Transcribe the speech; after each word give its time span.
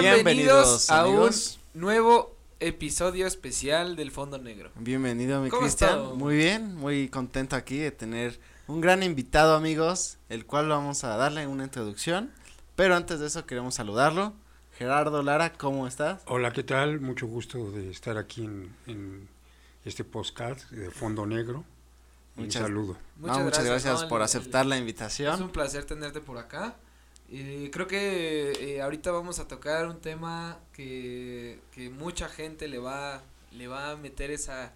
Bienvenidos, 0.00 0.90
a 0.90 1.06
un 1.06 1.30
nuevo 1.72 2.36
episodio 2.60 3.26
especial 3.26 3.96
del 3.96 4.10
Fondo 4.10 4.36
Negro. 4.36 4.70
Bienvenido, 4.76 5.40
mi 5.40 5.48
Cristian. 5.50 6.18
Muy 6.18 6.36
bien, 6.36 6.74
muy 6.74 7.08
contento 7.08 7.56
aquí 7.56 7.78
de 7.78 7.92
tener 7.92 8.38
un 8.66 8.82
gran 8.82 9.02
invitado, 9.02 9.56
amigos, 9.56 10.18
el 10.28 10.44
cual 10.44 10.68
vamos 10.68 11.02
a 11.04 11.16
darle 11.16 11.46
una 11.46 11.64
introducción. 11.64 12.30
Pero 12.74 12.94
antes 12.94 13.20
de 13.20 13.28
eso 13.28 13.46
queremos 13.46 13.74
saludarlo. 13.74 14.34
Gerardo 14.76 15.22
Lara, 15.22 15.54
¿cómo 15.54 15.86
estás? 15.86 16.20
Hola, 16.26 16.52
¿qué 16.52 16.62
tal? 16.62 17.00
Mucho 17.00 17.26
gusto 17.26 17.70
de 17.70 17.90
estar 17.90 18.18
aquí 18.18 18.44
en, 18.44 19.28
este 19.86 20.04
podcast 20.04 20.70
de 20.70 20.90
Fondo 20.90 21.24
Negro. 21.24 21.64
un 22.36 22.50
saludo. 22.50 22.98
Muchas, 23.16 23.64
gracias, 23.64 24.04
por 24.04 24.20
aceptar 24.20 24.66
la 24.66 24.76
invitación. 24.76 25.34
Es 25.36 25.40
un 25.40 25.50
placer 25.50 25.86
tenerte 25.86 26.20
por 26.20 26.36
acá. 26.36 26.76
Eh, 27.30 27.70
creo 27.72 27.86
que 27.86 28.52
eh, 28.52 28.82
ahorita 28.82 29.10
vamos 29.10 29.38
a 29.40 29.48
tocar 29.48 29.86
un 29.88 30.00
tema 30.00 30.58
que, 30.72 31.58
que 31.72 31.90
mucha 31.90 32.28
gente 32.28 32.68
le 32.68 32.78
va, 32.78 33.22
le 33.52 33.66
va 33.66 33.90
a 33.90 33.96
meter 33.96 34.30
esa, 34.30 34.72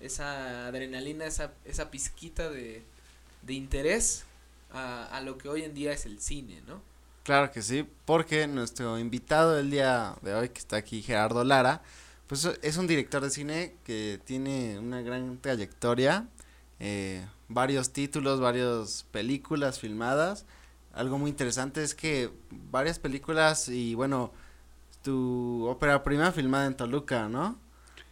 esa 0.00 0.66
adrenalina, 0.68 1.26
esa, 1.26 1.52
esa 1.64 1.90
pizquita 1.90 2.48
de, 2.48 2.82
de 3.42 3.52
interés 3.52 4.24
a, 4.72 5.04
a 5.06 5.20
lo 5.20 5.36
que 5.36 5.48
hoy 5.48 5.62
en 5.62 5.74
día 5.74 5.92
es 5.92 6.06
el 6.06 6.20
cine, 6.20 6.62
¿no? 6.66 6.80
Claro 7.22 7.52
que 7.52 7.60
sí, 7.60 7.86
porque 8.06 8.46
nuestro 8.46 8.98
invitado 8.98 9.54
del 9.54 9.70
día 9.70 10.16
de 10.22 10.34
hoy, 10.34 10.48
que 10.48 10.58
está 10.58 10.76
aquí, 10.76 11.02
Gerardo 11.02 11.44
Lara, 11.44 11.82
pues 12.26 12.48
es 12.62 12.76
un 12.76 12.86
director 12.86 13.22
de 13.22 13.30
cine 13.30 13.74
que 13.84 14.20
tiene 14.24 14.78
una 14.78 15.02
gran 15.02 15.36
trayectoria, 15.38 16.28
eh, 16.78 17.26
varios 17.48 17.90
títulos, 17.92 18.40
varias 18.40 19.04
películas 19.10 19.78
filmadas, 19.78 20.46
algo 20.92 21.18
muy 21.18 21.30
interesante 21.30 21.82
es 21.82 21.94
que 21.94 22.30
varias 22.50 22.98
películas 22.98 23.68
y 23.68 23.94
bueno, 23.94 24.32
tu 25.02 25.66
ópera 25.66 26.02
prima 26.02 26.32
filmada 26.32 26.66
en 26.66 26.76
Toluca, 26.76 27.28
¿no? 27.28 27.58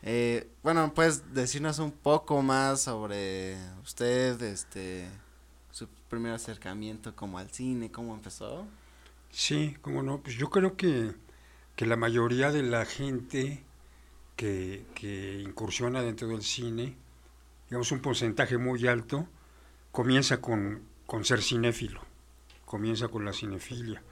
Eh, 0.03 0.49
bueno, 0.63 0.95
puedes 0.95 1.35
decirnos 1.35 1.81
un 1.81 1.91
poco 1.91 2.41
más 2.43 2.83
sobre 2.83 3.57
usted, 3.83 4.41
este, 4.43 5.09
su 5.73 5.89
primer 6.09 6.33
acercamiento 6.33 7.17
como 7.17 7.39
al 7.39 7.51
cine, 7.51 7.91
cómo 7.91 8.15
empezó. 8.15 8.67
Sí, 9.31 9.77
cómo 9.83 10.03
no, 10.03 10.21
pues 10.21 10.37
yo 10.37 10.49
creo 10.51 10.77
que, 10.77 11.15
que 11.75 11.85
la 11.85 11.97
mayoría 11.97 12.53
de 12.53 12.63
la 12.63 12.87
gente 12.87 13.65
que, 14.37 14.87
que 14.95 15.41
incursiona 15.41 16.01
dentro 16.03 16.29
del 16.29 16.43
cine, 16.43 16.97
digamos 17.69 17.91
un 17.91 18.01
porcentaje 18.01 18.57
muy 18.57 18.87
alto, 18.87 19.29
comienza 19.91 20.41
con, 20.41 20.83
con 21.07 21.25
ser 21.25 21.43
cinéfilo 21.43 22.08
comienza 22.69 23.09
con 23.09 23.25
la 23.25 23.33
cinefilia. 23.33 24.03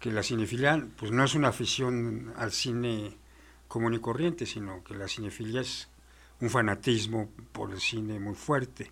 Que 0.00 0.10
la 0.10 0.22
cinefilia 0.22 0.84
pues 0.96 1.12
no 1.12 1.22
es 1.22 1.34
una 1.34 1.48
afición 1.48 2.32
al 2.36 2.52
cine 2.52 3.16
común 3.68 3.94
y 3.94 4.00
corriente, 4.00 4.46
sino 4.46 4.82
que 4.82 4.94
la 4.94 5.06
cinefilia 5.06 5.60
es 5.60 5.88
un 6.40 6.48
fanatismo 6.48 7.30
por 7.52 7.70
el 7.70 7.80
cine 7.80 8.18
muy 8.18 8.34
fuerte. 8.34 8.90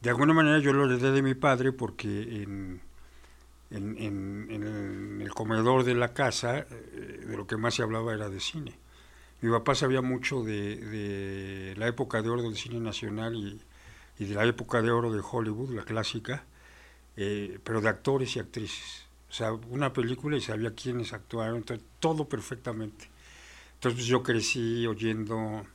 De 0.00 0.10
alguna 0.10 0.32
manera 0.32 0.60
yo 0.60 0.72
lo 0.72 0.84
heredé 0.84 1.10
de 1.10 1.22
mi 1.22 1.34
padre 1.34 1.72
porque 1.72 2.42
en, 2.42 2.80
en, 3.70 5.20
el, 5.20 5.28
comedor 5.34 5.82
de 5.82 5.94
la 5.94 6.14
casa 6.14 6.58
eh, 6.58 7.24
de 7.26 7.36
lo 7.36 7.46
que 7.46 7.56
más 7.56 7.74
se 7.74 7.82
hablaba 7.82 8.14
era 8.14 8.28
de 8.28 8.38
cine. 8.38 8.78
Mi 9.40 9.50
papá 9.50 9.74
sabía 9.74 10.02
mucho 10.02 10.44
de, 10.44 11.74
la 11.76 11.88
época 11.88 12.22
de 12.22 12.30
oro 12.30 12.42
del 12.42 12.56
cine 12.56 12.78
nacional 12.78 13.34
y, 13.34 13.60
y 14.18 14.24
de 14.26 14.34
la 14.34 14.44
época 14.44 14.80
de 14.82 14.90
oro 14.90 15.12
de 15.12 15.20
Hollywood, 15.20 15.74
la 15.74 15.82
clásica, 15.82 16.44
eh, 17.16 17.58
pero 17.64 17.80
de 17.80 17.88
actores 17.88 18.36
y 18.36 18.38
actrices. 18.38 19.06
O 19.28 19.32
sea, 19.32 19.52
una 19.52 19.92
película 19.92 20.36
y 20.36 20.40
sabía 20.40 20.74
quiénes 20.74 21.12
actuaron, 21.12 21.64
todo 21.98 22.28
perfectamente. 22.28 23.08
Entonces 23.74 23.98
pues, 24.00 24.06
yo 24.06 24.22
crecí 24.22 24.86
oyendo 24.86 25.66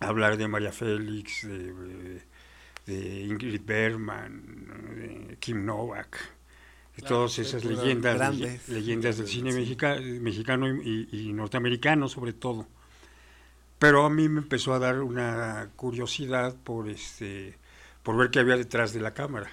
hablar 0.00 0.36
de 0.36 0.48
María 0.48 0.72
Félix, 0.72 1.46
de, 1.46 3.24
Ingrid 3.24 3.62
Bergman, 3.64 4.42
de 4.96 5.36
Kim 5.38 5.64
Novak, 5.64 6.18
de 6.96 7.02
todas 7.02 7.38
esas 7.38 7.64
leyendas, 7.64 8.68
leyendas 8.68 9.18
del 9.18 9.26
cine 9.26 9.52
mexicano 9.52 10.68
y, 10.68 11.32
norteamericano 11.32 12.08
sobre 12.08 12.32
todo. 12.32 12.66
Pero 13.78 14.06
a 14.06 14.10
mí 14.10 14.28
me 14.28 14.40
empezó 14.40 14.72
a 14.72 14.78
dar 14.78 15.00
una 15.00 15.70
curiosidad 15.76 16.54
por 16.62 16.88
este 16.88 17.58
por 18.02 18.16
ver 18.16 18.30
qué 18.30 18.38
había 18.38 18.56
detrás 18.56 18.92
de 18.92 19.00
la 19.00 19.14
cámara 19.14 19.50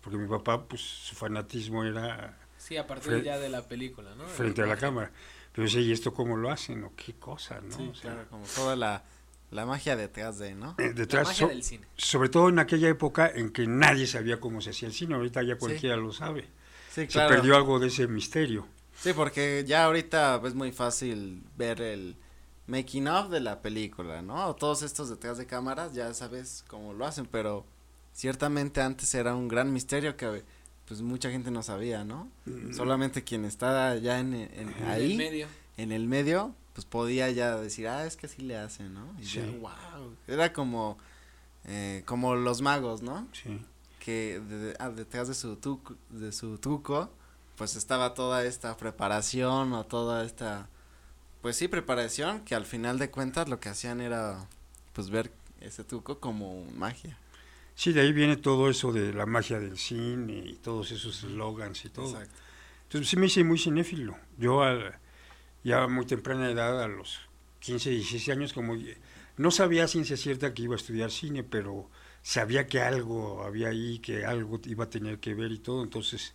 porque 0.00 0.18
mi 0.18 0.28
papá, 0.28 0.66
pues 0.66 0.80
su 0.80 1.14
fanatismo 1.14 1.84
era... 1.84 2.38
Sí, 2.56 2.76
a 2.76 2.86
partir 2.86 3.22
ya 3.22 3.38
de 3.38 3.48
la 3.48 3.62
película, 3.62 4.14
¿no? 4.14 4.26
Frente 4.26 4.62
a 4.62 4.66
la 4.66 4.76
cámara. 4.76 5.10
Pero 5.52 5.66
yo 5.66 5.80
¿y 5.80 5.92
esto 5.92 6.12
cómo 6.12 6.36
lo 6.36 6.50
hacen? 6.50 6.84
¿O 6.84 6.92
qué 6.94 7.14
cosa, 7.14 7.60
no? 7.60 7.76
Sí, 7.76 7.90
claro, 8.00 8.26
como 8.28 8.44
toda 8.46 8.76
la, 8.76 9.04
la 9.50 9.66
magia 9.66 9.96
detrás 9.96 10.38
de, 10.38 10.54
¿no? 10.54 10.74
Eh, 10.78 10.92
detrás, 10.92 11.24
la 11.24 11.30
magia 11.30 11.48
del 11.48 11.62
cine. 11.62 11.86
Sobre 11.96 12.28
todo 12.28 12.48
en 12.48 12.58
aquella 12.58 12.88
época 12.88 13.30
en 13.32 13.50
que 13.50 13.66
nadie 13.66 14.06
sabía 14.06 14.38
cómo 14.40 14.60
se 14.60 14.70
hacía 14.70 14.88
el 14.88 14.94
cine, 14.94 15.14
ahorita 15.14 15.42
ya 15.42 15.56
cualquiera 15.56 15.96
lo 15.96 16.12
sabe. 16.12 16.48
Sí, 16.90 17.06
claro. 17.06 17.28
Se 17.28 17.34
perdió 17.36 17.56
algo 17.56 17.78
de 17.78 17.88
ese 17.88 18.06
misterio. 18.06 18.66
Sí, 18.94 19.12
porque 19.12 19.64
ya 19.66 19.84
ahorita 19.84 20.40
es 20.44 20.54
muy 20.54 20.72
fácil 20.72 21.42
ver 21.56 21.80
el 21.80 22.16
making 22.66 23.08
of 23.08 23.30
de 23.30 23.40
la 23.40 23.62
película, 23.62 24.22
¿no? 24.22 24.54
Todos 24.56 24.82
estos 24.82 25.08
detrás 25.08 25.38
de 25.38 25.46
cámaras, 25.46 25.94
ya 25.94 26.12
sabes 26.14 26.64
cómo 26.68 26.92
lo 26.92 27.06
hacen, 27.06 27.26
pero 27.26 27.66
ciertamente 28.12 28.80
antes 28.80 29.14
era 29.14 29.34
un 29.34 29.48
gran 29.48 29.72
misterio 29.72 30.16
que 30.16 30.44
pues 30.88 31.02
mucha 31.02 31.30
gente 31.30 31.50
no 31.50 31.62
sabía, 31.62 32.04
¿no? 32.04 32.30
Mm. 32.46 32.72
Solamente 32.72 33.22
quien 33.22 33.44
está 33.44 33.96
ya 33.98 34.20
en, 34.20 34.34
en 34.34 34.74
ahí, 34.86 35.12
el 35.12 35.18
medio. 35.18 35.46
en 35.76 35.92
el 35.92 36.06
medio, 36.06 36.54
pues 36.72 36.86
podía 36.86 37.30
ya 37.30 37.56
decir, 37.56 37.88
ah, 37.88 38.06
es 38.06 38.16
que 38.16 38.26
así 38.26 38.40
le 38.40 38.56
hacen, 38.56 38.94
¿no? 38.94 39.14
Y 39.20 39.26
sí. 39.26 39.40
wow, 39.60 40.14
era 40.26 40.52
como, 40.52 40.96
eh, 41.64 42.02
como 42.06 42.36
los 42.36 42.62
magos, 42.62 43.02
¿no? 43.02 43.28
Sí. 43.32 43.60
Que 43.98 44.74
ah, 44.78 44.88
detrás 44.88 45.28
de 45.28 45.34
su, 45.34 45.56
tuco, 45.56 45.96
de 46.08 46.32
su 46.32 46.56
truco, 46.56 47.10
pues 47.56 47.76
estaba 47.76 48.14
toda 48.14 48.44
esta 48.44 48.76
preparación 48.76 49.74
o 49.74 49.84
toda 49.84 50.24
esta, 50.24 50.68
pues 51.42 51.56
sí, 51.56 51.68
preparación, 51.68 52.40
que 52.46 52.54
al 52.54 52.64
final 52.64 52.98
de 52.98 53.10
cuentas 53.10 53.48
lo 53.48 53.60
que 53.60 53.68
hacían 53.68 54.00
era, 54.00 54.46
pues 54.94 55.10
ver 55.10 55.32
ese 55.60 55.84
truco 55.84 56.20
como 56.20 56.64
magia. 56.76 57.18
Sí, 57.78 57.92
de 57.92 58.00
ahí 58.00 58.12
viene 58.12 58.36
todo 58.36 58.68
eso 58.68 58.92
de 58.92 59.14
la 59.14 59.24
magia 59.24 59.60
del 59.60 59.78
cine 59.78 60.42
y 60.44 60.54
todos 60.54 60.90
esos 60.90 61.18
slogans 61.18 61.84
y 61.84 61.90
todo. 61.90 62.10
Exacto. 62.10 62.34
Entonces 62.82 63.08
sí 63.08 63.16
me 63.16 63.26
hice 63.26 63.44
muy 63.44 63.56
cinéfilo. 63.56 64.18
Yo 64.36 64.64
ya 65.62 65.84
a 65.84 65.86
muy 65.86 66.04
temprana 66.04 66.50
edad, 66.50 66.82
a 66.82 66.88
los 66.88 67.20
15, 67.60 67.90
16 67.90 68.28
años, 68.30 68.52
como 68.52 68.74
no 69.36 69.52
sabía 69.52 69.86
ciencia 69.86 70.16
cierta 70.16 70.52
que 70.54 70.62
iba 70.62 70.74
a 70.74 70.76
estudiar 70.76 71.12
cine, 71.12 71.44
pero 71.44 71.88
sabía 72.20 72.66
que 72.66 72.80
algo 72.80 73.44
había 73.44 73.68
ahí, 73.68 74.00
que 74.00 74.26
algo 74.26 74.60
iba 74.64 74.86
a 74.86 74.90
tener 74.90 75.20
que 75.20 75.34
ver 75.34 75.52
y 75.52 75.60
todo. 75.60 75.84
Entonces, 75.84 76.34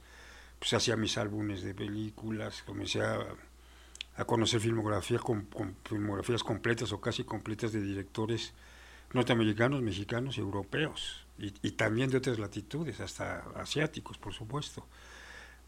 pues 0.59 0.71
hacía 0.71 0.95
mis 0.95 1.17
álbumes 1.17 1.61
de 1.61 1.73
películas, 1.73 2.63
comencé 2.65 3.01
a, 3.01 3.19
a 4.15 4.23
conocer 4.23 4.61
filmografía 4.61 5.19
con, 5.19 5.41
con, 5.47 5.75
filmografías 5.83 6.41
completas 6.41 6.93
o 6.93 7.01
casi 7.01 7.25
completas 7.25 7.73
de 7.73 7.81
directores 7.81 8.53
norteamericanos, 9.11 9.81
mexicanos 9.81 10.37
y 10.37 10.39
europeos 10.39 11.22
y, 11.37 11.71
también 11.71 12.09
de 12.09 12.17
otras 12.17 12.39
latitudes, 12.39 12.99
hasta 12.99 13.39
asiáticos, 13.55 14.17
por 14.17 14.33
supuesto. 14.33 14.85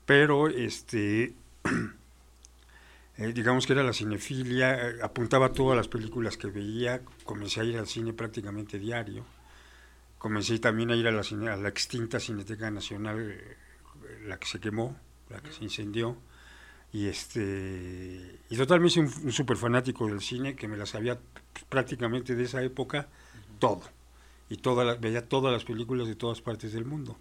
Pero, 0.05 0.47
este, 0.47 1.33
eh, 3.17 3.33
digamos 3.33 3.65
que 3.65 3.73
era 3.73 3.83
la 3.83 3.93
cinefilia, 3.93 4.89
eh, 4.89 4.95
apuntaba 5.01 5.51
todas 5.51 5.75
las 5.75 5.87
películas 5.87 6.37
que 6.37 6.47
veía, 6.47 7.01
comencé 7.23 7.61
a 7.61 7.63
ir 7.63 7.77
al 7.77 7.87
cine 7.87 8.13
prácticamente 8.13 8.77
diario, 8.77 9.25
comencé 10.17 10.59
también 10.59 10.91
a 10.91 10.95
ir 10.95 11.07
a 11.07 11.11
la, 11.11 11.21
a 11.21 11.57
la 11.57 11.69
extinta 11.69 12.19
Cineteca 12.19 12.69
Nacional, 12.69 13.31
eh, 13.31 13.57
la 14.25 14.37
que 14.37 14.47
se 14.47 14.59
quemó, 14.59 14.97
la 15.29 15.41
que 15.41 15.51
se 15.51 15.63
incendió, 15.63 16.17
y 16.93 17.07
este 17.07 18.39
y 18.49 18.55
totalmente 18.55 18.99
un, 18.99 19.11
un 19.23 19.31
super 19.31 19.57
fanático 19.57 20.07
del 20.07 20.21
cine 20.21 20.55
que 20.55 20.67
me 20.67 20.77
la 20.77 20.85
sabía 20.85 21.19
prácticamente 21.67 22.35
de 22.35 22.43
esa 22.43 22.61
época 22.63 23.09
todo 23.59 23.81
y 24.49 24.57
toda 24.57 24.95
veía 24.95 25.27
todas 25.27 25.51
las 25.51 25.63
películas 25.63 26.07
de 26.07 26.15
todas 26.15 26.41
partes 26.41 26.73
del 26.73 26.85
mundo. 26.85 27.17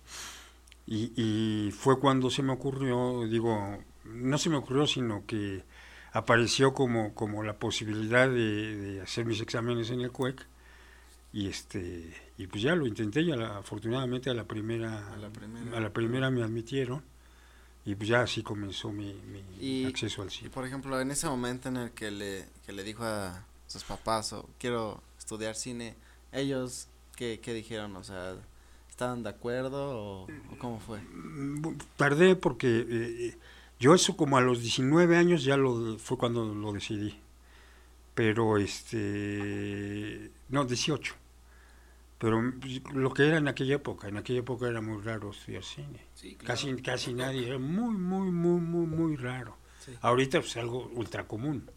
Y, 0.87 1.13
y, 1.17 1.71
fue 1.71 1.99
cuando 1.99 2.29
se 2.31 2.43
me 2.43 2.53
ocurrió, 2.53 3.27
digo, 3.27 3.79
no 4.05 4.37
se 4.37 4.51
me 4.51 4.57
ocurrió, 4.57 4.87
sino 4.87 5.25
que 5.27 5.65
apareció 6.13 6.75
como, 6.75 7.15
como 7.15 7.43
la 7.43 7.59
posibilidad 7.59 8.29
de, 8.29 9.01
hacer 9.03 9.25
mis 9.25 9.41
exámenes 9.41 9.91
en 9.91 10.03
el 10.03 10.13
CUEC. 10.13 10.47
Y, 11.33 11.49
este, 11.49 12.15
y 12.39 12.47
pues 12.47 12.63
ya 12.63 12.77
lo 12.77 12.87
intenté 12.87 13.23
y 13.23 13.33
afortunadamente 13.33 14.31
a 14.31 14.35
la, 14.35 14.45
primera, 14.45 15.13
a 15.13 15.81
la 15.81 15.91
primera, 15.91 16.31
me 16.31 16.43
admitieron. 16.43 17.03
Y 17.87 17.97
pues 17.97 18.09
ya 18.09 18.23
así 18.23 18.43
comenzó 18.43 18.93
mi, 18.93 19.13
mi 19.59 19.85
acceso 19.85 20.23
al 20.23 20.31
cine. 20.31 20.47
Y 20.47 20.51
por 20.51 20.65
ejemplo, 20.65 21.01
en 21.01 21.11
ese 21.11 21.27
momento 21.27 21.69
en 21.69 21.77
el 21.77 21.91
que 21.91 22.11
le, 22.11 22.47
que 22.65 22.73
le 22.73 22.85
dijo 22.85 23.05
a 23.05 23.45
sus 23.67 23.85
papás, 23.85 24.33
o 24.33 24.49
quiero 24.59 25.03
estudiar 25.19 25.55
cine, 25.55 25.97
ellos 26.33 26.89
¿Qué, 27.17 27.39
dijeron? 27.47 27.97
O 27.97 28.05
sea, 28.05 28.37
¿estaban 28.89 29.23
de 29.23 29.31
acuerdo 29.31 29.99
o, 29.99 30.27
cómo 30.59 30.81
fue? 30.81 31.01
Mm, 31.01 31.77
tardé 31.97 32.37
porque 32.37 32.87
eh, 32.89 33.37
Yo 33.79 33.95
eso 33.95 34.17
como 34.17 34.37
a 34.37 34.41
los 34.41 34.61
19 34.61 35.17
años 35.17 35.45
ya 35.45 35.57
lo 35.57 35.99
fue 35.99 36.19
cuando 36.19 36.55
lo 36.55 36.73
decidí. 36.73 37.19
Pero 38.15 38.59
este 38.59 40.31
no, 40.49 40.65
18. 40.65 41.15
Pero 42.19 42.41
lo 42.95 43.13
que 43.13 43.27
era 43.27 43.39
en 43.39 43.49
aquella 43.49 43.75
época, 43.75 44.09
en 44.09 44.17
aquella 44.17 44.39
época 44.39 44.69
era 44.69 44.81
muy 44.81 45.03
raro 45.03 45.31
estudiar 45.31 45.65
cine. 45.65 46.01
Casi 46.45 46.75
casi 46.77 47.13
nadie, 47.13 47.49
era 47.49 47.59
muy 47.59 47.95
muy 47.95 48.31
muy 48.31 48.61
muy 48.61 48.87
muy 48.87 49.17
raro. 49.17 49.57
Ahorita 50.01 50.39
pues, 50.41 50.53
es 50.53 50.57
algo 50.57 50.91
ultra 50.95 51.27
común. 51.27 51.69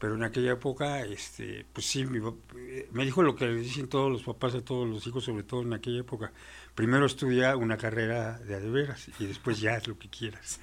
Pero 0.00 0.14
en 0.14 0.22
aquella 0.24 0.52
época, 0.52 1.02
este, 1.02 1.66
pues 1.74 1.84
sí, 1.84 2.06
me 2.06 3.04
dijo 3.04 3.22
lo 3.22 3.36
que 3.36 3.44
le 3.44 3.56
dicen 3.56 3.86
todos 3.86 4.10
los 4.10 4.22
papás 4.22 4.54
a 4.54 4.64
todos 4.64 4.88
los 4.88 5.06
hijos, 5.06 5.24
sobre 5.24 5.42
todo 5.42 5.60
en 5.60 5.74
aquella 5.74 6.00
época. 6.00 6.32
Primero 6.74 7.04
estudia 7.04 7.54
una 7.54 7.76
carrera 7.76 8.38
de 8.38 8.54
adeveras 8.54 9.10
y 9.18 9.26
después 9.26 9.60
ya 9.60 9.76
es 9.76 9.86
lo 9.86 9.98
que 9.98 10.08
quieras. 10.08 10.58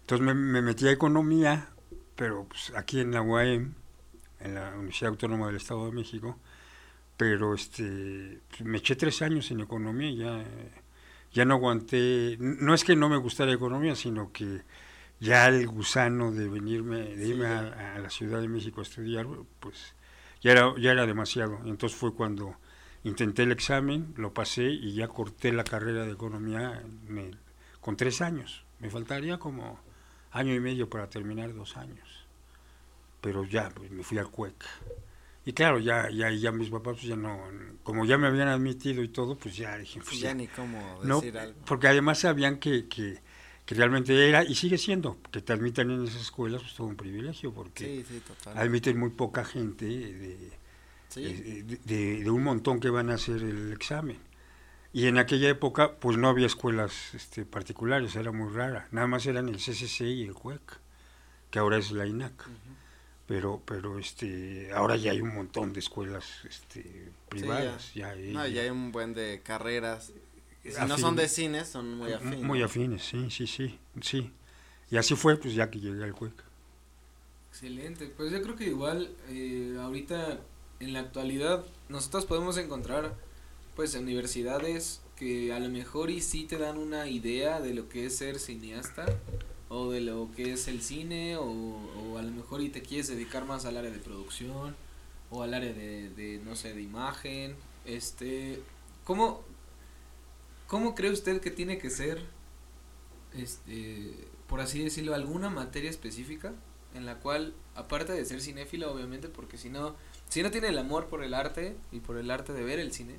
Entonces 0.00 0.26
me, 0.26 0.60
metí 0.60 0.88
a 0.88 0.90
economía, 0.90 1.68
pero 2.16 2.46
pues 2.48 2.72
aquí 2.74 2.98
en 2.98 3.12
la 3.12 3.22
UAM, 3.22 3.74
en 4.40 4.54
la 4.56 4.74
Universidad 4.74 5.10
Autónoma 5.10 5.46
del 5.46 5.56
Estado 5.56 5.86
de 5.86 5.92
México, 5.92 6.36
pero 7.16 7.54
este, 7.54 8.40
pues, 8.48 8.62
me 8.62 8.78
eché 8.78 8.96
tres 8.96 9.22
años 9.22 9.52
en 9.52 9.60
economía 9.60 10.10
y 10.10 10.16
ya, 10.16 10.44
ya 11.32 11.44
no 11.44 11.54
aguanté. 11.54 12.36
No 12.40 12.74
es 12.74 12.82
que 12.82 12.96
no 12.96 13.08
me 13.08 13.18
gustara 13.18 13.52
economía, 13.52 13.94
sino 13.94 14.32
que 14.32 14.62
ya 15.20 15.48
el 15.48 15.66
gusano 15.66 16.32
de 16.32 16.48
venirme, 16.48 17.16
de 17.16 17.26
irme 17.26 17.46
a, 17.46 17.98
la 17.98 18.10
Ciudad 18.10 18.40
de 18.40 18.48
México 18.48 18.80
a 18.80 18.84
estudiar, 18.84 19.26
pues 19.60 19.94
ya 20.40 20.52
era, 20.52 20.74
ya 20.78 20.92
era 20.92 21.06
demasiado. 21.06 21.58
Entonces 21.64 21.98
fue 21.98 22.14
cuando 22.14 22.56
intenté 23.04 23.42
el 23.42 23.52
examen, 23.52 24.14
lo 24.16 24.32
pasé 24.32 24.64
y 24.64 24.94
ya 24.94 25.08
corté 25.08 25.52
la 25.52 25.64
carrera 25.64 26.04
de 26.04 26.12
economía 26.12 26.82
con 27.80 27.96
tres 27.96 28.20
años. 28.20 28.64
Me 28.80 28.90
faltaría 28.90 29.38
como 29.38 29.80
año 30.30 30.54
y 30.54 30.60
medio 30.60 30.88
para 30.88 31.08
terminar 31.08 31.54
dos 31.54 31.76
años. 31.76 32.26
Pero 33.20 33.44
ya, 33.44 33.70
pues, 33.70 33.90
me 33.90 34.04
fui 34.04 34.18
al 34.18 34.30
CUEC. 34.30 34.64
Y 35.44 35.52
claro, 35.52 35.78
ya, 35.78 36.10
ya, 36.10 36.30
ya 36.30 36.52
mis 36.52 36.68
papás, 36.68 36.96
pues 36.96 37.04
ya 37.04 37.16
no, 37.16 37.40
como 37.82 38.04
ya 38.04 38.18
me 38.18 38.26
habían 38.26 38.48
admitido 38.48 39.02
y 39.02 39.08
todo, 39.08 39.36
pues 39.36 39.56
ya 39.56 39.78
dije, 39.78 40.00
pues 40.00 40.20
ya, 40.20 40.34
ni 40.34 40.46
cómo 40.46 41.00
decir 41.02 41.38
algo. 41.38 41.58
Porque 41.64 41.88
además 41.88 42.18
sabían 42.18 42.58
que, 42.58 42.86
que 42.86 43.22
que 43.68 43.74
realmente 43.74 44.26
era 44.26 44.44
y 44.44 44.54
sigue 44.54 44.78
siendo, 44.78 45.18
que 45.30 45.42
te 45.42 45.52
admitan 45.52 45.90
en 45.90 46.06
esas 46.06 46.22
escuelas, 46.22 46.62
pues 46.62 46.74
todo 46.74 46.86
un 46.86 46.96
privilegio, 46.96 47.52
porque 47.52 48.02
admiten 48.54 48.98
muy 48.98 49.10
poca 49.10 49.44
gente 49.44 49.84
de, 49.84 50.50
de, 51.84 52.30
un 52.30 52.44
montón 52.44 52.80
que 52.80 52.88
van 52.88 53.10
a 53.10 53.16
hacer 53.16 53.42
el 53.42 53.70
examen. 53.74 54.16
Y 54.94 55.06
en 55.06 55.18
aquella 55.18 55.50
época, 55.50 55.96
pues 55.96 56.16
no 56.16 56.30
había 56.30 56.46
escuelas 56.46 57.12
este, 57.12 57.44
particulares, 57.44 58.16
era 58.16 58.32
muy 58.32 58.50
rara, 58.50 58.88
nada 58.90 59.06
más 59.06 59.26
eran 59.26 59.50
el 59.50 59.56
CCC 59.56 60.00
y 60.00 60.22
el 60.22 60.32
CUEC, 60.32 60.80
que 61.50 61.58
ahora 61.58 61.76
es 61.76 61.90
la 61.90 62.06
INAC. 62.06 62.48
Pero, 63.26 63.60
pero 63.66 63.98
este, 63.98 64.70
ahora 64.72 64.96
ya 64.96 65.10
hay 65.10 65.20
un 65.20 65.34
montón 65.34 65.74
de 65.74 65.80
escuelas 65.80 66.24
este, 66.48 67.12
privadas. 67.28 67.92
ya. 67.92 68.08
hay, 68.12 68.32
no, 68.32 68.46
ya 68.46 68.62
hay 68.62 68.70
un 68.70 68.92
buen 68.92 69.12
de 69.12 69.42
carreras 69.44 70.14
si 70.64 70.84
no 70.86 70.98
son 70.98 71.16
de 71.16 71.28
cines, 71.28 71.68
son 71.68 71.96
muy 71.96 72.12
afines. 72.12 72.42
Muy 72.42 72.62
afines, 72.62 73.02
sí, 73.02 73.30
sí, 73.30 73.46
sí, 73.46 73.78
sí. 74.00 74.30
Y 74.90 74.96
así 74.96 75.14
fue, 75.14 75.36
pues 75.36 75.54
ya 75.54 75.70
que 75.70 75.80
llegué 75.80 76.02
al 76.04 76.14
CUEC. 76.14 76.32
Excelente, 77.50 78.06
pues 78.16 78.30
yo 78.30 78.42
creo 78.42 78.56
que 78.56 78.66
igual 78.66 79.10
eh, 79.28 79.76
ahorita 79.80 80.38
en 80.80 80.92
la 80.92 81.00
actualidad 81.00 81.64
nosotros 81.88 82.24
podemos 82.26 82.56
encontrar 82.56 83.14
pues 83.74 83.94
universidades 83.94 85.00
que 85.16 85.52
a 85.52 85.58
lo 85.58 85.68
mejor 85.68 86.10
y 86.10 86.20
sí 86.20 86.44
te 86.44 86.58
dan 86.58 86.78
una 86.78 87.08
idea 87.08 87.60
de 87.60 87.74
lo 87.74 87.88
que 87.88 88.06
es 88.06 88.16
ser 88.16 88.38
cineasta 88.38 89.06
o 89.68 89.90
de 89.90 90.00
lo 90.00 90.28
que 90.36 90.52
es 90.52 90.68
el 90.68 90.82
cine 90.82 91.36
o, 91.36 91.44
o 91.44 92.18
a 92.18 92.22
lo 92.22 92.30
mejor 92.30 92.60
y 92.60 92.68
te 92.68 92.82
quieres 92.82 93.08
dedicar 93.08 93.44
más 93.44 93.64
al 93.64 93.76
área 93.76 93.90
de 93.90 93.98
producción 93.98 94.76
o 95.30 95.42
al 95.42 95.54
área 95.54 95.72
de, 95.72 96.10
de 96.10 96.40
no 96.44 96.54
sé 96.54 96.74
de 96.74 96.82
imagen 96.82 97.56
este 97.84 98.62
cómo 99.04 99.42
¿Cómo 100.68 100.94
cree 100.94 101.10
usted 101.10 101.40
que 101.40 101.50
tiene 101.50 101.78
que 101.78 101.90
ser, 101.90 102.22
este, 103.34 104.28
por 104.46 104.60
así 104.60 104.84
decirlo, 104.84 105.14
alguna 105.14 105.50
materia 105.50 105.90
específica 105.90 106.52
en 106.94 107.06
la 107.06 107.16
cual, 107.20 107.54
aparte 107.74 108.12
de 108.12 108.24
ser 108.24 108.40
cinéfilo, 108.42 108.92
obviamente, 108.92 109.28
porque 109.28 109.56
si 109.56 109.70
no, 109.70 109.96
si 110.28 110.42
no 110.42 110.50
tiene 110.50 110.68
el 110.68 110.78
amor 110.78 111.06
por 111.06 111.24
el 111.24 111.32
arte 111.34 111.76
y 111.90 112.00
por 112.00 112.18
el 112.18 112.30
arte 112.30 112.52
de 112.52 112.64
ver 112.64 112.78
el 112.80 112.92
cine, 112.92 113.18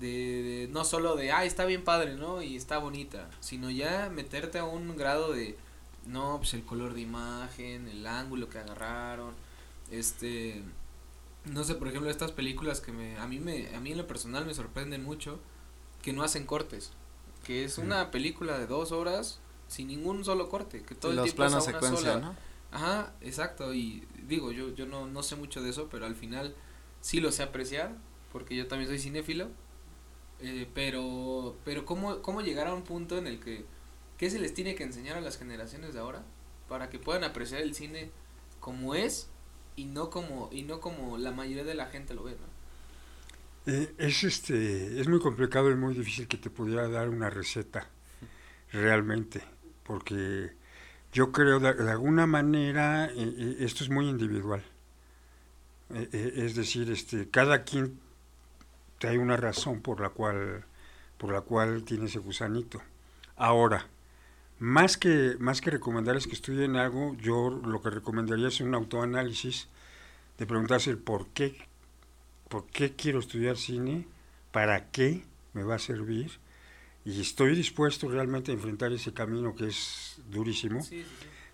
de, 0.00 0.68
no 0.72 0.84
solo 0.84 1.14
de, 1.14 1.30
ah, 1.30 1.44
está 1.44 1.64
bien 1.66 1.84
padre, 1.84 2.16
¿no? 2.16 2.42
Y 2.42 2.56
está 2.56 2.78
bonita, 2.78 3.30
sino 3.40 3.70
ya 3.70 4.10
meterte 4.10 4.58
a 4.58 4.64
un 4.64 4.96
grado 4.96 5.32
de, 5.32 5.56
no, 6.06 6.38
pues 6.38 6.54
el 6.54 6.64
color 6.64 6.94
de 6.94 7.02
imagen, 7.02 7.86
el 7.86 8.06
ángulo 8.06 8.48
que 8.48 8.58
agarraron, 8.58 9.34
este, 9.90 10.62
no 11.44 11.62
sé, 11.62 11.76
por 11.76 11.86
ejemplo, 11.88 12.10
estas 12.10 12.32
películas 12.32 12.80
que 12.80 12.90
me, 12.92 13.16
a 13.18 13.26
mí 13.28 13.38
me, 13.38 13.74
a 13.76 13.80
mí 13.80 13.92
en 13.92 13.98
lo 13.98 14.06
personal 14.06 14.46
me 14.46 14.54
sorprenden 14.54 15.04
mucho, 15.04 15.40
que 16.02 16.12
no 16.12 16.22
hacen 16.22 16.46
cortes. 16.46 16.92
Que 17.44 17.64
es 17.64 17.78
una 17.78 18.10
película 18.10 18.58
de 18.58 18.66
dos 18.66 18.92
horas 18.92 19.40
sin 19.68 19.88
ningún 19.88 20.24
solo 20.24 20.48
corte. 20.48 20.82
Que 20.82 20.94
todo 20.94 21.12
el 21.12 21.22
tiempo 21.22 21.36
planos 21.36 21.64
secuencia, 21.64 22.18
¿no? 22.18 22.34
Ajá, 22.70 23.12
exacto. 23.20 23.72
Y 23.74 24.06
digo, 24.26 24.52
yo, 24.52 24.74
yo 24.74 24.86
no, 24.86 25.06
no 25.06 25.22
sé 25.22 25.36
mucho 25.36 25.62
de 25.62 25.70
eso, 25.70 25.88
pero 25.90 26.06
al 26.06 26.14
final 26.14 26.54
sí 27.00 27.20
lo 27.20 27.32
sé 27.32 27.42
apreciar, 27.42 27.94
porque 28.32 28.56
yo 28.56 28.68
también 28.68 28.88
soy 28.88 28.98
cinéfilo. 28.98 29.48
Eh, 30.42 30.68
pero, 30.74 31.56
pero 31.64 31.84
¿cómo, 31.84 32.22
¿cómo 32.22 32.40
llegar 32.40 32.66
a 32.66 32.74
un 32.74 32.82
punto 32.82 33.18
en 33.18 33.26
el 33.26 33.40
que, 33.40 33.64
¿qué 34.16 34.30
se 34.30 34.38
les 34.38 34.54
tiene 34.54 34.74
que 34.74 34.84
enseñar 34.84 35.16
a 35.16 35.20
las 35.20 35.36
generaciones 35.36 35.92
de 35.92 36.00
ahora? 36.00 36.24
Para 36.68 36.88
que 36.88 36.98
puedan 36.98 37.24
apreciar 37.24 37.60
el 37.60 37.74
cine 37.74 38.10
como 38.58 38.94
es 38.94 39.28
y 39.76 39.84
no 39.84 40.10
como, 40.10 40.48
y 40.52 40.62
no 40.62 40.80
como 40.80 41.18
la 41.18 41.32
mayoría 41.32 41.64
de 41.64 41.74
la 41.74 41.86
gente 41.86 42.14
lo 42.14 42.22
ve, 42.22 42.32
¿no? 42.32 42.59
Eh, 43.66 43.94
es, 43.98 44.24
este, 44.24 45.00
es 45.00 45.08
muy 45.08 45.20
complicado 45.20 45.70
y 45.70 45.76
muy 45.76 45.94
difícil 45.94 46.26
que 46.26 46.38
te 46.38 46.48
pudiera 46.50 46.88
dar 46.88 47.08
una 47.10 47.28
receta 47.28 47.86
realmente, 48.72 49.42
porque 49.82 50.52
yo 51.12 51.30
creo 51.30 51.60
de, 51.60 51.74
de 51.74 51.90
alguna 51.90 52.26
manera 52.26 53.06
eh, 53.06 53.12
eh, 53.16 53.56
esto 53.60 53.84
es 53.84 53.90
muy 53.90 54.08
individual. 54.08 54.62
es 55.90 56.54
decir, 56.54 56.90
este, 56.90 57.28
cada 57.28 57.64
quien 57.64 57.98
hay 59.02 59.18
una 59.18 59.36
razón 59.36 59.80
por 59.80 60.00
la 60.00 60.10
cual 60.10 60.64
por 61.18 61.32
la 61.32 61.42
cual 61.42 61.84
tiene 61.84 62.06
ese 62.06 62.18
gusanito. 62.18 62.80
Ahora, 63.36 63.86
más 64.58 64.96
que 64.96 65.36
más 65.38 65.60
que 65.60 65.70
recomendarles 65.70 66.26
que 66.26 66.34
estudien 66.34 66.76
algo, 66.76 67.14
yo 67.16 67.50
lo 67.50 67.82
que 67.82 67.90
recomendaría 67.90 68.48
es 68.48 68.60
un 68.60 68.74
autoanálisis 68.74 69.68
de 70.38 70.46
preguntarse 70.46 70.90
el 70.90 70.98
por 70.98 71.26
qué 71.28 71.69
¿por 72.50 72.66
qué 72.66 72.94
quiero 72.94 73.20
estudiar 73.20 73.56
cine? 73.56 74.06
¿Para 74.52 74.90
qué 74.90 75.24
me 75.54 75.62
va 75.62 75.76
a 75.76 75.78
servir? 75.78 76.32
Y 77.04 77.20
estoy 77.22 77.54
dispuesto 77.54 78.08
realmente 78.08 78.50
a 78.50 78.54
enfrentar 78.54 78.92
ese 78.92 79.14
camino 79.14 79.54
que 79.54 79.68
es 79.68 80.20
durísimo. 80.28 80.84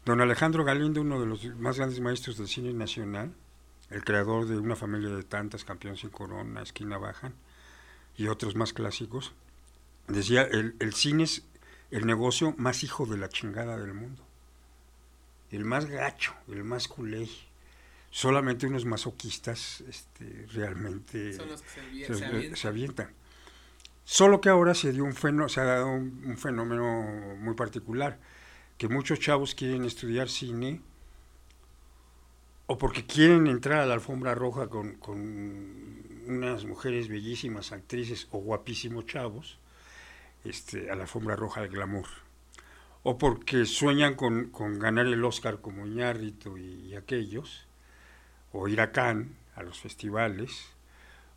Don 0.04 0.20
Alejandro 0.20 0.64
Galindo, 0.64 1.02
uno 1.02 1.20
de 1.20 1.26
los 1.26 1.44
más 1.56 1.76
grandes 1.76 2.00
maestros 2.00 2.38
del 2.38 2.48
cine 2.48 2.72
nacional, 2.72 3.32
el 3.90 4.02
creador 4.04 4.46
de 4.46 4.56
una 4.56 4.74
familia 4.74 5.10
de 5.10 5.22
tantas, 5.22 5.64
Campeón 5.64 5.96
sin 5.96 6.10
Corona, 6.10 6.62
Esquina 6.62 6.98
Bajan, 6.98 7.34
y 8.16 8.28
otros 8.28 8.56
más 8.56 8.72
clásicos, 8.72 9.34
decía, 10.08 10.42
el, 10.42 10.74
el 10.80 10.94
cine 10.94 11.24
es 11.24 11.44
el 11.90 12.06
negocio 12.06 12.54
más 12.56 12.82
hijo 12.82 13.04
de 13.04 13.18
la 13.18 13.28
chingada 13.28 13.76
del 13.76 13.92
mundo. 13.92 14.24
El 15.50 15.64
más 15.64 15.84
gacho, 15.84 16.34
el 16.48 16.64
más 16.64 16.88
culé, 16.88 17.28
solamente 18.10 18.66
unos 18.66 18.84
masoquistas 18.84 19.82
este, 19.82 20.46
realmente 20.52 21.32
se, 21.34 22.68
avientan. 22.68 23.10
Solo 24.04 24.40
que 24.40 24.48
ahora 24.48 24.74
se 24.74 24.92
dio 24.92 25.04
un 25.04 25.14
fenómeno, 25.14 25.48
se 25.48 25.60
ha 25.60 25.64
dado 25.64 25.88
un, 25.88 26.36
fenómeno 26.38 27.36
muy 27.38 27.54
particular, 27.54 28.18
que 28.78 28.88
muchos 28.88 29.18
chavos 29.18 29.54
quieren 29.54 29.84
estudiar 29.84 30.28
cine 30.28 30.80
o 32.66 32.78
porque 32.78 33.04
quieren 33.04 33.46
entrar 33.46 33.80
a 33.80 33.86
la 33.86 33.94
alfombra 33.94 34.34
roja 34.34 34.68
con, 34.68 34.94
con 34.94 36.22
unas 36.26 36.64
mujeres 36.64 37.08
bellísimas, 37.08 37.72
actrices 37.72 38.28
o 38.30 38.38
guapísimos 38.38 39.06
chavos, 39.06 39.58
este, 40.44 40.90
a 40.90 40.94
la 40.94 41.02
alfombra 41.02 41.36
roja 41.36 41.62
del 41.62 41.70
glamour. 41.70 42.06
O 43.02 43.18
porque 43.18 43.66
sueñan 43.66 44.14
con, 44.14 44.50
con 44.50 44.78
ganar 44.78 45.06
el 45.06 45.24
Oscar 45.24 45.60
como 45.60 45.86
Iñárritu 45.86 46.58
y 46.58 46.94
aquellos, 46.96 47.65
o 48.52 48.68
ir 48.68 48.80
a 48.80 48.92
Cannes, 48.92 49.28
a 49.54 49.62
los 49.62 49.78
festivales, 49.78 50.66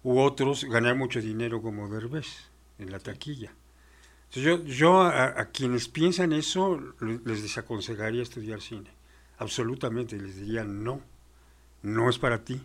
u 0.03 0.19
otros 0.19 0.65
ganar 0.65 0.95
mucho 0.95 1.21
dinero 1.21 1.61
como 1.61 1.89
Derbez 1.89 2.49
en 2.77 2.91
la 2.91 2.99
taquilla. 2.99 3.51
Entonces 4.29 4.43
yo, 4.43 4.63
yo 4.63 5.01
a, 5.01 5.45
quienes 5.45 5.87
piensan 5.87 6.33
eso 6.33 6.79
les 7.25 7.41
desaconsejaría 7.41 8.21
estudiar 8.21 8.61
cine, 8.61 8.91
absolutamente, 9.39 10.17
les 10.17 10.35
diría 10.35 10.63
no, 10.63 11.01
no 11.81 12.09
es 12.09 12.19
para 12.19 12.43
ti, 12.43 12.61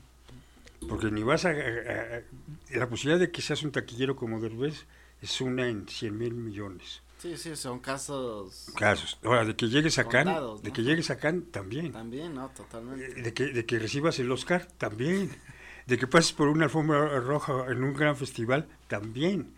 porque 0.88 1.10
ni 1.10 1.22
vas 1.22 1.46
a, 1.46 1.52
la 1.52 2.88
posibilidad 2.88 3.18
de 3.18 3.30
que 3.30 3.40
seas 3.40 3.62
un 3.62 3.72
taquillero 3.72 4.14
como 4.14 4.40
Derbez 4.40 4.84
es 5.22 5.40
una 5.40 5.68
en 5.68 5.88
100 5.88 6.18
mil 6.18 6.34
millones. 6.34 7.00
Sí, 7.24 7.38
sí, 7.38 7.56
son 7.56 7.78
casos. 7.78 8.66
Casos. 8.76 9.18
Ahora, 9.24 9.46
de 9.46 9.56
que 9.56 9.70
llegues 9.70 9.98
a 9.98 10.06
Cannes, 10.06 10.62
de 10.62 10.70
que 10.74 10.82
llegues 10.82 11.08
a 11.08 11.16
Cannes, 11.16 11.50
también. 11.50 11.90
También, 11.90 12.34
¿no? 12.34 12.50
Totalmente. 12.50 13.22
De 13.22 13.32
que, 13.32 13.46
de 13.46 13.64
que 13.64 13.78
recibas 13.78 14.18
el 14.18 14.30
Oscar, 14.30 14.66
también. 14.76 15.30
De 15.86 15.98
que 15.98 16.06
pases 16.06 16.32
por 16.32 16.48
una 16.48 16.64
alfombra 16.64 17.20
roja 17.20 17.66
en 17.68 17.82
un 17.82 17.92
gran 17.94 18.16
festival, 18.16 18.66
también. 18.88 19.54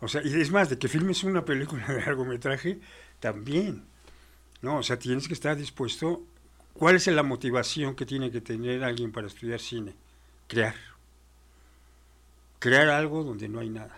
O 0.00 0.08
sea, 0.08 0.22
y 0.24 0.40
es 0.40 0.50
más, 0.50 0.70
de 0.70 0.78
que 0.78 0.88
filmes 0.88 1.22
una 1.22 1.44
película 1.44 1.86
de 1.86 2.00
largometraje, 2.00 2.80
también. 3.20 3.84
No, 4.60 4.78
o 4.78 4.82
sea, 4.82 4.98
tienes 4.98 5.28
que 5.28 5.34
estar 5.34 5.56
dispuesto. 5.56 6.22
¿Cuál 6.72 6.96
es 6.96 7.06
la 7.06 7.22
motivación 7.22 7.94
que 7.94 8.06
tiene 8.06 8.32
que 8.32 8.40
tener 8.40 8.82
alguien 8.82 9.12
para 9.12 9.28
estudiar 9.28 9.60
cine? 9.60 9.94
Crear. 10.48 10.74
Crear 12.58 12.88
algo 12.88 13.22
donde 13.22 13.48
no 13.48 13.60
hay 13.60 13.70
nada. 13.70 13.96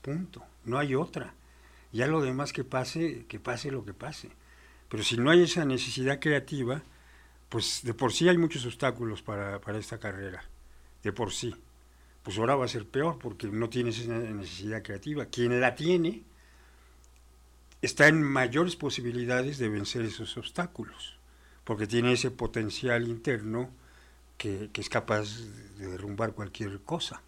Punto. 0.00 0.44
No 0.64 0.78
hay 0.78 0.94
otra. 0.94 1.34
Ya 1.94 2.08
lo 2.08 2.20
demás 2.20 2.52
que 2.52 2.64
pase, 2.64 3.24
que 3.28 3.38
pase 3.38 3.70
lo 3.70 3.84
que 3.84 3.94
pase. 3.94 4.28
Pero 4.88 5.04
si 5.04 5.16
no 5.16 5.30
hay 5.30 5.44
esa 5.44 5.64
necesidad 5.64 6.18
creativa, 6.18 6.82
pues 7.48 7.82
de 7.84 7.94
por 7.94 8.12
sí 8.12 8.28
hay 8.28 8.36
muchos 8.36 8.66
obstáculos 8.66 9.22
para, 9.22 9.60
para 9.60 9.78
esta 9.78 9.98
carrera. 9.98 10.42
De 11.04 11.12
por 11.12 11.32
sí. 11.32 11.54
Pues 12.24 12.36
ahora 12.36 12.56
va 12.56 12.64
a 12.64 12.68
ser 12.68 12.84
peor 12.84 13.20
porque 13.20 13.46
no 13.46 13.68
tienes 13.68 14.00
esa 14.00 14.18
necesidad 14.18 14.82
creativa. 14.82 15.26
Quien 15.26 15.60
la 15.60 15.76
tiene 15.76 16.24
está 17.80 18.08
en 18.08 18.24
mayores 18.24 18.74
posibilidades 18.74 19.58
de 19.58 19.68
vencer 19.68 20.02
esos 20.02 20.36
obstáculos, 20.36 21.16
porque 21.62 21.86
tiene 21.86 22.14
ese 22.14 22.32
potencial 22.32 23.06
interno 23.06 23.70
que, 24.36 24.68
es 24.74 24.88
capaz 24.88 25.38
de 25.78 25.86
derrumbar 25.86 26.32
cualquier 26.32 26.80
cosa. 26.80 27.22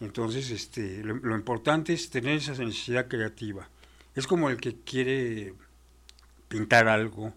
Entonces, 0.00 0.50
este, 0.50 1.04
lo 1.04 1.36
importante 1.36 1.92
es 1.92 2.10
tener 2.10 2.38
esa 2.38 2.52
necesidad 2.52 3.06
creativa 3.06 3.68
es 4.14 4.26
como 4.26 4.50
el 4.50 4.58
que 4.58 4.76
quiere 4.82 5.54
pintar 6.48 6.88
algo, 6.88 7.34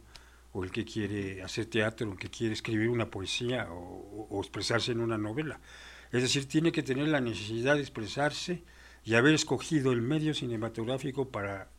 o 0.52 0.64
el 0.64 0.72
que 0.72 0.86
quiere 0.86 1.44
hacer 1.44 1.66
teatro, 1.66 2.08
o 2.08 2.14
el 2.14 2.18
que 2.18 2.30
quiere 2.30 2.54
escribir 2.54 2.90
una 2.90 3.12
poesía 3.12 3.68
o, 3.70 4.40
expresarse 4.42 4.94
en 4.94 5.02
una 5.02 5.18
novela. 5.18 5.60
Es 6.12 6.22
decir, 6.22 6.48
tiene 6.48 6.72
que 6.72 6.84
tener 6.84 7.10
la 7.10 7.20
necesidad 7.20 7.76
de 7.76 7.82
expresarse 7.82 8.64
y 9.04 9.16
haber 9.16 9.34
escogido 9.34 9.92
el 9.92 10.02
medio 10.02 10.34
cinematográfico 10.34 11.30
para 11.30 11.70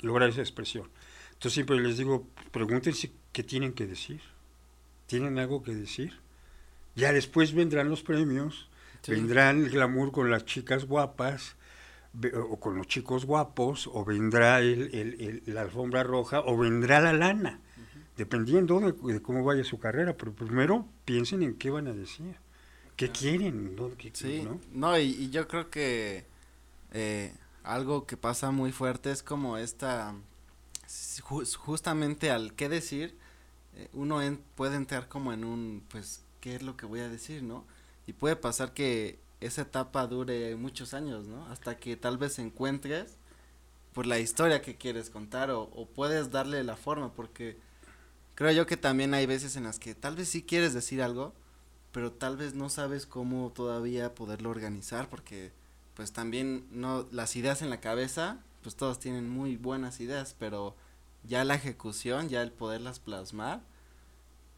lograr 0.00 0.30
esa 0.30 0.40
expresión. 0.40 0.90
Entonces 1.32 1.52
siempre 1.52 1.80
les 1.80 1.98
digo, 1.98 2.26
pregúntense 2.50 3.12
qué 3.32 3.42
tienen 3.42 3.72
que 3.72 3.86
decir. 3.86 4.20
¿Tienen 5.06 5.38
algo 5.38 5.62
que 5.62 5.74
decir? 5.74 6.18
Ya 6.96 7.12
después 7.12 7.52
vendrán 7.54 7.88
los 7.88 8.02
premios, 8.02 8.68
vendrán 9.06 9.64
el 9.64 9.70
glamour 9.70 10.12
con 10.12 10.30
las 10.30 10.44
chicas 10.44 10.84
guapas, 10.84 11.56
o 12.34 12.58
con 12.58 12.76
los 12.76 12.86
chicos 12.86 13.24
guapos, 13.24 13.88
o 13.92 14.04
vendrá 14.04 14.60
el, 14.60 15.42
la 15.46 15.62
alfombra 15.62 16.02
roja, 16.02 16.40
o 16.40 16.56
vendrá 16.56 17.00
la 17.00 17.12
lana, 17.12 17.60
dependiendo 18.16 18.80
de, 18.80 19.22
cómo 19.22 19.44
vaya 19.44 19.64
su 19.64 19.78
carrera. 19.78 20.16
Pero 20.16 20.32
primero 20.32 20.86
piensen 21.04 21.42
en 21.42 21.54
qué 21.54 21.70
van 21.70 21.86
a 21.86 21.92
decir, 21.92 22.36
qué 22.96 23.10
quieren. 23.10 23.76
¿no? 23.76 23.90
sí, 24.12 24.46
¿no? 24.72 24.98
y, 24.98 25.30
yo 25.30 25.46
creo 25.46 25.70
que 25.70 26.24
eh, 26.92 27.32
algo 27.62 28.06
que 28.06 28.16
pasa 28.16 28.50
muy 28.50 28.72
fuerte 28.72 29.12
es 29.12 29.22
como 29.22 29.56
esta, 29.56 30.14
justamente 31.58 32.30
al 32.30 32.54
qué 32.54 32.68
decir, 32.68 33.16
eh, 33.76 33.88
uno 33.92 34.20
puede 34.56 34.76
entrar 34.76 35.08
como 35.08 35.32
en 35.32 35.44
un, 35.44 35.84
pues, 35.88 36.24
¿qué 36.40 36.56
es 36.56 36.62
lo 36.62 36.76
que 36.76 36.86
voy 36.86 37.00
a 37.00 37.08
decir, 37.08 37.42
no? 37.42 37.64
Y 38.06 38.12
puede 38.12 38.34
pasar 38.34 38.74
que 38.74 39.18
esa 39.40 39.62
etapa 39.62 40.06
dure 40.06 40.54
muchos 40.56 40.94
años, 40.94 41.26
¿no? 41.26 41.46
Hasta 41.46 41.78
que 41.78 41.96
tal 41.96 42.18
vez 42.18 42.38
encuentres 42.38 43.16
por 43.92 44.06
la 44.06 44.18
historia 44.18 44.62
que 44.62 44.76
quieres 44.76 45.10
contar 45.10 45.50
o, 45.50 45.88
puedes 45.94 46.30
darle 46.30 46.62
la 46.62 46.76
forma, 46.76 47.12
porque 47.12 47.58
creo 48.34 48.52
yo 48.52 48.66
que 48.66 48.76
también 48.76 49.14
hay 49.14 49.26
veces 49.26 49.56
en 49.56 49.64
las 49.64 49.78
que 49.78 49.94
tal 49.94 50.16
vez 50.16 50.28
sí 50.28 50.42
quieres 50.42 50.74
decir 50.74 51.02
algo, 51.02 51.32
pero 51.92 52.12
tal 52.12 52.36
vez 52.36 52.54
no 52.54 52.68
sabes 52.68 53.06
cómo 53.06 53.50
todavía 53.54 54.14
poderlo 54.14 54.50
organizar, 54.50 55.08
porque 55.08 55.52
pues 55.94 56.12
también 56.12 56.66
no 56.70 57.06
las 57.10 57.34
ideas 57.34 57.62
en 57.62 57.70
la 57.70 57.80
cabeza, 57.80 58.38
pues 58.62 58.76
todos 58.76 59.00
tienen 59.00 59.28
muy 59.28 59.56
buenas 59.56 60.00
ideas, 60.00 60.36
pero 60.38 60.76
ya 61.24 61.44
la 61.44 61.56
ejecución, 61.56 62.28
ya 62.28 62.42
el 62.42 62.52
poderlas 62.52 63.00
plasmar, 63.00 63.60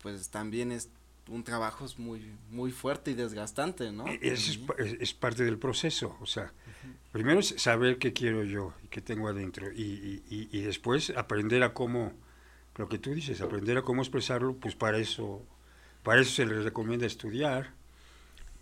pues 0.03 0.29
también 0.29 0.73
es 0.73 0.89
un 1.29 1.45
trabajo 1.45 1.85
es 1.85 1.99
muy, 1.99 2.33
muy 2.51 2.71
fuerte 2.73 3.11
y 3.13 3.15
desgastante, 3.15 3.93
¿no? 3.93 4.07
E-, 4.09 4.19
es, 4.23 4.59
es, 4.79 5.15
parte 5.15 5.45
del 5.45 5.59
proceso, 5.59 6.17
o 6.21 6.27
sea, 6.27 6.53
primero 7.13 7.41
es 7.41 7.55
saber 7.59 7.99
qué 7.99 8.13
quiero 8.13 8.43
yo 8.45 8.75
y 8.85 8.89
qué 8.89 9.01
tengo 9.01 9.29
adentro 9.29 9.71
y, 9.73 10.23
y, 10.29 10.49
y, 10.51 10.61
después 10.63 11.11
aprender 11.11 11.63
a 11.63 11.73
cómo, 11.75 12.13
lo 12.77 12.89
que 12.89 12.99
tú 12.99 13.15
dices, 13.15 13.41
aprender 13.41 13.79
a 13.79 13.83
cómo 13.83 14.03
expresarlo, 14.03 14.55
pues 14.57 14.75
para 14.75 14.99
eso, 14.99 15.43
para 16.03 16.21
eso 16.21 16.33
se 16.33 16.47
les 16.47 16.65
recomienda 16.65 17.07
estudiar, 17.07 17.73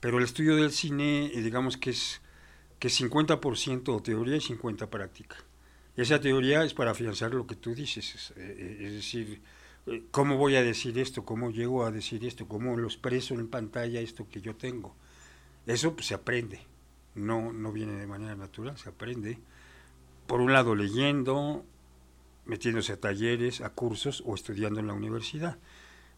pero 0.01 0.19
el 0.19 0.25
estudio 0.25 0.57
del 0.57 0.71
cine, 0.71 1.27
eh, 1.27 1.43
digamos 1.43 1.77
que 1.77 1.91
es, 1.91 2.21
que 2.79 2.89
es 2.89 3.01
50% 3.01 4.03
teoría 4.03 4.37
y 4.37 4.41
50% 4.41 4.89
práctica. 4.89 5.37
Esa 5.97 6.21
teoría 6.21 6.65
es 6.65 6.73
para 6.73 6.93
afianzar 6.93 7.35
lo 7.35 7.47
que 7.47 7.57
tú 7.57 7.75
dices, 7.75 8.15
es, 8.15 8.33
eh, 8.37 8.79
es 8.81 8.93
decir, 8.93 9.41
¿Cómo 10.11 10.37
voy 10.37 10.57
a 10.57 10.63
decir 10.63 10.99
esto? 10.99 11.25
¿Cómo 11.25 11.51
llego 11.51 11.85
a 11.85 11.91
decir 11.91 12.25
esto? 12.25 12.47
¿Cómo 12.47 12.77
lo 12.77 12.87
expreso 12.87 13.35
en 13.35 13.49
pantalla 13.49 14.01
esto 14.01 14.29
que 14.29 14.41
yo 14.41 14.55
tengo? 14.55 14.95
Eso 15.67 15.95
pues, 15.95 16.07
se 16.07 16.15
aprende, 16.15 16.61
no, 17.15 17.53
no 17.53 17.73
viene 17.73 17.95
de 17.95 18.07
manera 18.07 18.35
natural, 18.35 18.77
se 18.77 18.89
aprende. 18.89 19.39
Por 20.27 20.41
un 20.41 20.53
lado 20.53 20.75
leyendo, 20.75 21.65
metiéndose 22.45 22.93
a 22.93 23.01
talleres, 23.01 23.61
a 23.63 23.71
cursos 23.71 24.23
o 24.27 24.35
estudiando 24.35 24.81
en 24.81 24.87
la 24.87 24.93
universidad. 24.93 25.59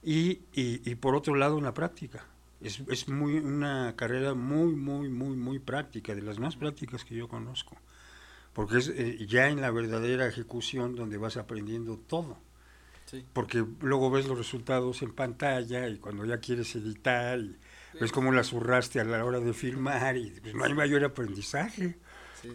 Y, 0.02 0.40
y, 0.52 0.95
por 0.97 1.14
otro 1.14 1.37
lado 1.37 1.59
en 1.59 1.64
la 1.64 1.75
práctica. 1.75 2.26
Es, 2.61 2.83
es, 2.88 3.09
muy 3.09 3.37
una 3.37 3.95
carrera 3.97 4.35
muy, 4.35 4.75
muy, 4.75 5.09
muy, 5.09 5.37
muy 5.37 5.59
práctica, 5.61 6.14
de 6.14 6.23
las 6.23 6.38
más 6.38 6.57
prácticas 6.57 7.04
que 7.04 7.14
yo 7.14 7.28
conozco. 7.28 7.76
Porque 8.52 8.78
es 8.78 8.88
eh, 8.88 9.25
ya 9.28 9.49
en 9.49 9.61
la 9.61 9.71
verdadera 9.71 10.26
ejecución 10.26 10.97
donde 10.97 11.19
vas 11.19 11.37
aprendiendo 11.37 11.97
todo. 11.97 12.38
Porque 13.33 13.64
luego 13.81 14.11
ves 14.11 14.26
los 14.26 14.38
resultados 14.38 15.02
en 15.02 15.12
pantalla 15.12 15.88
y 15.88 15.99
cuando 15.99 16.25
ya 16.25 16.38
quieres 16.38 16.75
editar 16.75 17.38
y 17.38 17.57
ves 18.00 18.12
cómo 18.12 18.33
la 18.33 18.42
zurraste 18.42 19.00
a 19.00 19.04
la 19.04 19.25
hora 19.25 19.40
de 19.40 19.52
filmar 19.52 20.16
y 20.16 20.31
pues 20.40 20.54
no 20.54 20.64
hay 20.64 20.75
mayor 20.75 21.04
aprendizaje. 21.04 21.99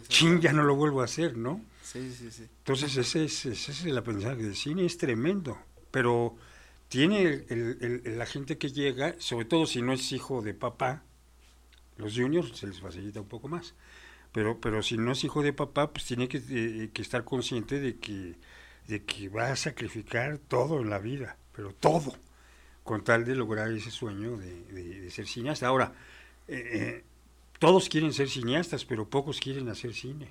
Chin, 0.08 0.40
ya 0.40 0.52
no 0.52 0.64
lo 0.64 0.76
vuelvo 0.76 1.00
a 1.00 1.04
hacer, 1.04 1.36
¿no? 1.36 1.62
Sí, 1.82 2.12
sí, 2.12 2.30
sí. 2.30 2.46
Entonces 2.58 2.96
ese 2.96 3.24
es, 3.24 3.46
ese 3.46 3.72
es 3.72 3.84
el 3.84 3.96
aprendizaje 3.96 4.42
del 4.42 4.54
cine, 4.54 4.84
es 4.84 4.98
tremendo, 4.98 5.58
pero 5.90 6.36
tiene 6.88 7.44
el, 7.48 8.02
la 8.18 8.26
gente 8.26 8.58
que 8.58 8.70
llega, 8.70 9.14
sobre 9.18 9.46
todo 9.46 9.64
si 9.64 9.80
no 9.80 9.92
es 9.92 10.12
hijo 10.12 10.42
de 10.42 10.52
papá, 10.52 11.02
los 11.96 12.14
juniors 12.14 12.56
se 12.56 12.66
les 12.66 12.80
facilita 12.80 13.20
un 13.20 13.28
poco 13.28 13.48
más, 13.48 13.74
pero, 14.32 14.60
pero 14.60 14.82
si 14.82 14.98
no 14.98 15.12
es 15.12 15.24
hijo 15.24 15.42
de 15.42 15.54
papá, 15.54 15.92
pues 15.92 16.04
tiene 16.04 16.28
que, 16.28 16.42
eh, 16.50 16.90
que 16.92 17.00
estar 17.00 17.24
consciente 17.24 17.80
de 17.80 17.96
que 17.96 18.36
de 18.88 19.04
que 19.04 19.28
va 19.28 19.52
a 19.52 19.56
sacrificar 19.56 20.38
todo 20.38 20.80
en 20.80 20.90
la 20.90 20.98
vida, 20.98 21.36
pero 21.52 21.72
todo, 21.72 22.14
con 22.82 23.04
tal 23.04 23.24
de 23.24 23.36
lograr 23.36 23.70
ese 23.70 23.90
sueño 23.90 24.38
de, 24.38 25.10
ser 25.10 25.28
cineasta. 25.28 25.66
Ahora, 25.66 25.92
eh, 26.48 26.70
eh, 26.72 27.04
todos 27.58 27.88
quieren 27.88 28.14
ser 28.14 28.30
cineastas, 28.30 28.86
pero 28.86 29.08
pocos 29.08 29.40
quieren 29.40 29.68
hacer 29.68 29.92
cine. 29.92 30.30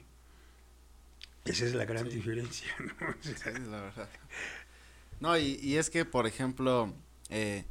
Esa 1.46 1.66
es 1.66 1.76
la 1.76 1.86
gran 1.86 2.10
diferencia. 2.10 2.68
¿no? 2.80 3.16
sí, 3.22 3.34
la 3.70 3.82
verdad. 3.82 4.10
No, 5.20 5.38
y, 5.38 5.78
es 5.78 5.90
que, 5.92 6.04
por 6.04 6.26
ejemplo, 6.26 6.92
eh, 7.30 7.64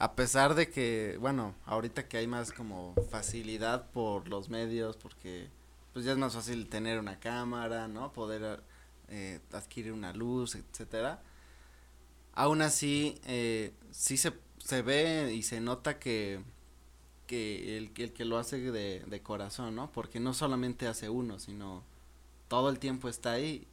a 0.00 0.16
pesar 0.16 0.56
de 0.56 0.68
que, 0.68 1.16
bueno, 1.20 1.54
ahorita 1.66 2.08
que 2.08 2.16
hay 2.18 2.26
más 2.26 2.52
como 2.52 2.94
facilidad 3.10 3.90
por 3.92 4.28
los 4.28 4.48
medios, 4.48 4.96
porque 4.96 5.48
pues 5.92 6.04
ya 6.04 6.12
es 6.12 6.18
más 6.18 6.34
fácil 6.34 6.68
tener 6.68 6.98
una 6.98 7.18
cámara, 7.18 7.88
¿no? 7.88 8.12
Poder 8.12 8.60
eh, 9.08 9.40
adquirir 9.52 9.92
una 9.92 10.12
luz, 10.12 10.54
etcétera. 10.54 11.22
Aún 12.34 12.62
así, 12.62 13.18
eh, 13.26 13.72
sí 13.90 14.16
se, 14.16 14.32
se 14.58 14.82
ve 14.82 15.32
y 15.34 15.42
se 15.42 15.60
nota 15.60 15.98
que, 15.98 16.40
que 17.26 17.78
el, 17.78 17.92
el 17.96 18.12
que 18.12 18.24
lo 18.24 18.38
hace 18.38 18.58
de, 18.58 19.00
de 19.06 19.22
corazón, 19.22 19.74
¿no? 19.74 19.90
Porque 19.92 20.20
no 20.20 20.34
solamente 20.34 20.86
hace 20.86 21.08
uno, 21.08 21.38
sino 21.38 21.82
todo 22.48 22.70
el 22.70 22.78
tiempo 22.78 23.08
está 23.08 23.32
ahí 23.32 23.66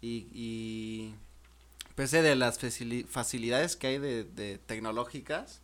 y, 0.00 0.28
y 0.32 1.14
pese 1.94 2.22
de 2.22 2.36
las 2.36 2.58
facilidades 3.08 3.76
que 3.76 3.86
hay 3.86 3.98
de, 3.98 4.24
de, 4.24 4.58
tecnológicas, 4.58 5.60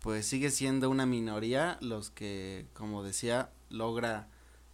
pues 0.00 0.26
sigue 0.26 0.50
siendo 0.50 0.88
una 0.88 1.06
minoría 1.06 1.78
los 1.80 2.10
que, 2.10 2.66
como 2.72 3.02
decía, 3.02 3.50
logra 3.68 4.28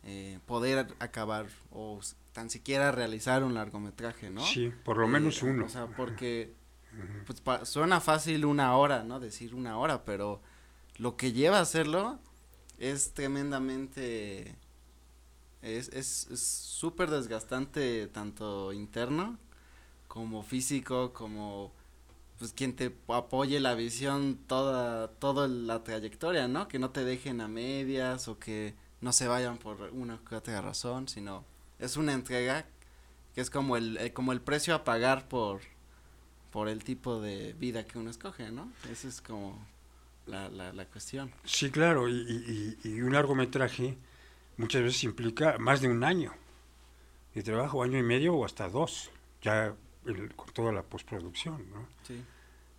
eh, 0.06 0.38
poder 0.46 0.94
acabar 0.98 1.46
o 1.70 1.98
tan 2.32 2.50
siquiera 2.50 2.92
realizar 2.92 3.42
un 3.42 3.54
largometraje, 3.54 4.28
¿no? 4.28 4.44
Sí, 4.44 4.72
por 4.84 4.98
lo 4.98 5.08
menos 5.08 5.42
eh, 5.42 5.46
uno. 5.46 5.64
O 5.64 5.68
sea, 5.68 5.86
porque 5.86 6.52
pues, 7.26 7.68
suena 7.68 8.00
fácil 8.00 8.44
una 8.44 8.76
hora, 8.76 9.02
¿no? 9.02 9.18
Decir 9.18 9.54
una 9.54 9.78
hora, 9.78 10.04
pero 10.04 10.42
lo 10.98 11.16
que 11.16 11.32
lleva 11.32 11.58
a 11.58 11.62
hacerlo 11.62 12.18
es 12.78 13.14
tremendamente 13.14 14.56
Es 15.62 15.86
súper 16.38 17.08
es, 17.08 17.14
desgastante 17.14 18.06
tanto 18.08 18.72
interno 18.72 19.38
como 20.08 20.42
físico, 20.42 21.12
como 21.12 21.72
pues 22.38 22.52
quien 22.52 22.76
te 22.76 22.94
apoye 23.08 23.58
la 23.58 23.74
visión 23.74 24.38
toda, 24.46 25.08
toda 25.08 25.48
la 25.48 25.82
trayectoria, 25.82 26.46
¿no? 26.46 26.68
Que 26.68 26.78
no 26.78 26.90
te 26.90 27.04
dejen 27.04 27.40
a 27.40 27.48
medias 27.48 28.28
o 28.28 28.38
que 28.38 28.74
no 29.04 29.12
se 29.12 29.28
vayan 29.28 29.58
por 29.58 29.90
una 29.92 30.14
u 30.14 30.34
otra 30.34 30.62
razón, 30.62 31.08
sino 31.08 31.44
es 31.78 31.98
una 31.98 32.14
entrega 32.14 32.64
que 33.34 33.42
es 33.42 33.50
como 33.50 33.76
el, 33.76 33.98
eh, 33.98 34.14
como 34.14 34.32
el 34.32 34.40
precio 34.40 34.74
a 34.74 34.82
pagar 34.82 35.28
por, 35.28 35.60
por 36.50 36.70
el 36.70 36.82
tipo 36.82 37.20
de 37.20 37.52
vida 37.52 37.84
que 37.86 37.98
uno 37.98 38.08
escoge, 38.08 38.50
¿no? 38.50 38.72
Esa 38.90 39.08
es 39.08 39.20
como 39.20 39.62
la, 40.26 40.48
la, 40.48 40.72
la 40.72 40.86
cuestión. 40.86 41.30
Sí, 41.44 41.70
claro, 41.70 42.08
y, 42.08 42.78
y, 42.82 43.00
un 43.02 43.12
largometraje 43.12 43.98
muchas 44.56 44.82
veces 44.82 45.04
implica 45.04 45.58
más 45.58 45.82
de 45.82 45.88
un 45.88 46.02
año 46.02 46.32
de 47.34 47.42
trabajo, 47.42 47.82
año 47.82 47.98
y 47.98 48.02
medio 48.02 48.34
o 48.34 48.46
hasta 48.46 48.70
dos, 48.70 49.10
ya 49.42 49.74
con 50.34 50.48
toda 50.54 50.72
la 50.72 50.82
postproducción, 50.82 51.62
¿no? 51.70 51.86
Sí. 52.06 52.24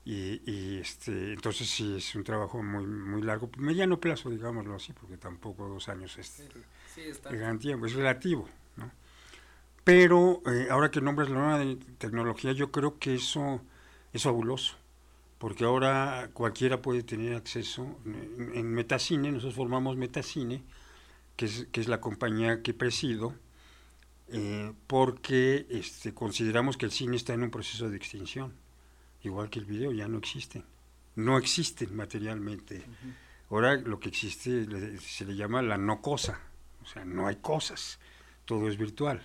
Y, 0.05 0.39
y, 0.45 0.77
este, 0.77 1.33
entonces 1.33 1.67
sí 1.67 1.95
es 1.97 2.13
un 2.13 2.23
trabajo 2.23 2.61
muy 2.61 2.85
muy 2.85 3.23
largo, 3.23 3.49
mediano 3.57 3.99
plazo, 3.99 4.29
digámoslo 4.29 4.75
así, 4.75 4.93
porque 4.93 5.17
tampoco 5.17 5.67
dos 5.67 5.89
años 5.89 6.15
es, 6.19 6.43
sí, 6.93 7.01
gran 7.31 7.57
tiempo, 7.57 7.87
es 7.87 7.93
relativo, 7.93 8.47
¿no? 8.77 8.91
Pero 9.83 10.43
eh, 10.45 10.67
ahora 10.69 10.91
que 10.91 11.01
nombras 11.01 11.29
la 11.29 11.35
nueva 11.35 11.79
tecnología, 11.97 12.51
yo 12.51 12.71
creo 12.71 12.99
que 12.99 13.15
eso 13.15 13.61
es 14.13 14.23
fabuloso, 14.23 14.75
porque 15.39 15.63
ahora 15.63 16.29
cualquiera 16.33 16.81
puede 16.81 17.03
tener 17.03 17.35
acceso. 17.35 17.99
En, 18.05 18.73
Metacine, 18.73 19.31
nosotros 19.31 19.55
formamos 19.55 19.97
Metacine, 19.97 20.63
que 21.35 21.45
es, 21.45 21.67
que 21.71 21.81
es 21.81 21.87
la 21.87 21.99
compañía 21.99 22.61
que 22.61 22.73
presido, 22.73 23.35
eh, 24.29 24.71
porque 24.87 25.67
este, 25.69 26.13
consideramos 26.13 26.77
que 26.77 26.85
el 26.85 26.91
cine 26.91 27.15
está 27.15 27.33
en 27.33 27.43
un 27.43 27.51
proceso 27.51 27.89
de 27.89 27.97
extinción, 27.97 28.53
igual 29.27 29.49
que 29.49 29.59
el 29.59 29.65
video, 29.65 29.91
ya 29.91 30.07
no 30.07 30.17
existen, 30.17 30.63
no 31.15 31.37
existen 31.37 31.95
materialmente. 31.95 32.83
Ahora 33.49 33.75
lo 33.75 33.99
que 33.99 34.09
existe 34.09 34.97
se 34.99 35.25
le 35.25 35.35
llama 35.35 35.61
la 35.61 35.77
no 35.77 36.01
cosa, 36.01 36.39
o 36.83 36.85
sea, 36.87 37.05
no 37.05 37.27
hay 37.27 37.37
cosas, 37.37 37.99
todo 38.45 38.67
es 38.67 38.77
virtual. 38.77 39.21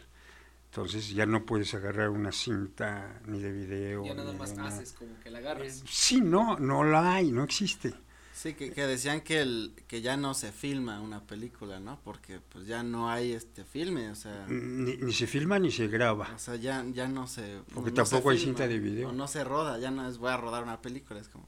Entonces 0.66 1.11
ya 1.11 1.26
no 1.26 1.45
puedes 1.45 1.75
agarrar 1.75 2.11
una 2.11 2.30
cinta 2.30 3.21
ni 3.26 3.40
de 3.40 3.50
video. 3.50 4.04
Ya 4.04 4.14
nada 4.14 4.33
más 4.33 4.57
haces 4.57 4.92
como 4.92 5.19
que 5.19 5.30
la 5.30 5.38
agarras. 5.38 5.83
sí, 5.87 6.21
no, 6.21 6.59
no 6.59 6.85
la 6.85 7.14
hay, 7.14 7.33
no 7.33 7.42
existe. 7.42 7.92
Sí, 8.40 8.54
que, 8.54 8.73
que, 8.73 8.87
decían 8.87 9.20
que 9.20 9.42
el 9.42 9.75
que 9.87 10.00
ya 10.00 10.16
no 10.16 10.32
se 10.32 10.50
filma 10.50 10.99
una 10.99 11.20
película, 11.20 11.78
¿no? 11.78 12.00
Porque 12.02 12.40
pues 12.40 12.66
ya 12.66 12.82
no 12.82 13.11
hay 13.11 13.32
este 13.32 13.64
filme, 13.64 14.11
o 14.11 14.14
sea. 14.14 14.47
Ni, 14.49 14.97
ni 14.97 15.12
se 15.12 15.26
filma 15.26 15.59
ni 15.59 15.70
se 15.70 15.88
graba. 15.88 16.30
O 16.35 16.38
sea, 16.38 16.56
ya, 16.56 16.82
ya 16.90 17.06
no 17.06 17.26
se. 17.26 17.59
Porque 17.75 17.90
tampoco 17.90 18.30
hay 18.30 18.38
cinta 18.38 18.66
de 18.66 18.78
video. 18.78 19.12
no 19.12 19.28
se 19.28 19.44
roda, 19.44 19.78
ya 19.78 19.90
no 19.90 20.09
es 20.09 20.16
voy 20.16 20.30
a 20.30 20.38
rodar 20.38 20.62
una 20.62 20.80
película, 20.80 21.20
es 21.20 21.28
como. 21.28 21.47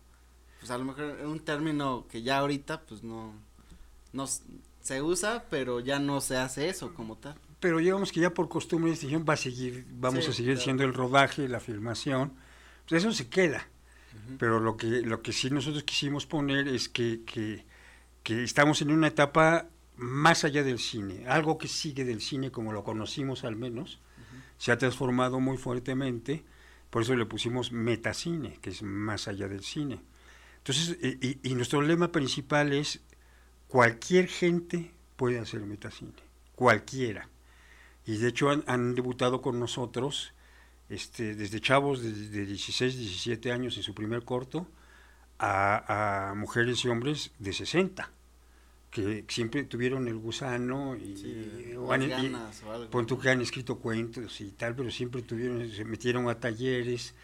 Pues 0.61 0.71
a 0.71 0.77
lo 0.77 0.85
mejor 0.85 1.17
un 1.25 1.41
término 1.41 2.07
que 2.11 2.21
ya 2.21 2.41
ahorita 2.41 2.83
pues 2.83 3.03
no, 3.03 3.33
no 4.13 4.27
se 4.27 5.01
usa, 5.01 5.47
pero 5.49 5.81
ya 5.81 5.99
no 5.99 6.21
se 6.21 6.37
hace 6.37 6.69
eso 6.69 6.93
como 6.93 7.17
tal 7.17 7.39
pero 7.59 7.79
digamos 7.79 8.11
que 8.11 8.19
ya 8.19 8.35
por 8.35 8.49
costumbre 8.49 8.93
va 8.93 9.35
a 9.35 9.37
seguir, 9.37 9.87
vamos 9.89 10.29
a 10.29 10.33
seguir 10.33 10.59
siendo 10.59 10.83
el 10.83 10.93
rodaje, 10.93 11.47
la 11.47 11.61
filmación, 11.61 12.33
pues 12.89 13.05
eso 13.05 13.13
se 13.13 13.29
queda. 13.29 13.69
Pero 14.39 14.61
lo 14.61 14.77
que, 14.77 14.87
lo 14.87 15.23
que 15.23 15.33
sí 15.33 15.51
nosotros 15.51 15.85
quisimos 15.85 16.27
poner 16.27 16.69
es 16.69 16.89
que, 16.89 17.23
que, 17.25 17.65
que, 18.23 18.43
estamos 18.43 18.83
en 18.83 18.91
una 18.91 19.09
etapa 19.09 19.67
más 19.97 20.45
allá 20.45 20.63
del 20.63 20.79
cine, 20.79 21.27
algo 21.29 21.59
que 21.59 21.69
sigue 21.69 22.05
del 22.05 22.21
cine 22.21 22.51
como 22.51 22.73
lo 22.73 22.85
conocimos 22.85 23.45
al 23.45 23.57
menos, 23.57 24.01
se 24.59 24.73
ha 24.73 24.79
transformado 24.79 25.41
muy 25.41 25.59
fuertemente, 25.59 26.45
por 26.91 27.03
eso 27.03 27.17
le 27.17 27.27
pusimos 27.27 27.73
metacine, 27.73 28.59
que 28.61 28.71
es 28.71 28.83
más 28.83 29.29
allá 29.29 29.49
del 29.49 29.63
cine. 29.63 30.01
Entonces, 30.59 30.99
y, 31.03 31.39
y 31.43 31.55
nuestro 31.55 31.83
lema 31.83 32.13
principal 32.13 32.73
es, 32.73 33.01
cualquier 33.73 34.29
gente 34.29 34.93
puede 35.17 35.39
hacer 35.39 35.61
metacine, 35.61 36.13
cualquiera. 36.55 37.29
Y 38.05 38.19
de 38.19 38.29
hecho 38.29 38.51
han, 38.51 38.95
debutado 38.95 39.41
con 39.41 39.59
nosotros 39.59 40.35
este, 40.93 41.35
desde 41.35 41.61
chavos 41.61 42.03
de, 42.03 42.45
16, 42.45 42.99
17 42.99 43.51
años 43.51 43.77
en 43.79 43.83
su 43.83 43.95
primer 43.95 44.25
corto 44.25 44.67
a, 45.39 46.35
mujeres 46.37 46.85
y 46.85 46.89
hombres 46.89 47.33
de 47.39 47.53
60 47.53 48.11
que 48.91 49.25
siempre 49.29 49.65
tuvieron 49.65 50.07
el 50.07 50.19
gusano 50.19 50.95
y, 50.97 51.17
sí, 51.17 51.75
o 51.77 51.91
han, 51.91 52.07
ganas 52.11 52.63
o 52.63 52.73
algo. 52.73 53.07
tú 53.07 53.19
que 53.19 53.31
han 53.31 53.41
escrito 53.41 53.79
cuentos 53.79 54.39
y 54.43 54.51
tal, 54.51 54.75
pero 54.77 54.91
siempre 54.91 55.23
tuvieron, 55.23 55.67
se 55.71 55.87
metieron 55.87 56.29
a 56.29 56.39
talleres 56.39 57.15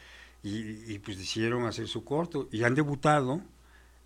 y, 0.42 0.92
y, 0.92 0.98
pues 0.98 1.18
decidieron 1.18 1.66
hacer 1.66 1.86
su 1.86 2.04
corto 2.04 2.48
y 2.50 2.64
han 2.64 2.74
debutado 2.74 3.42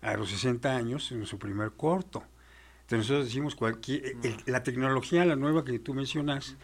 a 0.01 0.17
los 0.17 0.29
60 0.31 0.75
años 0.75 1.09
en 1.13 1.25
su 1.25 1.39
primer 1.39 1.71
corto. 1.71 2.21
Entonces 2.81 3.09
nosotros 3.09 3.25
decimos 3.27 3.55
cualquier, 3.55 4.17
la 4.45 4.61
tecnología, 4.61 5.23
la 5.23 5.37
nueva 5.37 5.63
que 5.63 5.79
tú 5.79 5.93
mencionas, 5.93 6.57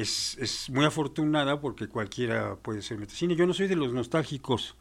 es, 0.00 0.36
es 0.38 0.70
muy 0.70 0.84
afortunada 0.84 1.60
porque 1.60 1.88
cualquiera 1.88 2.56
puede 2.56 2.82
ser 2.82 2.98
metacine. 2.98 3.36
Yo 3.36 3.46
no 3.46 3.54
soy 3.54 3.68
de 3.68 3.76
los 3.76 3.92
nostálgicos 3.92 4.76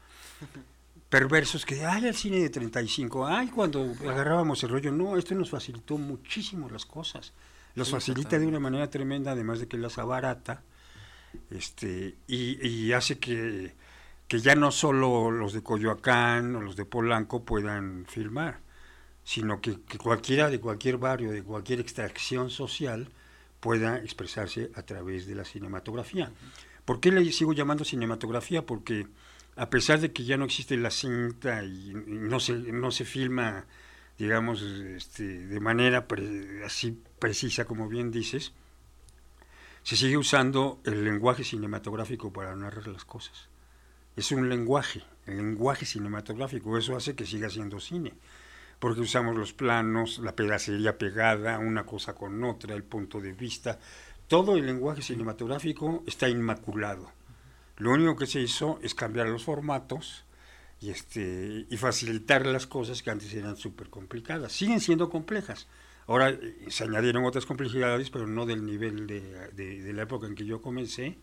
perversos 1.10 1.65
que, 1.65 1.86
ay, 1.86 2.06
el 2.08 2.15
cine 2.15 2.39
de 2.39 2.49
35, 2.49 3.27
ay, 3.27 3.47
cuando 3.47 3.93
agarrábamos 4.01 4.63
el 4.63 4.69
rollo, 4.69 4.91
no, 4.91 5.17
esto 5.17 5.36
nos 5.36 5.49
facilitó 5.49 5.97
muchísimo 5.97 6.69
las 6.69 6.86
cosas. 6.86 7.34
Los 7.75 7.91
facilita 7.91 8.39
de 8.39 8.47
una 8.47 8.60
manera 8.60 8.89
tremenda, 8.89 9.34
además 9.34 9.60
de 9.60 9.67
que 9.67 9.77
las 9.77 9.99
abarata, 9.99 10.63
este, 11.51 12.15
y, 12.27 12.67
y 12.67 12.93
hace 12.93 13.19
que, 13.19 13.75
que 14.27 14.39
ya 14.39 14.56
no 14.56 14.71
solo 14.71 15.30
los 15.30 15.53
de 15.53 15.62
Coyoacán 15.62 16.56
o 16.56 16.62
los 16.62 16.75
de 16.75 16.86
Polanco 16.86 17.43
puedan 17.43 18.06
filmar 18.08 18.62
sino 19.27 19.60
que, 19.60 19.77
cualquiera 19.97 20.49
de 20.49 20.62
cualquier 20.62 20.95
barrio, 20.97 21.32
de 21.34 21.43
cualquier 21.43 21.82
extracción 21.82 22.49
social, 22.49 23.10
pueda 23.60 23.98
expresarse 23.98 24.72
a 24.76 24.84
través 24.84 25.26
de 25.28 25.36
la 25.36 25.46
cinematografía. 25.46 26.32
¿Por 26.86 27.00
qué 27.00 27.12
le 27.12 27.32
sigo 27.32 27.54
llamando 27.54 27.84
cinematografía? 27.84 28.65
Porque 28.65 29.08
a 29.56 29.70
pesar 29.70 30.00
de 30.00 30.13
que 30.13 30.24
ya 30.24 30.38
no 30.38 30.46
existe 30.46 30.78
la 30.78 30.91
cinta 30.91 31.63
y, 31.63 31.93
no, 31.93 32.39
se, 32.39 32.54
no 32.54 32.91
se 32.91 33.06
filma, 33.06 33.65
digamos, 34.17 34.62
este, 34.62 35.24
de 35.48 35.60
manera 35.60 36.08
así 36.65 37.02
precisa 37.20 37.65
como 37.65 37.89
bien 37.89 38.12
dices, 38.12 38.54
se 39.84 39.96
sigue 39.96 40.17
usando 40.17 40.80
el 40.86 41.04
lenguaje 41.04 41.43
cinematográfico 41.43 42.32
para 42.32 42.56
narrar 42.56 42.88
las 42.88 43.06
cosas. 43.06 43.50
Es 44.15 44.32
un 44.32 44.50
lenguaje, 44.50 45.04
el 45.26 45.38
lenguaje 45.38 45.86
cinematográfico, 45.86 46.78
eso 46.78 46.96
hace 46.96 47.15
que 47.15 47.26
siga 47.26 47.50
siendo 47.50 47.80
cine 47.80 48.13
porque 48.80 49.02
usamos 49.02 49.36
los 49.36 49.54
planos, 49.54 50.20
la 50.20 50.36
pedacería 50.36 50.98
pegada, 50.98 51.60
una 51.60 51.86
cosa 51.86 52.13
con 52.13 52.44
otra, 52.44 52.76
el 52.76 52.84
punto 52.84 53.20
de 53.20 53.34
vista. 53.34 53.80
Todo 54.28 54.56
el 54.56 54.66
lenguaje 54.66 55.02
cinematográfico 55.02 56.04
está 56.06 56.30
inmaculado. 56.30 57.12
Lo 57.78 57.92
único 57.92 58.16
que 58.16 58.28
se 58.28 58.42
hizo 58.42 58.80
es 58.82 58.94
cambiar 58.94 59.28
los 59.28 59.44
formatos 59.44 60.26
y, 60.80 60.90
este, 60.90 61.66
y 61.70 61.78
facilitar 61.78 62.46
las 62.46 62.68
cosas 62.68 63.02
que 63.02 63.10
antes 63.10 63.34
eran 63.34 63.56
súper 63.58 63.90
complicadas. 63.90 64.52
Siguen 64.52 64.80
siendo 64.80 65.10
complejas. 65.10 65.68
Ahora 66.06 66.30
eh, 66.30 66.66
se 66.68 66.84
añadieron 66.84 67.26
otras 67.26 67.46
complejidades, 67.46 68.10
pero 68.10 68.28
no 68.28 68.46
del 68.46 68.66
nivel 68.66 69.08
de, 69.08 69.22
de 69.54 69.94
la 69.94 70.04
época 70.04 70.28
en 70.28 70.36
que 70.36 70.46
yo 70.46 70.62
comencé, 70.62 71.18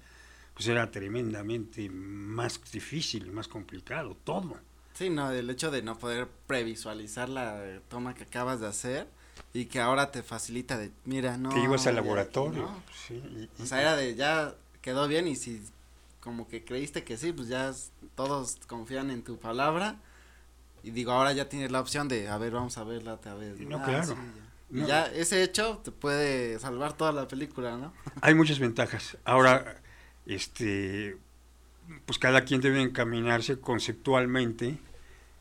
pues 0.55 0.69
era 0.69 0.91
tremendamente 0.91 1.89
más 1.91 2.61
difícil, 2.71 3.31
más 3.33 3.49
complicado, 3.49 4.17
todo. 4.25 4.57
Sí, 4.95 5.11
no, 5.11 5.31
el 5.31 5.51
hecho 5.51 5.71
de 5.71 5.83
no 5.83 5.99
poder 5.99 6.29
previsualizar 6.47 7.29
la 7.29 7.81
toma 7.89 8.15
que 8.15 8.23
acabas 8.25 8.61
de 8.61 8.69
hacer 8.69 9.09
y 9.53 9.67
que 9.67 9.81
ahora 9.81 10.13
te 10.13 10.23
facilita 10.23 10.79
de, 10.79 10.93
mira, 11.05 11.37
no. 11.37 11.51
Te 11.51 11.61
ibas 11.61 11.87
al 11.87 11.97
laboratorio. 11.97 12.69
Sí, 13.07 13.49
o 13.61 13.67
sea, 13.67 13.81
era 13.81 13.97
de, 13.97 14.15
ya 14.15 14.55
quedó 14.81 15.09
bien 15.09 15.27
y 15.27 15.35
si 15.37 15.63
como 16.21 16.49
que 16.49 16.65
creíste 16.65 17.05
que 17.05 17.17
sí, 17.17 17.33
pues 17.33 17.49
ya 17.49 17.73
todos 18.15 18.59
confían 18.67 19.11
en 19.11 19.23
tu 19.23 19.37
palabra. 19.39 19.97
Y 20.83 20.91
digo, 20.91 21.13
ahora 21.13 21.33
ya 21.33 21.49
tienes 21.49 21.71
la 21.71 21.81
opción 21.81 22.09
de, 22.09 22.29
a 22.29 22.39
ver, 22.39 22.53
vamos 22.53 22.79
a 22.79 22.85
verla 22.85 23.15
otra 23.15 23.35
vez. 23.35 23.59
No, 23.61 23.79
ah, 23.79 23.85
claro. 23.85 24.17
ya 24.71 25.07
ese 25.07 25.43
hecho 25.43 25.81
te 25.85 25.91
puede 25.91 26.59
salvar 26.59 26.95
toda 26.95 27.13
la 27.13 27.27
película, 27.27 27.77
¿no? 27.77 27.93
Hay 28.21 28.35
muchas 28.35 28.59
ventajas. 28.59 29.17
Ahora, 29.25 29.81
este, 30.27 31.17
pues 32.07 32.19
cada 32.19 32.45
quien 32.45 32.61
debe 32.61 32.83
encaminarse 32.83 33.61
conceptualmente 33.61 34.79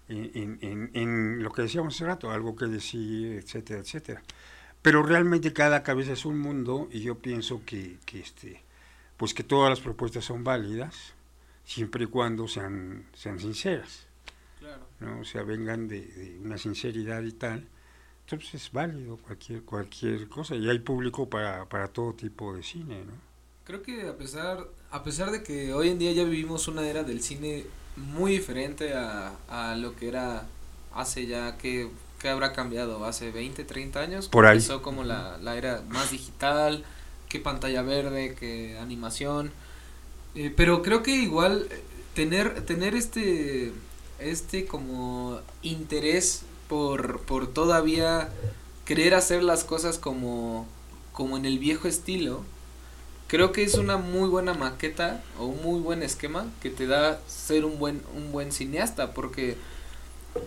en, 0.09 1.43
lo 1.43 1.51
que 1.51 1.63
decíamos 1.63 1.95
hace 1.95 2.05
rato, 2.05 2.31
algo 2.31 2.55
que 2.55 2.65
decir, 2.65 3.33
etcétera, 3.33 3.79
etcétera. 3.79 4.21
Pero 4.81 5.03
realmente 5.03 5.53
cada 5.53 5.83
cabeza 5.83 6.13
es 6.13 6.25
un 6.25 6.39
mundo 6.39 6.89
y 6.91 7.01
yo 7.01 7.17
pienso 7.17 7.61
que, 7.65 7.97
que, 8.05 8.19
este, 8.19 8.61
pues 9.17 9.33
que 9.33 9.43
todas 9.43 9.69
las 9.69 9.79
propuestas 9.79 10.25
son 10.25 10.43
válidas 10.43 11.13
siempre 11.63 12.03
y 12.03 12.07
cuando 12.07 12.47
sean, 12.47 13.05
sean 13.13 13.39
sinceras. 13.39 14.07
Claro. 14.59 14.85
¿no? 14.99 15.21
O 15.21 15.23
sea, 15.23 15.43
vengan 15.43 15.87
de, 15.87 16.37
una 16.43 16.57
sinceridad 16.57 17.23
y 17.23 17.31
tal, 17.31 17.67
Entonces 18.21 18.55
es 18.55 18.71
válido 18.71 19.17
cualquier, 19.17 19.63
cualquier 19.63 20.27
cosa 20.27 20.55
y 20.55 20.69
hay 20.69 20.79
público 20.79 21.29
para, 21.29 21.67
para 21.67 21.87
todo 21.87 22.13
tipo 22.13 22.53
de 22.53 22.63
cine, 22.63 23.05
¿no? 23.05 23.13
Creo 23.63 23.81
que 23.81 24.07
a 24.07 24.17
pesar, 24.17 24.67
a 24.93 25.03
pesar 25.03 25.31
de 25.31 25.41
que 25.41 25.73
hoy 25.73 25.89
en 25.89 25.97
día 25.97 26.11
ya 26.11 26.23
vivimos 26.23 26.67
una 26.67 26.87
era 26.87 27.03
del 27.03 27.23
cine 27.23 27.65
muy 27.95 28.33
diferente 28.33 28.93
a, 28.93 29.33
a 29.49 29.75
lo 29.75 29.95
que 29.95 30.07
era 30.07 30.45
hace 30.93 31.25
ya 31.25 31.57
que, 31.57 31.89
que 32.19 32.29
habrá 32.29 32.53
cambiado, 32.53 33.03
hace 33.03 33.31
20, 33.31 33.63
30 33.63 33.99
años. 33.99 34.29
Por 34.29 34.45
ahí. 34.45 34.57
Empezó 34.57 34.83
como 34.83 35.03
la, 35.03 35.39
la 35.39 35.57
era 35.57 35.81
más 35.89 36.11
digital, 36.11 36.85
que 37.27 37.39
pantalla 37.39 37.81
verde, 37.81 38.35
que 38.35 38.77
animación. 38.77 39.51
Eh, 40.35 40.53
pero 40.55 40.83
creo 40.83 41.01
que 41.01 41.15
igual 41.15 41.67
eh, 41.71 41.81
tener, 42.13 42.63
tener 42.67 42.93
este, 42.93 43.71
este 44.19 44.67
como 44.67 45.39
interés 45.63 46.43
por, 46.69 47.21
por 47.21 47.51
todavía 47.51 48.29
querer 48.85 49.15
hacer 49.15 49.41
las 49.41 49.63
cosas 49.63 49.97
como, 49.97 50.67
como 51.13 51.35
en 51.35 51.45
el 51.45 51.57
viejo 51.57 51.87
estilo, 51.87 52.43
creo 53.33 53.51
que 53.51 53.63
es 53.63 53.73
una 53.79 53.97
muy 53.97 54.29
buena 54.29 54.53
maqueta 54.53 55.23
o 55.39 55.45
un 55.45 55.63
muy 55.63 55.79
buen 55.81 56.03
esquema 56.03 56.45
que 56.61 56.69
te 56.69 56.85
da 56.85 57.19
ser 57.25 57.65
un 57.65 57.79
buen, 57.79 58.03
un 58.15 58.31
buen 58.31 58.51
cineasta, 58.51 59.15
porque 59.15 59.57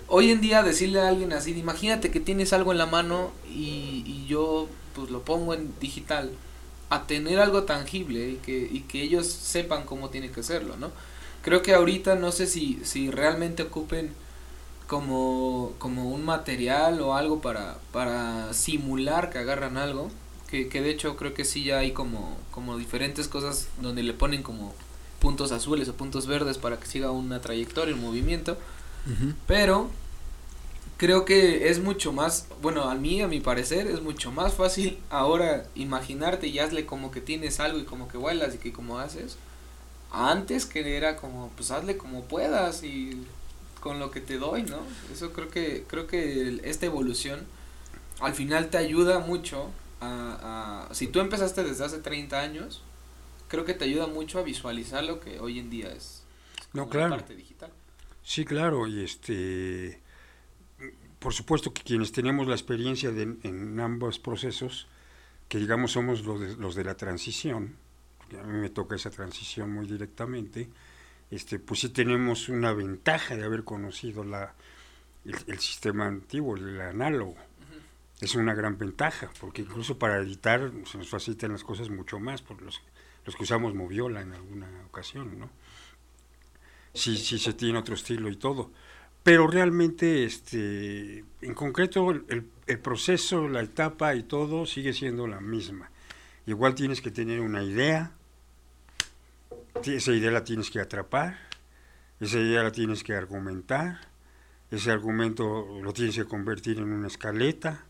hoy 0.06 0.30
en 0.30 0.40
día 0.40 0.62
decirle 0.62 1.00
a 1.00 1.08
alguien 1.08 1.32
así, 1.32 1.50
imagínate 1.58 2.12
que 2.12 2.20
tienes 2.20 2.52
algo 2.52 2.70
en 2.70 2.78
la 2.78 2.86
mano 2.86 3.32
y, 3.52 4.24
yo 4.28 4.68
pues 4.94 5.10
lo 5.10 5.22
pongo 5.22 5.52
en 5.52 5.74
digital, 5.80 6.30
a 6.88 7.08
tener 7.08 7.40
algo 7.40 7.64
tangible 7.64 8.28
y 8.28 8.36
que, 8.36 8.56
y 8.56 8.82
que 8.82 9.02
ellos 9.02 9.26
sepan 9.26 9.84
cómo 9.84 10.10
tiene 10.10 10.30
que 10.30 10.38
hacerlo, 10.38 10.76
¿no? 10.76 10.92
Creo 11.42 11.62
que 11.62 11.74
ahorita 11.74 12.14
no 12.14 12.30
sé 12.30 12.46
si, 12.46 12.78
si 12.84 13.10
realmente 13.10 13.64
ocupen 13.64 14.12
como, 14.86 15.72
como 15.78 16.10
un 16.10 16.24
material 16.24 17.00
o 17.00 17.16
algo 17.16 17.40
para, 17.40 17.78
para 17.90 18.54
simular 18.54 19.30
que 19.30 19.38
agarran 19.38 19.76
algo, 19.76 20.08
que, 20.48 20.68
que 20.68 20.80
de 20.80 20.90
hecho 20.90 21.16
creo 21.16 21.34
que 21.34 21.44
sí 21.44 21.64
ya 21.64 21.78
hay 21.78 21.92
como, 21.92 22.36
como 22.50 22.78
diferentes 22.78 23.28
cosas 23.28 23.68
donde 23.80 24.02
le 24.02 24.12
ponen 24.12 24.42
como 24.42 24.74
puntos 25.20 25.52
azules 25.52 25.88
o 25.88 25.94
puntos 25.94 26.26
verdes 26.26 26.58
para 26.58 26.78
que 26.78 26.86
siga 26.86 27.10
una 27.10 27.40
trayectoria, 27.40 27.94
un 27.94 28.02
movimiento, 28.02 28.56
pero 29.46 29.88
creo 30.96 31.24
que 31.24 31.68
es 31.68 31.80
mucho 31.80 32.12
más, 32.12 32.46
bueno, 32.62 32.84
a 32.84 32.94
mí, 32.94 33.22
a 33.22 33.28
mi 33.28 33.40
parecer, 33.40 33.86
es 33.86 34.02
mucho 34.02 34.32
más 34.32 34.54
fácil 34.54 34.98
ahora 35.10 35.66
imaginarte 35.74 36.48
y 36.48 36.58
hazle 36.58 36.86
como 36.86 37.10
que 37.10 37.20
tienes 37.20 37.60
algo 37.60 37.78
y 37.78 37.84
como 37.84 38.08
que 38.08 38.18
vuelas 38.18 38.54
y 38.54 38.58
que 38.58 38.72
como 38.72 38.98
haces. 38.98 39.36
Antes 40.12 40.66
que 40.66 40.96
era 40.96 41.16
como, 41.16 41.50
pues 41.56 41.70
hazle 41.70 41.96
como 41.96 42.24
puedas 42.24 42.82
y 42.82 43.26
con 43.80 43.98
lo 43.98 44.10
que 44.10 44.20
te 44.20 44.38
doy, 44.38 44.62
¿no? 44.62 44.78
Eso 45.12 45.32
creo 45.32 45.48
que, 45.48 45.84
creo 45.86 46.06
que 46.06 46.60
esta 46.64 46.86
evolución 46.86 47.46
al 48.20 48.34
final 48.34 48.70
te 48.70 48.78
ayuda 48.78 49.18
mucho 49.18 49.70
a, 50.00 50.88
a, 50.90 50.94
si 50.94 51.08
tú 51.08 51.20
empezaste 51.20 51.64
desde 51.64 51.84
hace 51.84 51.98
30 51.98 52.40
años, 52.40 52.82
creo 53.48 53.64
que 53.64 53.74
te 53.74 53.84
ayuda 53.84 54.06
mucho 54.06 54.38
a 54.38 54.42
visualizar 54.42 55.04
lo 55.04 55.20
que 55.20 55.40
hoy 55.40 55.58
en 55.58 55.70
día 55.70 55.92
es. 55.92 56.24
No, 56.72 56.82
como 56.82 56.92
claro. 56.92 57.10
parte 57.10 57.34
digital. 57.34 57.72
Sí, 58.22 58.44
claro, 58.44 58.86
y 58.86 59.04
este, 59.04 60.00
por 61.18 61.32
supuesto 61.32 61.72
que 61.72 61.82
quienes 61.82 62.12
tenemos 62.12 62.48
la 62.48 62.54
experiencia 62.54 63.12
de, 63.12 63.36
en 63.42 63.80
ambos 63.80 64.18
procesos, 64.18 64.86
que 65.48 65.58
digamos 65.58 65.92
somos 65.92 66.24
los 66.24 66.40
de, 66.40 66.56
los 66.56 66.74
de 66.74 66.84
la 66.84 66.96
transición, 66.96 67.76
porque 68.18 68.38
a 68.38 68.42
mí 68.42 68.58
me 68.58 68.68
toca 68.68 68.96
esa 68.96 69.10
transición 69.10 69.72
muy 69.72 69.86
directamente, 69.86 70.68
este, 71.30 71.58
pues 71.58 71.80
sí 71.80 71.88
tenemos 71.88 72.48
una 72.48 72.72
ventaja 72.72 73.36
de 73.36 73.44
haber 73.44 73.64
conocido 73.64 74.24
la, 74.24 74.54
el, 75.24 75.36
el 75.46 75.58
sistema 75.60 76.06
antiguo, 76.06 76.56
el 76.56 76.80
análogo. 76.80 77.36
Es 78.20 78.34
una 78.34 78.54
gran 78.54 78.78
ventaja, 78.78 79.30
porque 79.40 79.62
incluso 79.62 79.98
para 79.98 80.18
editar 80.18 80.72
se 80.84 80.98
nos 80.98 81.08
facilitan 81.08 81.52
las 81.52 81.64
cosas 81.64 81.90
mucho 81.90 82.18
más, 82.18 82.42
por 82.42 82.62
los, 82.62 82.80
los 83.24 83.36
que 83.36 83.42
usamos 83.42 83.74
Moviola 83.74 84.22
en 84.22 84.32
alguna 84.32 84.68
ocasión, 84.86 85.38
¿no? 85.38 85.50
sí, 86.96 87.16
sí 87.16 87.38
se 87.38 87.52
tiene 87.52 87.78
otro 87.78 87.94
estilo 87.94 88.28
y 88.28 88.36
todo. 88.36 88.70
Pero 89.22 89.46
realmente, 89.48 90.24
este, 90.24 91.24
en 91.42 91.54
concreto, 91.54 92.10
el, 92.10 92.48
el 92.66 92.78
proceso, 92.78 93.48
la 93.48 93.60
etapa 93.62 94.14
y 94.14 94.22
todo 94.22 94.66
sigue 94.66 94.92
siendo 94.92 95.26
la 95.26 95.40
misma. 95.40 95.90
Igual 96.46 96.74
tienes 96.74 97.00
que 97.00 97.10
tener 97.10 97.40
una 97.40 97.62
idea, 97.62 98.12
esa 99.84 100.12
idea 100.12 100.30
la 100.30 100.44
tienes 100.44 100.70
que 100.70 100.80
atrapar, 100.80 101.38
esa 102.20 102.38
idea 102.38 102.62
la 102.62 102.72
tienes 102.72 103.02
que 103.02 103.14
argumentar, 103.14 103.98
ese 104.70 104.90
argumento 104.90 105.80
lo 105.82 105.92
tienes 105.92 106.14
que 106.14 106.24
convertir 106.24 106.78
en 106.78 106.92
una 106.92 107.08
escaleta, 107.08 107.84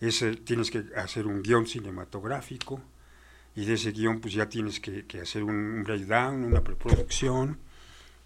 ese, 0.00 0.36
tienes 0.36 0.70
que 0.70 0.84
hacer 0.96 1.26
un 1.26 1.42
guion 1.42 1.66
cinematográfico, 1.66 2.80
y 3.54 3.64
de 3.64 3.74
ese 3.74 3.90
guion 3.92 4.20
pues 4.20 4.34
ya 4.34 4.48
tienes 4.48 4.78
que, 4.78 5.04
hacer 5.20 5.42
un, 5.42 5.56
un 5.56 5.82
breakdown, 5.84 6.44
una 6.44 6.62
preproducción, 6.62 7.58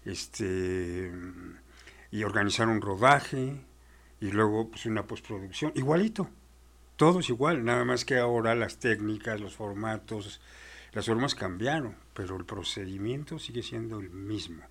este 0.05 1.11
y 2.11 2.23
organizar 2.23 2.67
un 2.67 2.81
rodaje 2.81 3.59
y 4.21 4.31
luego 4.31 4.69
pues 4.69 4.85
una 4.85 5.07
postproducción. 5.07 5.71
Igualito 5.75 6.29
todo 6.97 7.21
es 7.21 7.29
igual 7.29 7.65
nada 7.65 7.83
más 7.83 8.05
que 8.05 8.19
ahora 8.19 8.53
las 8.53 8.77
técnicas 8.77 9.41
los 9.41 9.55
formatos 9.55 10.39
las 10.91 11.07
formas 11.07 11.33
cambiaron 11.33 11.95
pero 12.13 12.37
el 12.37 12.45
procedimiento 12.45 13.39
sigue 13.39 13.63
siendo 13.63 13.99
el 13.99 14.11
mismo. 14.11 14.63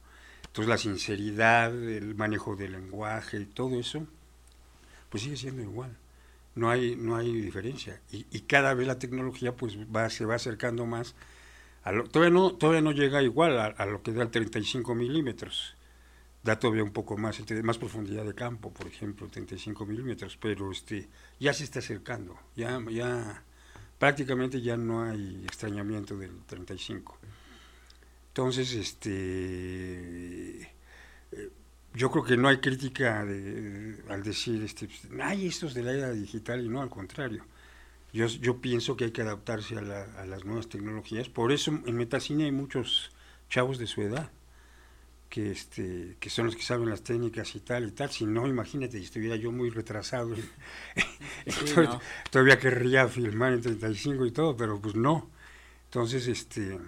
Entonces 0.46 0.68
la 0.68 0.78
sinceridad 0.78 1.72
el 1.72 2.14
manejo 2.14 2.54
del 2.54 2.72
lenguaje 2.72 3.40
y 3.40 3.46
todo 3.46 3.80
eso 3.80 4.06
pues 5.10 5.24
sigue 5.24 5.36
siendo 5.36 5.62
igual 5.62 5.96
no 6.54 6.70
hay 6.70 6.96
no 6.96 7.16
hay 7.16 7.32
diferencia 7.40 8.00
y, 8.10 8.26
y 8.30 8.40
cada 8.42 8.74
vez 8.74 8.86
la 8.86 8.98
tecnología 8.98 9.56
pues 9.56 9.78
va 9.94 10.10
se 10.10 10.24
va 10.26 10.36
acercando 10.36 10.86
más 10.86 11.14
a 11.84 11.92
lo- 11.92 12.04
todavía, 12.04 12.32
no, 12.34 12.52
todavía 12.54 12.82
no 12.82 12.92
llega 12.92 13.22
igual 13.22 13.58
a, 13.58 13.86
lo 13.86 14.02
que 14.02 14.12
da 14.12 14.22
el 14.22 14.30
35 14.30 14.94
milímetros. 14.94 15.76
Da 16.44 16.58
todavía 16.58 16.84
un 16.84 16.92
poco 16.92 17.16
más, 17.18 17.40
más 17.64 17.78
profundidad 17.78 18.24
de 18.24 18.34
campo, 18.34 18.72
por 18.72 18.86
ejemplo, 18.88 19.28
35 19.28 19.86
milímetros, 19.86 20.36
pero 20.38 20.72
este, 20.72 21.08
ya 21.40 21.52
se 21.54 21.64
está 21.64 21.80
acercando. 21.80 22.38
Ya, 22.56 22.80
ya 22.90 23.44
prácticamente 23.98 24.60
ya 24.62 24.76
no 24.76 25.04
hay 25.04 25.42
extrañamiento 25.44 26.16
del 26.16 26.32
35. 26.46 27.18
Entonces, 28.28 28.72
este, 28.74 30.62
eh, 30.62 31.50
yo 31.94 32.10
creo 32.10 32.24
que 32.24 32.36
no 32.36 32.48
hay 32.48 32.58
crítica 32.58 33.24
de- 33.24 34.02
al 34.08 34.22
decir, 34.22 34.62
este, 34.62 34.86
pues, 34.88 35.08
ay, 35.22 35.46
esto 35.46 35.66
es 35.66 35.74
de 35.74 35.82
la 35.82 35.92
era 35.92 36.10
digital 36.12 36.64
y 36.64 36.68
no, 36.68 36.80
al 36.82 36.90
contrario. 36.90 37.44
Yo, 38.12 38.26
yo 38.26 38.60
pienso 38.60 38.96
que 38.96 39.04
hay 39.06 39.10
que 39.12 39.22
adaptarse 39.22 39.76
a, 39.78 39.82
la- 39.82 40.04
a 40.20 40.26
las 40.26 40.44
nuevas 40.44 40.68
tecnologías. 40.68 41.28
Por 41.28 41.52
eso 41.52 41.70
en 41.86 41.96
Metacine 41.96 42.44
hay 42.44 42.52
muchos 42.52 43.10
chavos 43.48 43.78
de 43.78 43.86
su 43.86 44.02
edad 44.02 44.30
que, 45.30 45.50
este, 45.50 46.16
que 46.20 46.28
son 46.28 46.46
los 46.46 46.56
que 46.56 46.62
saben 46.62 46.90
las 46.90 47.02
técnicas 47.02 47.54
y 47.54 47.60
tal 47.60 47.88
y 47.88 47.92
tal. 47.92 48.10
Si 48.10 48.26
no, 48.26 48.46
imagínate, 48.46 48.98
si 48.98 49.04
estuviera 49.04 49.36
yo 49.36 49.50
muy 49.52 49.70
retrasado, 49.70 50.34
Sí, 51.46 51.64
todavía, 51.74 51.90
no. 51.94 52.00
todavía 52.30 52.58
querría 52.58 53.08
filmar 53.08 53.52
en 53.54 53.62
35 53.62 54.26
y 54.26 54.30
todo, 54.32 54.56
pero 54.56 54.80
pues 54.80 54.94
no. 54.94 55.30
Entonces, 55.86 56.26
este, 56.28 56.78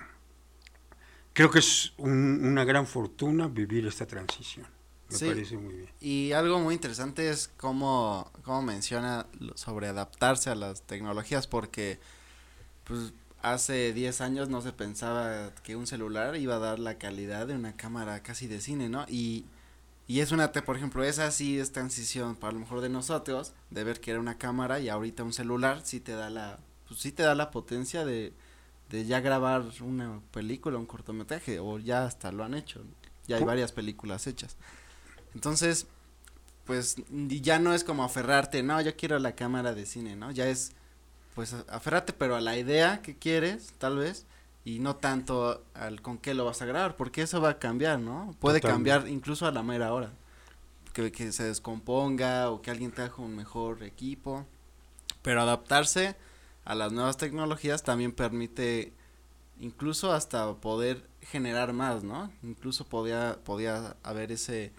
creo 1.32 1.50
que 1.50 1.58
es 1.58 1.92
un- 1.98 2.44
una 2.44 2.64
gran 2.64 2.86
fortuna 2.86 3.48
vivir 3.48 3.86
esta 3.86 4.06
transición. 4.06 4.66
Me 5.10 5.18
Sí. 5.18 5.26
parece 5.26 5.56
muy 5.56 5.74
bien. 5.74 5.88
Y 6.00 6.32
algo 6.32 6.58
muy 6.60 6.74
interesante 6.74 7.28
es 7.30 7.48
cómo, 7.56 8.30
cómo 8.42 8.62
menciona 8.62 9.26
sobre 9.54 9.88
adaptarse 9.88 10.50
a 10.50 10.54
las 10.54 10.82
tecnologías, 10.82 11.46
porque 11.46 11.98
pues 12.84 13.12
hace 13.42 13.92
10 13.92 14.20
años 14.20 14.48
no 14.48 14.60
se 14.62 14.72
pensaba 14.72 15.52
que 15.62 15.76
un 15.76 15.86
celular 15.86 16.36
iba 16.36 16.56
a 16.56 16.58
dar 16.58 16.78
la 16.78 16.98
calidad 16.98 17.46
de 17.46 17.54
una 17.54 17.76
cámara 17.76 18.22
casi 18.22 18.46
de 18.46 18.60
cine, 18.60 18.88
¿no? 18.88 19.04
Y, 19.08 19.44
y 20.06 20.20
es 20.20 20.32
una, 20.32 20.52
por 20.52 20.76
ejemplo, 20.76 21.04
esa 21.04 21.30
sí 21.30 21.58
es 21.58 21.72
transición 21.72 22.36
para 22.36 22.52
lo 22.52 22.60
mejor 22.60 22.80
de 22.80 22.88
nosotros, 22.88 23.52
de 23.70 23.84
ver 23.84 24.00
que 24.00 24.10
era 24.12 24.20
una 24.20 24.38
cámara 24.38 24.80
y 24.80 24.88
ahorita 24.88 25.22
un 25.24 25.32
celular 25.32 25.82
sí 25.84 26.00
te 26.00 26.12
da 26.12 26.30
la, 26.30 26.58
pues 26.88 27.00
sí 27.00 27.12
te 27.12 27.22
da 27.22 27.34
la 27.34 27.50
potencia 27.50 28.04
de, 28.04 28.32
de 28.90 29.04
ya 29.06 29.20
grabar 29.20 29.64
una 29.80 30.20
película, 30.32 30.78
un 30.78 30.86
cortometraje, 30.86 31.58
o 31.60 31.78
ya 31.78 32.04
hasta 32.06 32.32
lo 32.32 32.44
han 32.44 32.54
hecho, 32.54 32.82
ya 33.26 33.36
hay 33.36 33.44
varias 33.44 33.72
películas 33.72 34.26
hechas. 34.26 34.56
Entonces, 35.34 35.86
pues 36.66 36.96
ya 37.08 37.58
no 37.58 37.74
es 37.74 37.84
como 37.84 38.04
aferrarte, 38.04 38.62
no, 38.62 38.80
yo 38.80 38.96
quiero 38.96 39.18
la 39.18 39.34
cámara 39.36 39.74
de 39.74 39.86
cine, 39.86 40.16
¿no? 40.16 40.30
Ya 40.30 40.48
es, 40.48 40.72
pues 41.34 41.54
a- 41.54 41.64
aferrarte 41.70 42.12
pero 42.14 42.36
a 42.36 42.40
la 42.42 42.58
idea 42.58 43.02
que 43.02 43.16
quieres, 43.18 43.74
tal 43.78 43.98
vez, 43.98 44.26
y 44.64 44.80
no 44.80 44.96
tanto 44.96 45.64
al 45.74 46.02
con 46.02 46.18
qué 46.18 46.34
lo 46.34 46.44
vas 46.46 46.62
a 46.62 46.66
grabar, 46.66 46.96
porque 46.96 47.22
eso 47.22 47.40
va 47.40 47.50
a 47.50 47.58
cambiar, 47.58 48.00
¿no? 48.00 48.34
Puede 48.40 48.62
Totalmente. 48.62 48.64
cambiar 48.64 49.08
incluso 49.08 49.46
a 49.46 49.52
la 49.52 49.62
mera 49.62 49.92
hora, 49.94 50.12
que, 50.92 51.12
que 51.12 51.32
se 51.32 51.44
descomponga 51.44 52.50
o 52.50 52.62
que 52.62 52.70
alguien 52.70 52.92
trajo 52.92 53.22
un 53.22 53.36
mejor 53.36 53.82
equipo, 53.82 54.46
pero 55.22 55.42
adaptarse 55.42 56.16
a 56.64 56.74
las 56.74 56.92
nuevas 56.92 57.16
tecnologías 57.16 57.82
también 57.82 58.12
permite 58.12 58.92
incluso 59.60 60.12
hasta 60.12 60.54
poder 60.56 61.08
generar 61.22 61.72
más, 61.72 62.04
¿no? 62.04 62.32
Incluso 62.42 62.86
podía, 62.86 63.38
podía 63.44 63.96
haber 64.02 64.32
ese 64.32 64.72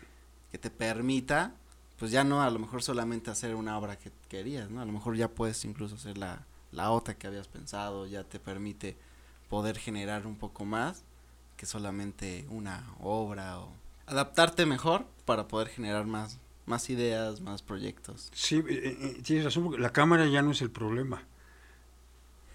que 0.55 0.59
te 0.59 0.69
permita 0.69 1.53
pues 1.99 2.11
ya 2.11 2.23
no 2.23 2.41
a 2.41 2.49
lo 2.49 2.59
mejor 2.59 2.81
solamente 2.81 3.29
hacer 3.29 3.55
una 3.55 3.77
obra 3.77 3.99
que 3.99 4.09
querías, 4.29 4.69
¿no? 4.69 4.79
A 4.79 4.85
lo 4.85 4.93
mejor 4.93 5.17
ya 5.17 5.27
puedes 5.27 5.65
incluso 5.65 5.95
hacer 5.95 6.17
la, 6.17 6.45
la 6.71 6.91
otra 6.91 7.17
que 7.17 7.27
habías 7.27 7.49
pensado, 7.49 8.07
ya 8.07 8.23
te 8.23 8.39
permite 8.39 8.95
poder 9.49 9.77
generar 9.77 10.25
un 10.25 10.37
poco 10.37 10.63
más 10.63 11.03
que 11.57 11.65
solamente 11.65 12.45
una 12.49 12.85
obra 13.01 13.59
o 13.59 13.73
adaptarte 14.07 14.65
mejor 14.65 15.05
para 15.25 15.49
poder 15.49 15.67
generar 15.67 16.05
más 16.05 16.39
más 16.65 16.89
ideas, 16.89 17.41
más 17.41 17.61
proyectos. 17.61 18.31
Sí, 18.33 18.55
eh, 18.55 18.63
eh, 18.69 19.21
tienes 19.23 19.43
razón, 19.43 19.75
la 19.77 19.91
cámara 19.91 20.25
ya 20.25 20.41
no 20.41 20.51
es 20.51 20.61
el 20.61 20.71
problema. 20.71 21.21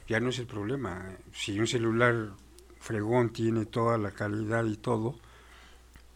Ya 0.09 0.21
no 0.21 0.31
es 0.31 0.39
el 0.39 0.47
problema. 0.47 1.19
Si 1.35 1.61
un 1.61 1.67
celular 1.67 2.31
fregón 2.79 3.31
tiene 3.31 3.67
toda 3.67 3.99
la 3.99 4.13
calidad 4.13 4.65
y 4.65 4.79
todo 4.79 5.17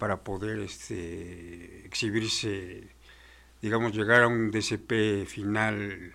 para 0.04 0.22
poder 0.22 0.58
este 0.58 1.86
exhibirse, 1.86 2.88
digamos, 3.62 3.94
llegar 3.94 4.24
a 4.24 4.28
un 4.28 4.50
DCP 4.50 5.24
final 5.26 6.14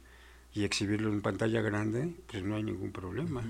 y 0.54 0.64
exhibirlo 0.64 1.10
en 1.10 1.24
pantalla 1.24 1.60
grande, 1.64 2.14
pues 2.28 2.44
no 2.44 2.56
hay 2.56 2.62
ningún 2.62 2.92
problema. 2.92 3.44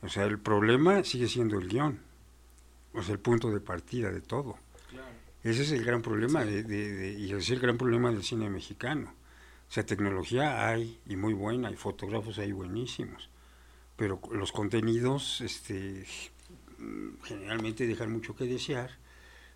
O 0.00 0.08
sea, 0.08 0.24
el 0.24 0.38
problema 0.38 1.04
sigue 1.04 1.28
siendo 1.28 1.58
el 1.58 1.68
guion, 1.68 2.00
o 2.94 3.02
sea, 3.02 3.12
el 3.12 3.20
punto 3.20 3.50
de 3.50 3.60
partida 3.60 4.10
de 4.10 4.22
todo. 4.22 4.56
Ese 5.44 5.60
es 5.64 5.72
el 5.72 5.84
gran 5.84 6.00
problema, 6.00 6.42
de, 6.46 6.62
de, 6.62 7.12
y 7.18 7.26
ese 7.26 7.36
es 7.36 7.50
el 7.50 7.60
gran 7.60 7.76
problema 7.76 8.10
del 8.10 8.22
cine 8.22 8.48
mexicano. 8.48 9.12
O 9.68 9.72
sea, 9.74 9.84
tecnología 9.84 10.66
hay, 10.66 10.98
y 11.04 11.16
muy 11.16 11.34
buena, 11.34 11.70
y 11.70 11.76
fotógrafos 11.76 12.38
hay 12.38 12.52
buenísimos, 12.52 13.28
pero 13.94 14.22
los 14.32 14.52
contenidos 14.52 15.42
este, 15.42 16.06
generalmente 17.24 17.86
dejan 17.86 18.10
mucho 18.10 18.34
que 18.34 18.46
desear, 18.46 18.98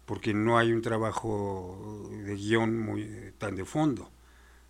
porque 0.07 0.35
no 0.35 0.59
hay 0.59 0.73
un 0.73 0.83
trabajo 0.83 2.11
de 2.11 2.35
guion 2.35 2.79
muy 2.79 3.33
tan 3.39 3.57
de 3.57 3.65
fondo, 3.65 4.11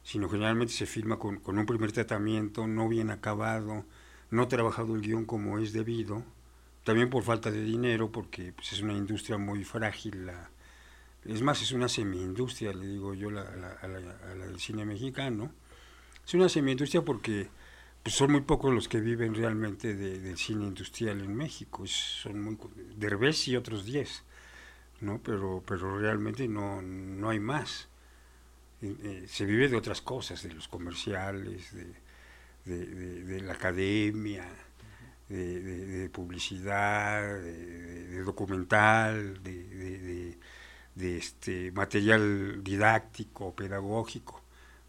sino 0.03 0.29
generalmente 0.29 0.73
se 0.73 0.87
filma 0.87 1.19
con, 1.19 1.41
un 1.47 1.67
primer 1.67 1.93
tratamiento, 1.93 2.67
no 2.67 2.89
bien 2.89 3.11
acabado, 3.11 3.85
no 4.31 4.49
trabajado 4.49 4.95
el 4.95 5.03
guion 5.03 5.25
como 5.25 5.59
es 5.59 5.73
debido, 5.73 6.25
también 6.85 7.11
por 7.11 7.23
falta 7.23 7.51
de 7.51 7.63
dinero, 7.63 8.13
porque 8.13 8.53
pues, 8.53 8.73
es 8.73 8.83
una 8.83 8.95
industria 8.95 9.39
muy 9.39 9.65
frágil 9.65 10.27
la 10.27 10.51
es 11.25 11.41
más, 11.41 11.63
es 11.63 11.73
una 11.73 11.89
semi-industria, 11.89 12.73
le 12.73 12.87
digo 12.87 13.15
yo, 13.15 13.31
la, 13.31 13.43
a, 13.81 13.89
la, 13.89 14.47
del 14.47 14.61
cine 14.61 14.85
mexicano. 14.85 15.51
Es 16.27 16.35
una 16.35 16.49
semi-industria 16.49 17.03
porque 17.03 17.49
pues, 18.03 18.15
son 18.15 18.33
muy 18.33 18.43
pocos 18.43 18.75
los 18.75 18.89
que 18.89 19.01
viven 19.01 19.35
realmente 19.35 19.95
del 19.95 20.37
cine 20.37 20.67
industrial 20.67 21.21
en 21.21 21.35
México. 21.35 21.87
son 21.87 22.43
muy 22.43 22.59
Derbez 22.97 23.49
y 23.49 23.57
otros 23.57 23.87
10, 23.87 24.23
¿no? 25.01 25.21
Pero, 25.23 25.63
pero 25.67 25.99
realmente 25.99 26.49
no, 26.49 26.83
no 26.83 27.31
hay 27.31 27.41
más. 27.41 27.89
Eh, 28.83 29.25
se 29.29 29.45
vive 29.45 29.69
de 29.69 29.77
otras 29.77 30.01
cosas, 30.03 30.43
de 30.43 30.53
los 30.53 30.69
comerciales, 30.69 31.73
de, 31.73 33.25
de, 33.25 33.41
la 33.41 33.55
academia, 33.55 34.47
de, 35.29 36.11
publicidad, 36.13 37.23
de, 37.41 38.23
documental, 38.23 39.43
de 39.43 40.39
de 40.95 41.17
este 41.17 41.73
material 41.73 42.63
didáctico, 42.63 43.55
pedagógico, 43.55 44.43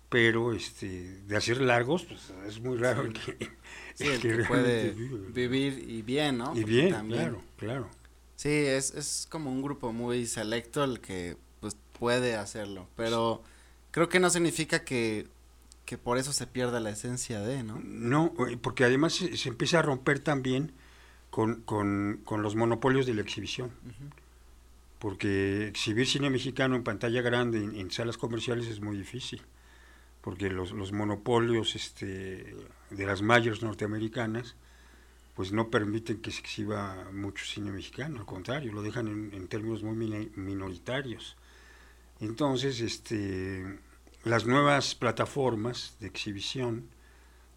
pero 0.10 0.54
este 0.54 1.22
de 1.28 1.36
hacer 1.36 1.62
largos, 1.62 2.06
pues 2.06 2.32
es 2.48 2.60
muy 2.60 2.78
raro 2.78 3.10
que, 3.98 4.46
puede 4.48 4.91
vivir 4.91 5.84
y 5.88 6.02
bien, 6.02 6.38
¿no? 6.38 6.56
Y 6.56 6.63
bien, 6.63 7.08
claro, 7.08 7.41
claro. 7.58 7.89
Sí, 8.36 8.50
es, 8.50 8.93
es 8.93 9.28
como 9.30 9.52
un 9.52 9.62
grupo 9.62 9.93
muy 9.93 10.26
selecto 10.26 10.84
el 10.84 11.00
que 11.00 11.38
pues 11.62 11.78
puede 11.98 12.36
hacerlo, 12.36 12.88
pero 12.95 13.41
creo 13.91 14.10
que 14.10 14.19
no 14.19 14.30
significa 14.30 14.84
que, 14.84 15.28
que 15.86 15.98
por 15.98 16.17
eso 16.17 16.34
se 16.34 16.48
pierda 16.48 16.80
la 16.80 16.89
esencia 16.89 17.39
de, 17.39 17.63
¿no? 17.63 17.80
No, 17.84 18.34
eh, 18.50 18.58
porque 18.62 18.84
además 18.84 19.13
se, 19.13 19.50
empieza 19.50 19.80
a 19.80 19.82
romper 19.82 20.19
también 20.19 20.74
con, 21.30 21.62
con, 21.62 22.21
con 22.26 22.41
los 22.41 22.56
monopolios 22.56 23.06
de 23.06 23.13
la 23.13 23.21
exhibición 23.21 23.71
porque 25.06 25.67
exhibir 25.67 26.08
cine 26.08 26.32
mexicano 26.32 26.76
en 26.76 26.84
pantalla 26.84 27.21
grande 27.21 27.60
en, 27.60 27.91
salas 27.91 28.17
comerciales 28.17 28.67
es 28.67 28.82
muy 28.82 28.98
difícil, 28.98 29.39
porque 30.21 30.50
los, 30.50 30.71
los 30.71 30.91
monopolios 30.93 31.76
este, 31.76 32.56
de 32.89 33.06
las 33.06 33.21
mayores 33.21 33.62
norteamericanas 33.62 34.56
pues 35.36 35.52
no 35.52 35.69
permiten 35.69 36.21
que 36.21 36.32
se 36.32 36.39
exhiba 36.39 37.10
mucho 37.12 37.45
cine 37.45 37.71
mexicano, 37.71 38.19
al 38.19 38.26
contrario, 38.26 38.71
lo 38.71 38.82
dejan 38.82 39.08
en, 39.34 39.48
términos 39.48 39.84
muy 39.84 39.95
minoritarios. 40.36 41.36
Entonces, 42.19 42.80
este, 42.80 43.80
las 44.24 44.45
nuevas 44.45 44.95
plataformas 44.95 45.98
de 46.00 46.08
exhibición 46.08 46.89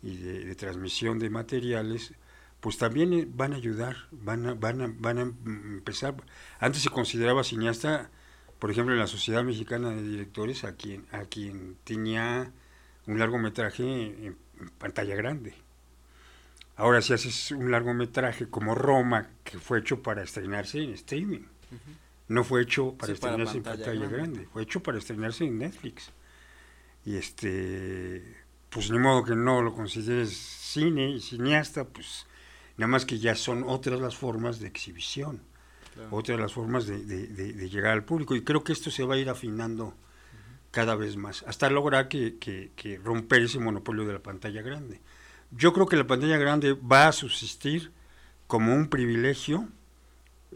y 0.02 0.16
de 0.16 0.54
transmisión 0.54 1.18
de 1.18 1.30
materiales 1.30 2.14
pues 2.60 2.78
también 2.78 3.12
eh, 3.12 3.26
van 3.28 3.52
a 3.52 3.56
ayudar, 3.56 3.96
van 4.10 4.46
a, 4.46 4.54
van 4.54 4.80
a, 4.80 4.92
van 4.98 5.18
a 5.18 5.22
empezar. 5.22 6.14
Antes 6.58 6.82
se 6.82 6.90
consideraba 6.90 7.44
cineasta, 7.44 8.10
por 8.58 8.70
ejemplo, 8.70 8.94
en 8.94 9.00
la 9.00 9.06
Sociedad 9.06 9.44
Mexicana 9.44 9.90
de 9.90 10.02
Directores, 10.02 10.64
a 10.64 10.74
quien, 10.74 11.06
a 11.12 11.24
quien 11.24 11.76
tenía 11.84 12.52
un 13.06 13.18
largometraje 13.18 14.26
en, 14.26 14.36
pantalla 14.78 15.14
grande. 15.14 15.54
Ahora 16.78 17.02
si 17.02 17.12
haces 17.12 17.50
un 17.50 17.70
largometraje 17.70 18.48
como 18.48 18.74
Roma, 18.74 19.28
que 19.44 19.58
fue 19.58 19.80
hecho 19.80 20.02
para 20.02 20.22
estrenarse 20.22 20.82
en 20.82 20.94
streaming, 20.94 21.42
no 22.28 22.42
fue 22.42 22.62
hecho 22.62 22.94
para 22.96 23.12
estrenarse 23.12 23.58
en 23.58 23.62
pantalla 23.62 24.06
grande. 24.06 24.48
fue 24.52 24.62
hecho 24.62 24.82
para 24.82 24.96
estrenarse 24.96 25.44
en 25.44 25.58
Netflix. 25.58 26.10
Y 27.04 27.16
este, 27.16 28.22
pues 28.70 28.90
ni 28.90 28.98
modo 28.98 29.22
que 29.24 29.36
no 29.36 29.60
lo 29.60 29.74
consideres 29.74 30.34
cine 30.34 31.10
y 31.10 31.20
cineasta, 31.20 31.84
pues 31.84 32.26
Nada 32.78 32.88
más 32.88 33.04
que 33.04 33.18
ya 33.18 33.34
son 33.34 33.64
otras 33.66 34.00
las 34.00 34.16
formas 34.16 34.60
de 34.60 34.68
exhibición, 34.68 35.42
otras 36.12 36.38
las 36.38 36.52
formas 36.52 36.86
de, 36.86 37.68
llegar 37.68 37.92
al 37.92 38.04
público. 38.04 38.36
Y 38.36 38.44
creo 38.44 38.62
que 38.62 38.72
esto 38.72 38.90
se 38.90 39.04
va 39.04 39.16
a 39.16 39.18
ir 39.18 39.28
afinando 39.28 39.94
cada 40.70 40.94
vez 40.94 41.16
más, 41.16 41.42
hasta 41.48 41.68
lograr 41.70 42.08
que, 42.08 42.38
que, 42.38 43.00
romper 43.02 43.42
ese 43.42 43.58
monopolio 43.58 44.06
de 44.06 44.12
la 44.12 44.22
pantalla 44.22 44.62
grande. 44.62 45.00
Yo 45.50 45.72
creo 45.72 45.86
que 45.86 45.96
la 45.96 46.06
pantalla 46.06 46.36
grande 46.36 46.74
va 46.74 47.08
a 47.08 47.12
subsistir 47.12 47.92
como 48.46 48.74
un 48.74 48.88
privilegio 48.88 49.68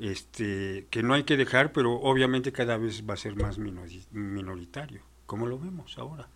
este, 0.01 0.87
que 0.91 1.03
no 1.03 1.15
hay 1.15 1.25
que 1.25 1.37
dejar, 1.37 1.73
pero 1.73 1.95
obviamente 2.01 2.53
cada 2.53 2.77
vez 2.77 3.09
va 3.09 3.15
a 3.15 3.19
ser 3.19 3.37
más 3.37 3.59
minoritario, 3.59 5.03
como 5.27 5.47
lo 5.47 5.59
vemos 5.59 5.99
ahora. 5.99 6.29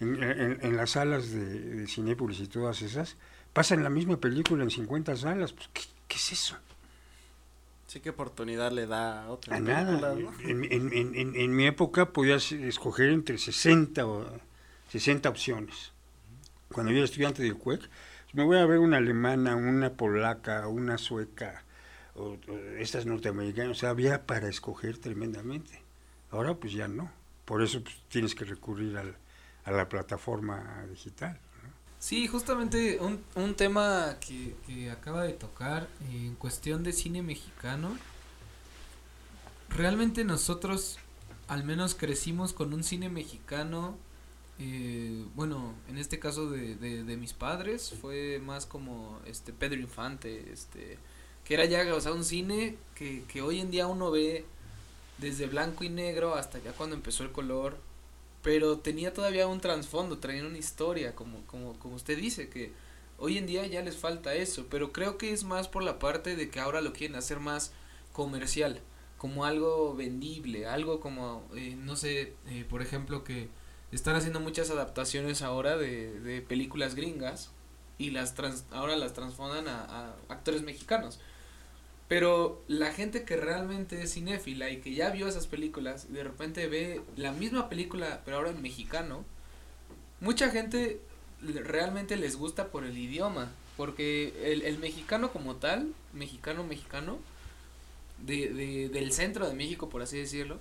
En, 0.00 0.76
las 0.76 0.90
salas 0.90 1.30
de, 1.30 1.60
de 1.60 1.86
Cinépolis 1.86 2.40
y 2.40 2.48
todas 2.48 2.82
esas, 2.82 3.16
pasan 3.52 3.84
la 3.84 3.90
misma 3.90 4.16
película 4.16 4.64
en 4.64 4.70
50 4.70 5.16
salas, 5.16 5.52
pues 5.52 5.70
¿qué, 5.72 6.16
es 6.16 6.32
eso? 6.32 6.56
Sí, 7.86 8.00
qué 8.00 8.10
oportunidad 8.10 8.72
le 8.72 8.86
da 8.86 9.24
a 9.24 9.30
otra. 9.30 9.56
A 9.56 9.60
nada. 9.60 10.16
En, 10.40 10.64
en, 10.64 11.36
en, 11.36 11.54
mi 11.54 11.66
época 11.66 12.12
podías 12.12 12.50
escoger 12.50 13.10
entre 13.10 13.38
60 13.38 14.04
o 14.06 14.26
60 14.88 15.28
opciones. 15.28 15.92
Cuando 16.72 16.92
yo 16.92 16.98
era 16.98 17.04
estudiante 17.04 17.42
del 17.42 17.56
CUEC, 17.56 17.88
me 18.32 18.44
voy 18.44 18.58
a 18.58 18.66
ver 18.66 18.78
una 18.78 18.98
alemana, 18.98 19.56
una 19.56 19.92
polaca, 19.92 20.66
una 20.68 20.98
sueca, 20.98 21.64
o, 22.14 22.38
estas 22.78 23.06
norteamericanas. 23.06 23.70
O 23.70 23.74
sea, 23.80 23.90
había 23.90 24.26
para 24.26 24.48
escoger 24.48 24.98
tremendamente. 24.98 25.82
Ahora 26.30 26.54
pues 26.54 26.72
ya 26.72 26.88
no. 26.88 27.10
Por 27.44 27.62
eso 27.62 27.82
pues, 27.82 27.96
tienes 28.08 28.34
que 28.34 28.44
recurrir 28.44 28.96
al, 28.96 29.16
a 29.64 29.72
la 29.72 29.88
plataforma 29.88 30.84
digital. 30.90 31.38
Sí, 31.98 32.26
justamente 32.26 32.98
un, 33.00 33.22
un 33.36 33.54
tema 33.54 34.16
que, 34.20 34.56
que 34.66 34.90
acaba 34.90 35.22
de 35.22 35.34
tocar 35.34 35.88
en 36.10 36.34
cuestión 36.34 36.82
de 36.82 36.92
cine 36.92 37.22
mexicano. 37.22 37.96
Realmente 39.68 40.24
nosotros 40.24 40.98
al 41.48 41.64
menos 41.64 41.94
crecimos 41.94 42.52
con 42.52 42.72
un 42.72 42.82
cine 42.82 43.08
mexicano, 43.08 43.96
eh, 44.64 45.24
bueno, 45.34 45.74
en 45.88 45.98
este 45.98 46.20
caso 46.20 46.48
de, 46.48 46.76
de, 46.76 47.16
mis 47.16 47.32
padres, 47.32 47.94
fue 48.00 48.38
más 48.38 48.64
como 48.64 49.20
este 49.26 49.52
Pedro 49.52 49.80
Infante, 49.80 50.52
este, 50.52 50.98
que 51.44 51.54
era 51.54 51.64
ya, 51.64 51.92
o 51.92 52.00
sea, 52.00 52.12
un 52.12 52.24
cine 52.24 52.76
que, 52.94 53.24
que 53.26 53.42
hoy 53.42 53.58
en 53.58 53.72
día 53.72 53.88
uno 53.88 54.12
ve 54.12 54.44
desde 55.18 55.48
blanco 55.48 55.82
y 55.82 55.88
negro 55.88 56.36
hasta 56.36 56.60
ya 56.60 56.72
cuando 56.72 56.94
empezó 56.94 57.24
el 57.24 57.32
color, 57.32 57.76
pero 58.42 58.78
tenía 58.78 59.12
todavía 59.12 59.48
un 59.48 59.60
trasfondo, 59.60 60.18
traía 60.18 60.46
una 60.46 60.58
historia, 60.58 61.16
como, 61.16 61.44
como, 61.46 61.76
como 61.80 61.96
usted 61.96 62.16
dice, 62.16 62.48
que 62.48 62.72
hoy 63.18 63.38
en 63.38 63.46
día 63.46 63.66
ya 63.66 63.82
les 63.82 63.96
falta 63.96 64.34
eso, 64.34 64.66
pero 64.70 64.92
creo 64.92 65.18
que 65.18 65.32
es 65.32 65.42
más 65.42 65.66
por 65.66 65.82
la 65.82 65.98
parte 65.98 66.36
de 66.36 66.50
que 66.50 66.60
ahora 66.60 66.80
lo 66.80 66.92
quieren 66.92 67.16
hacer 67.16 67.40
más 67.40 67.72
comercial, 68.12 68.80
como 69.18 69.44
algo 69.44 69.94
vendible, 69.96 70.66
algo 70.66 71.00
como, 71.00 71.44
eh, 71.56 71.74
no 71.76 71.96
sé, 71.96 72.34
eh, 72.48 72.64
por 72.68 72.80
ejemplo, 72.80 73.24
que 73.24 73.48
están 73.92 74.16
haciendo 74.16 74.40
muchas 74.40 74.70
adaptaciones 74.70 75.42
ahora 75.42 75.76
de, 75.76 76.18
de 76.20 76.40
películas 76.40 76.94
gringas 76.94 77.50
y 77.98 78.10
las 78.10 78.34
trans, 78.34 78.64
ahora 78.72 78.96
las 78.96 79.12
transforman 79.12 79.68
a, 79.68 79.84
a 79.84 80.14
actores 80.28 80.62
mexicanos. 80.62 81.20
Pero 82.08 82.62
la 82.68 82.92
gente 82.92 83.24
que 83.24 83.36
realmente 83.36 84.02
es 84.02 84.14
cinéfila 84.14 84.70
y 84.70 84.80
que 84.80 84.92
ya 84.92 85.10
vio 85.10 85.28
esas 85.28 85.46
películas 85.46 86.06
y 86.10 86.14
de 86.14 86.24
repente 86.24 86.66
ve 86.66 87.00
la 87.16 87.32
misma 87.32 87.68
película 87.68 88.20
pero 88.24 88.38
ahora 88.38 88.50
en 88.50 88.60
mexicano, 88.60 89.24
mucha 90.20 90.50
gente 90.50 91.00
realmente 91.40 92.16
les 92.16 92.36
gusta 92.36 92.68
por 92.68 92.84
el 92.84 92.96
idioma, 92.96 93.50
porque 93.76 94.52
el, 94.52 94.62
el 94.62 94.78
mexicano 94.78 95.32
como 95.32 95.56
tal, 95.56 95.92
mexicano 96.12 96.64
mexicano, 96.64 97.18
de, 98.18 98.48
de, 98.50 98.88
del 98.88 99.12
centro 99.12 99.48
de 99.48 99.54
México 99.54 99.88
por 99.88 100.02
así 100.02 100.18
decirlo, 100.18 100.58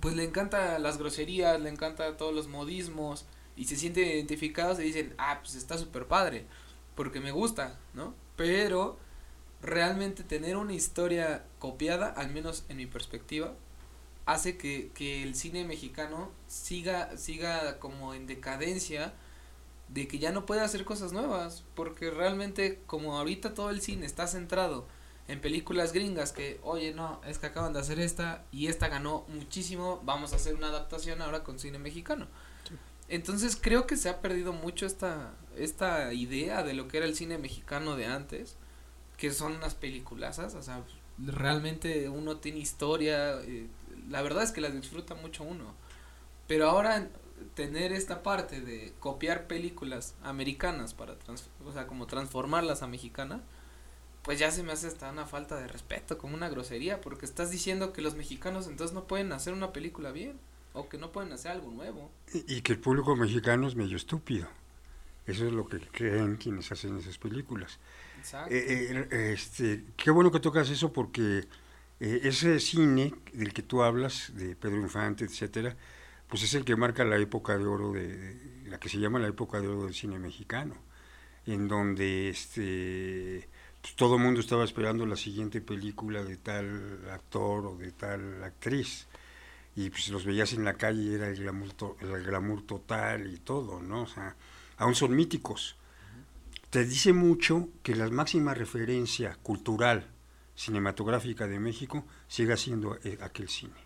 pues 0.00 0.14
le 0.16 0.24
encanta 0.24 0.78
las 0.78 0.98
groserías, 0.98 1.60
le 1.60 1.70
encanta 1.70 2.16
todos 2.16 2.34
los 2.34 2.48
modismos 2.48 3.26
y 3.56 3.66
se 3.66 3.76
sienten 3.76 4.08
identificados 4.08 4.78
y 4.80 4.82
dicen, 4.82 5.14
ah, 5.18 5.38
pues 5.40 5.54
está 5.54 5.78
súper 5.78 6.06
padre, 6.06 6.46
porque 6.94 7.20
me 7.20 7.30
gusta, 7.32 7.78
¿no? 7.94 8.14
Pero 8.36 8.98
realmente 9.62 10.24
tener 10.24 10.56
una 10.56 10.74
historia 10.74 11.44
copiada, 11.58 12.08
al 12.08 12.30
menos 12.30 12.64
en 12.68 12.78
mi 12.78 12.86
perspectiva, 12.86 13.54
hace 14.26 14.56
que, 14.56 14.90
que 14.94 15.22
el 15.22 15.34
cine 15.34 15.64
mexicano 15.64 16.30
siga, 16.48 17.16
siga 17.16 17.78
como 17.78 18.14
en 18.14 18.26
decadencia 18.26 19.14
de 19.88 20.08
que 20.08 20.18
ya 20.18 20.32
no 20.32 20.46
puede 20.46 20.62
hacer 20.62 20.84
cosas 20.84 21.12
nuevas, 21.12 21.64
porque 21.74 22.10
realmente 22.10 22.80
como 22.86 23.16
ahorita 23.16 23.54
todo 23.54 23.70
el 23.70 23.80
cine 23.80 24.06
está 24.06 24.26
centrado 24.26 24.86
en 25.26 25.40
películas 25.40 25.92
gringas 25.92 26.32
que, 26.32 26.60
oye, 26.62 26.92
no, 26.92 27.20
es 27.26 27.38
que 27.38 27.46
acaban 27.46 27.72
de 27.72 27.80
hacer 27.80 27.98
esta 27.98 28.44
y 28.52 28.66
esta 28.66 28.88
ganó 28.88 29.24
muchísimo, 29.28 30.00
vamos 30.04 30.32
a 30.32 30.36
hacer 30.36 30.54
una 30.54 30.68
adaptación 30.68 31.22
ahora 31.22 31.42
con 31.42 31.58
cine 31.58 31.78
mexicano. 31.78 32.26
Entonces 33.08 33.58
creo 33.60 33.86
que 33.86 33.96
se 33.96 34.08
ha 34.08 34.20
perdido 34.20 34.52
mucho 34.52 34.86
esta, 34.86 35.34
esta 35.56 36.12
idea 36.12 36.62
de 36.62 36.74
lo 36.74 36.88
que 36.88 36.98
era 36.98 37.06
el 37.06 37.14
cine 37.14 37.38
mexicano 37.38 37.96
de 37.96 38.06
antes 38.06 38.56
que 39.16 39.30
son 39.30 39.52
unas 39.52 39.74
peliculazas, 39.74 40.54
o 40.54 40.62
sea, 40.62 40.82
realmente 41.18 42.08
uno 42.08 42.38
tiene 42.38 42.58
historia, 42.58 43.40
eh, 43.42 43.68
la 44.08 44.22
verdad 44.22 44.42
es 44.42 44.50
que 44.50 44.60
las 44.60 44.74
disfruta 44.74 45.14
mucho 45.14 45.44
uno, 45.44 45.74
pero 46.48 46.68
ahora 46.68 47.08
tener 47.54 47.92
esta 47.92 48.22
parte 48.22 48.60
de 48.60 48.92
copiar 49.00 49.46
películas 49.46 50.14
americanas 50.22 50.94
para, 50.94 51.14
o 51.64 51.72
sea, 51.72 51.86
como 51.86 52.06
transformarlas 52.06 52.82
a 52.82 52.86
mexicana, 52.86 53.40
pues 54.24 54.38
ya 54.38 54.50
se 54.50 54.62
me 54.62 54.72
hace 54.72 54.88
hasta 54.88 55.10
una 55.10 55.26
falta 55.26 55.56
de 55.56 55.68
respeto, 55.68 56.18
como 56.18 56.34
una 56.34 56.48
grosería, 56.48 57.00
porque 57.00 57.26
estás 57.26 57.50
diciendo 57.50 57.92
que 57.92 58.02
los 58.02 58.16
mexicanos 58.16 58.66
entonces 58.66 58.94
no 58.94 59.04
pueden 59.04 59.32
hacer 59.32 59.52
una 59.52 59.72
película 59.72 60.10
bien, 60.10 60.38
o 60.72 60.88
que 60.88 60.98
no 60.98 61.12
pueden 61.12 61.32
hacer 61.32 61.52
algo 61.52 61.70
nuevo. 61.70 62.10
Y, 62.32 62.56
y 62.56 62.62
que 62.62 62.72
el 62.72 62.80
público 62.80 63.14
mexicano 63.14 63.68
es 63.68 63.76
medio 63.76 63.96
estúpido. 63.96 64.48
Eso 65.26 65.46
es 65.46 65.52
lo 65.52 65.66
que 65.66 65.78
creen 65.78 66.36
quienes 66.36 66.70
hacen 66.70 66.98
esas 66.98 67.16
películas. 67.18 67.78
Eh, 68.50 69.06
eh, 69.10 69.32
este, 69.32 69.84
qué 69.96 70.10
bueno 70.10 70.30
que 70.30 70.40
tocas 70.40 70.70
eso 70.70 70.92
porque 70.92 71.46
eh, 72.00 72.20
ese 72.24 72.60
cine 72.60 73.14
del 73.32 73.52
que 73.52 73.62
tú 73.62 73.82
hablas, 73.82 74.32
de 74.34 74.56
Pedro 74.56 74.80
Infante, 74.80 75.24
etcétera, 75.24 75.76
pues 76.28 76.42
es 76.42 76.54
el 76.54 76.64
que 76.64 76.76
marca 76.76 77.04
la 77.04 77.16
época 77.16 77.56
de 77.56 77.64
oro 77.64 77.92
de, 77.92 78.62
la 78.66 78.78
que 78.78 78.88
se 78.88 78.98
llama 78.98 79.18
la 79.18 79.28
época 79.28 79.60
de 79.60 79.68
oro 79.68 79.84
del 79.84 79.94
cine 79.94 80.18
mexicano, 80.18 80.74
en 81.46 81.68
donde 81.68 82.30
este 82.30 83.48
todo 83.96 84.16
el 84.16 84.22
mundo 84.22 84.40
estaba 84.40 84.64
esperando 84.64 85.06
la 85.06 85.16
siguiente 85.16 85.60
película 85.60 86.24
de 86.24 86.36
tal 86.36 87.08
actor 87.10 87.66
o 87.66 87.76
de 87.76 87.92
tal 87.92 88.42
actriz 88.42 89.06
y 89.76 89.90
pues 89.90 90.08
los 90.08 90.24
veías 90.24 90.52
en 90.52 90.64
la 90.64 90.74
calle 90.74 91.02
y 91.02 91.14
era 91.14 91.28
el 91.28 91.36
glamour, 91.36 91.96
el 92.00 92.24
glamour 92.24 92.62
total 92.62 93.32
y 93.32 93.38
todo, 93.38 93.80
¿no? 93.80 94.02
O 94.02 94.06
sea, 94.06 94.36
aún 94.78 94.94
son 94.94 95.14
míticos 95.14 95.76
te 96.74 96.84
dice 96.84 97.12
mucho 97.12 97.68
que 97.84 97.94
la 97.94 98.10
máxima 98.10 98.52
referencia 98.52 99.38
cultural 99.44 100.08
cinematográfica 100.56 101.46
de 101.46 101.60
México 101.60 102.04
siga 102.26 102.56
siendo 102.56 102.98
eh, 103.04 103.16
aquel 103.20 103.48
cine. 103.48 103.78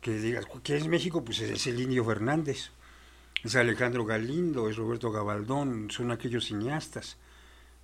Que 0.00 0.12
digas, 0.20 0.46
¿qué 0.62 0.76
es 0.76 0.86
México? 0.86 1.24
Pues 1.24 1.40
es 1.40 1.66
el 1.66 1.80
Indio 1.80 2.04
Fernández, 2.04 2.70
es 3.42 3.56
Alejandro 3.56 4.04
Galindo, 4.04 4.70
es 4.70 4.76
Roberto 4.76 5.10
Gabaldón, 5.10 5.90
son 5.90 6.12
aquellos 6.12 6.44
cineastas. 6.44 7.16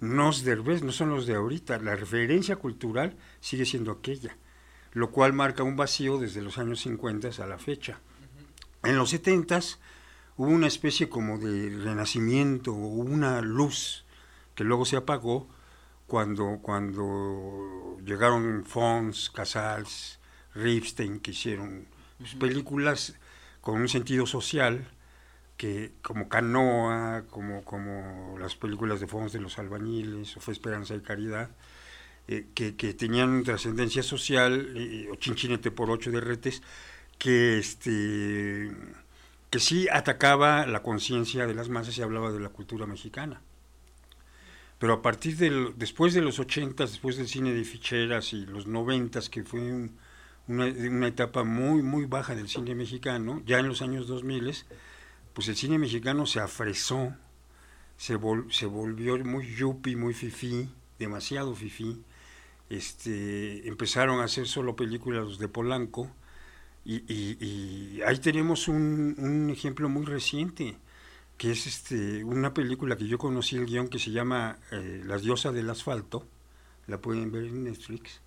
No, 0.01 0.31
Derbez, 0.33 0.83
no 0.83 0.93
son 0.93 1.11
los 1.11 1.27
de 1.27 1.35
ahorita, 1.35 1.79
la 1.79 1.97
referencia 1.97 2.57
cultural 2.57 3.17
sigue 3.41 3.65
siendo 3.65 3.91
aquella, 3.91 4.37
lo 4.93 5.11
cual 5.11 5.33
marca 5.33 5.65
un 5.65 5.77
vacío 5.77 6.19
desde 6.19 6.41
los 6.41 6.57
años 6.59 6.81
50 6.81 7.31
a 7.43 7.47
la 7.47 7.59
fecha. 7.59 7.99
En 8.85 8.97
los 8.97 9.11
70 9.11 9.59
hubo 10.37 10.51
una 10.51 10.69
especie 10.69 11.09
como 11.09 11.39
de 11.39 11.71
renacimiento, 11.71 12.73
hubo 12.73 13.03
una 13.03 13.41
luz 13.41 14.05
que 14.55 14.63
luego 14.63 14.85
se 14.85 14.97
apagó 14.97 15.49
cuando, 16.07 16.61
cuando 16.63 17.99
llegaron 18.05 18.65
Fons, 18.65 19.31
Casals, 19.31 20.21
Ripstein, 20.55 21.21
que 21.21 21.33
hicieron 21.33 21.89
películas 22.39 23.15
con 23.61 23.81
un 23.81 23.89
sentido 23.89 24.27
social, 24.27 24.89
que 25.59 25.93
como 26.03 26.29
Canoa, 26.29 27.25
como, 27.29 27.65
como 27.65 28.39
las 28.39 28.55
películas 28.55 29.01
de 29.01 29.09
Fons 29.09 29.33
de 29.33 29.41
los 29.41 29.59
albañiles, 29.59 30.37
o 30.37 30.41
Fue 30.41 30.55
Esperanza 30.55 30.95
y 30.95 31.01
Caridad, 31.01 31.51
eh, 32.29 32.47
que, 32.55 32.77
que, 32.77 32.95
tenían 32.95 33.43
trascendencia 33.43 34.03
social, 34.03 34.73
eh, 34.77 35.09
o 35.11 35.17
Chinchinete 35.17 35.71
por 35.73 35.91
ocho 35.91 36.13
de 36.13 36.21
Retes, 36.21 36.63
que, 37.19 37.59
este, 37.59 38.71
que 39.51 39.59
sí 39.59 39.89
atacaba 39.93 40.65
la 40.67 40.83
conciencia 40.83 41.47
de 41.47 41.55
las 41.55 41.69
masas 41.69 41.99
y 41.99 42.03
hablaba 42.03 42.31
de 42.31 42.41
la 42.41 42.51
cultura 42.51 42.87
mexicana. 42.87 43.41
Pero 44.79 44.93
a 44.93 45.03
partir 45.03 45.37
del, 45.37 45.75
después 45.77 46.15
de 46.15 46.21
los 46.21 46.39
80, 46.39 46.85
después 46.85 47.17
del 47.17 47.27
cine 47.27 47.53
de 47.53 47.65
ficheras 47.65 48.33
y 48.33 48.47
los 48.47 48.69
90, 48.69 49.21
que 49.29 49.43
fue 49.43 49.61
una, 50.47 50.67
una, 50.67 51.09
etapa 51.09 51.43
muy, 51.43 51.83
muy 51.83 52.05
baja 52.05 52.37
del 52.37 52.49
cine 52.49 52.77
mexicano, 52.77 53.43
ya 53.45 53.59
en 53.59 53.67
los 53.67 53.83
años 53.83 54.07
2000, 54.07 54.55
pues 55.39 55.47
el 55.47 55.55
cine 55.55 55.79
mexicano 55.79 56.27
se 56.27 56.41
afresó, 56.41 57.15
se, 57.97 58.19
se 58.51 58.67
volvió 58.67 59.25
muy 59.25 59.55
yuppie, 59.55 59.95
muy 59.95 60.13
fifí, 60.13 60.69
demasiado 60.99 61.55
fifí, 61.55 62.03
este, 62.69 63.69
empezaron 63.69 64.19
a 64.19 64.25
hacer 64.25 64.49
solo 64.49 64.75
películas 64.75 65.39
de 65.39 65.47
Polanco, 65.47 66.11
y, 66.85 67.05
y, 67.15 68.03
ahí 68.03 68.19
tenemos 68.19 68.67
un, 68.67 69.15
un 69.17 69.49
ejemplo 69.51 69.89
muy 69.89 70.07
reciente, 70.07 70.77
que 71.37 71.53
es 71.53 71.69
este, 71.69 72.25
una 72.25 72.53
película 72.53 72.97
que 72.97 73.07
yo 73.07 73.17
conocí 73.17 73.55
el 73.55 73.67
guion 73.67 73.87
que 73.87 74.01
se 74.01 74.11
llama 74.11 74.59
eh, 74.73 75.05
Las 75.07 75.23
diosas 75.23 75.55
del 75.55 75.71
asfalto, 75.71 76.27
la 76.89 76.99
pueden 76.99 77.31
ver 77.31 77.45
en 77.45 77.63
Netflix. 77.63 78.23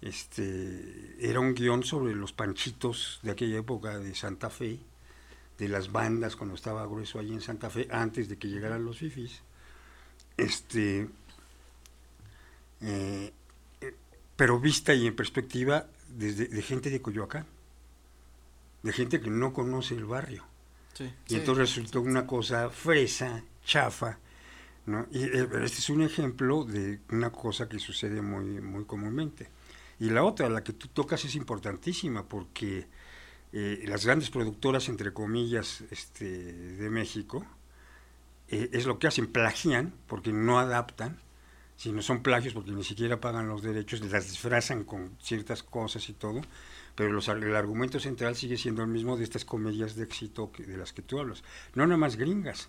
Este, 0.00 1.16
era 1.18 1.40
un 1.40 1.54
guion 1.54 1.82
sobre 1.82 2.14
los 2.14 2.32
panchitos 2.32 3.18
de 3.24 3.32
aquella 3.32 3.58
época 3.58 3.98
de 3.98 4.14
Santa 4.14 4.48
Fe, 4.48 4.78
de 5.58 5.68
las 5.68 5.90
bandas 5.92 6.36
cuando 6.36 6.54
estaba 6.54 6.86
grueso 6.86 7.18
allí 7.18 7.32
en 7.32 7.40
Santa 7.40 7.70
Fe, 7.70 7.88
antes 7.90 8.28
de 8.28 8.36
que 8.36 8.48
llegaran 8.48 8.84
los 8.84 8.98
fifis. 8.98 9.42
Este, 10.36 11.08
eh, 12.80 13.32
pero 14.36 14.60
vista 14.60 14.94
y 14.94 15.06
en 15.06 15.16
perspectiva 15.16 15.86
desde, 16.08 16.46
de 16.46 16.62
gente 16.62 16.90
de 16.90 17.00
Coyoacán, 17.00 17.46
de 18.82 18.92
gente 18.92 19.20
que 19.20 19.30
no 19.30 19.52
conoce 19.52 19.94
el 19.94 20.04
barrio 20.04 20.44
y 21.28 21.34
entonces 21.34 21.74
resultó 21.74 22.00
una 22.00 22.26
cosa 22.26 22.70
fresa, 22.70 23.42
chafa, 23.64 24.18
¿no? 24.86 25.06
Y 25.10 25.24
eh, 25.24 25.48
este 25.62 25.78
es 25.78 25.90
un 25.90 26.02
ejemplo 26.02 26.64
de 26.64 27.00
una 27.10 27.30
cosa 27.30 27.68
que 27.68 27.78
sucede 27.78 28.22
muy, 28.22 28.60
muy 28.60 28.84
comúnmente. 28.84 29.48
Y 29.98 30.10
la 30.10 30.24
otra, 30.24 30.48
la 30.48 30.62
que 30.62 30.72
tú 30.72 30.88
tocas, 30.88 31.24
es 31.24 31.34
importantísima 31.34 32.22
porque 32.22 32.86
eh, 33.58 33.84
las 33.86 34.04
grandes 34.04 34.28
productoras, 34.28 34.90
entre 34.90 35.14
comillas, 35.14 35.82
este, 35.90 36.26
de 36.52 36.90
México, 36.90 37.46
eh, 38.48 38.68
es 38.74 38.84
lo 38.84 38.98
que 38.98 39.06
hacen, 39.06 39.28
plagian, 39.28 39.94
porque 40.06 40.30
no 40.30 40.58
adaptan, 40.58 41.18
sino 41.74 42.02
son 42.02 42.22
plagios 42.22 42.52
porque 42.52 42.72
ni 42.72 42.84
siquiera 42.84 43.18
pagan 43.18 43.48
los 43.48 43.62
derechos, 43.62 44.02
las 44.02 44.28
disfrazan 44.28 44.84
con 44.84 45.16
ciertas 45.22 45.62
cosas 45.62 46.06
y 46.10 46.12
todo, 46.12 46.42
pero 46.94 47.10
los, 47.12 47.28
el 47.28 47.56
argumento 47.56 47.98
central 47.98 48.36
sigue 48.36 48.58
siendo 48.58 48.82
el 48.82 48.88
mismo 48.88 49.16
de 49.16 49.24
estas 49.24 49.46
comedias 49.46 49.96
de 49.96 50.04
éxito 50.04 50.52
que, 50.52 50.64
de 50.64 50.76
las 50.76 50.92
que 50.92 51.00
tú 51.00 51.18
hablas. 51.18 51.42
No 51.74 51.86
nada 51.86 51.96
más 51.96 52.16
gringas. 52.16 52.68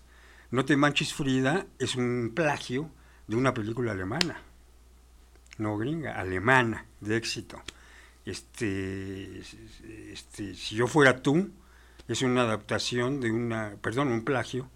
No 0.50 0.64
te 0.64 0.78
manches 0.78 1.12
Frida 1.12 1.66
es 1.78 1.96
un 1.96 2.32
plagio 2.34 2.90
de 3.26 3.36
una 3.36 3.52
película 3.52 3.92
alemana. 3.92 4.40
No 5.58 5.76
gringa, 5.76 6.18
alemana, 6.18 6.86
de 7.02 7.18
éxito. 7.18 7.62
Este, 8.28 9.40
este, 10.12 10.54
si 10.54 10.76
yo 10.76 10.86
fuera 10.86 11.22
tú, 11.22 11.50
es 12.08 12.20
una 12.20 12.42
adaptación 12.42 13.20
de 13.20 13.30
una, 13.30 13.76
perdón, 13.80 14.08
un 14.08 14.22
plagio 14.22 14.70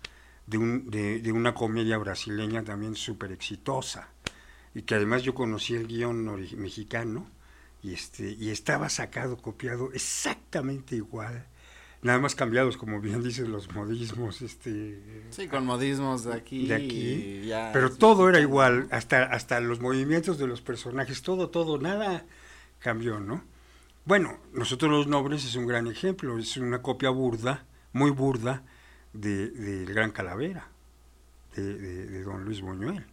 de, 0.46 0.56
un, 0.56 0.90
de, 0.90 1.20
de 1.20 1.32
una 1.32 1.52
comedia 1.52 1.98
brasileña 1.98 2.62
también 2.62 2.96
súper 2.96 3.30
exitosa. 3.30 4.08
Y 4.74 4.82
que 4.82 4.94
además 4.94 5.22
yo 5.22 5.34
conocí 5.34 5.74
el 5.74 5.86
guion 5.86 6.24
mexicano 6.56 7.30
y, 7.82 7.92
este, 7.92 8.30
y 8.30 8.48
estaba 8.48 8.88
sacado, 8.88 9.36
copiado 9.36 9.92
exactamente 9.92 10.96
igual 10.96 11.46
nada 12.02 12.18
más 12.18 12.34
cambiados, 12.34 12.76
como 12.76 13.00
bien 13.00 13.22
dicen 13.22 13.52
los 13.52 13.72
modismos, 13.72 14.42
este... 14.42 15.00
Sí, 15.30 15.46
con 15.46 15.64
modismos 15.64 16.24
de 16.24 16.34
aquí. 16.34 16.66
De 16.66 16.74
aquí. 16.74 17.50
pero 17.72 17.92
todo 17.92 18.28
era 18.28 18.40
igual, 18.40 18.88
hasta, 18.90 19.22
hasta 19.22 19.60
los 19.60 19.80
movimientos 19.80 20.36
de 20.36 20.48
los 20.48 20.60
personajes, 20.60 21.22
todo, 21.22 21.48
todo, 21.48 21.78
nada 21.78 22.26
cambió, 22.82 23.20
¿no? 23.20 23.44
Bueno, 24.04 24.38
nosotros 24.52 24.90
los 24.90 25.06
nobles 25.06 25.44
es 25.44 25.54
un 25.54 25.66
gran 25.66 25.86
ejemplo, 25.86 26.38
es 26.38 26.56
una 26.56 26.82
copia 26.82 27.10
burda, 27.10 27.64
muy 27.92 28.10
burda, 28.10 28.64
del 29.12 29.86
de, 29.86 29.92
Gran 29.92 30.10
Calavera, 30.10 30.68
de, 31.54 31.76
de, 31.76 32.22
don 32.22 32.44
Luis 32.44 32.60
Buñuel. 32.60 33.06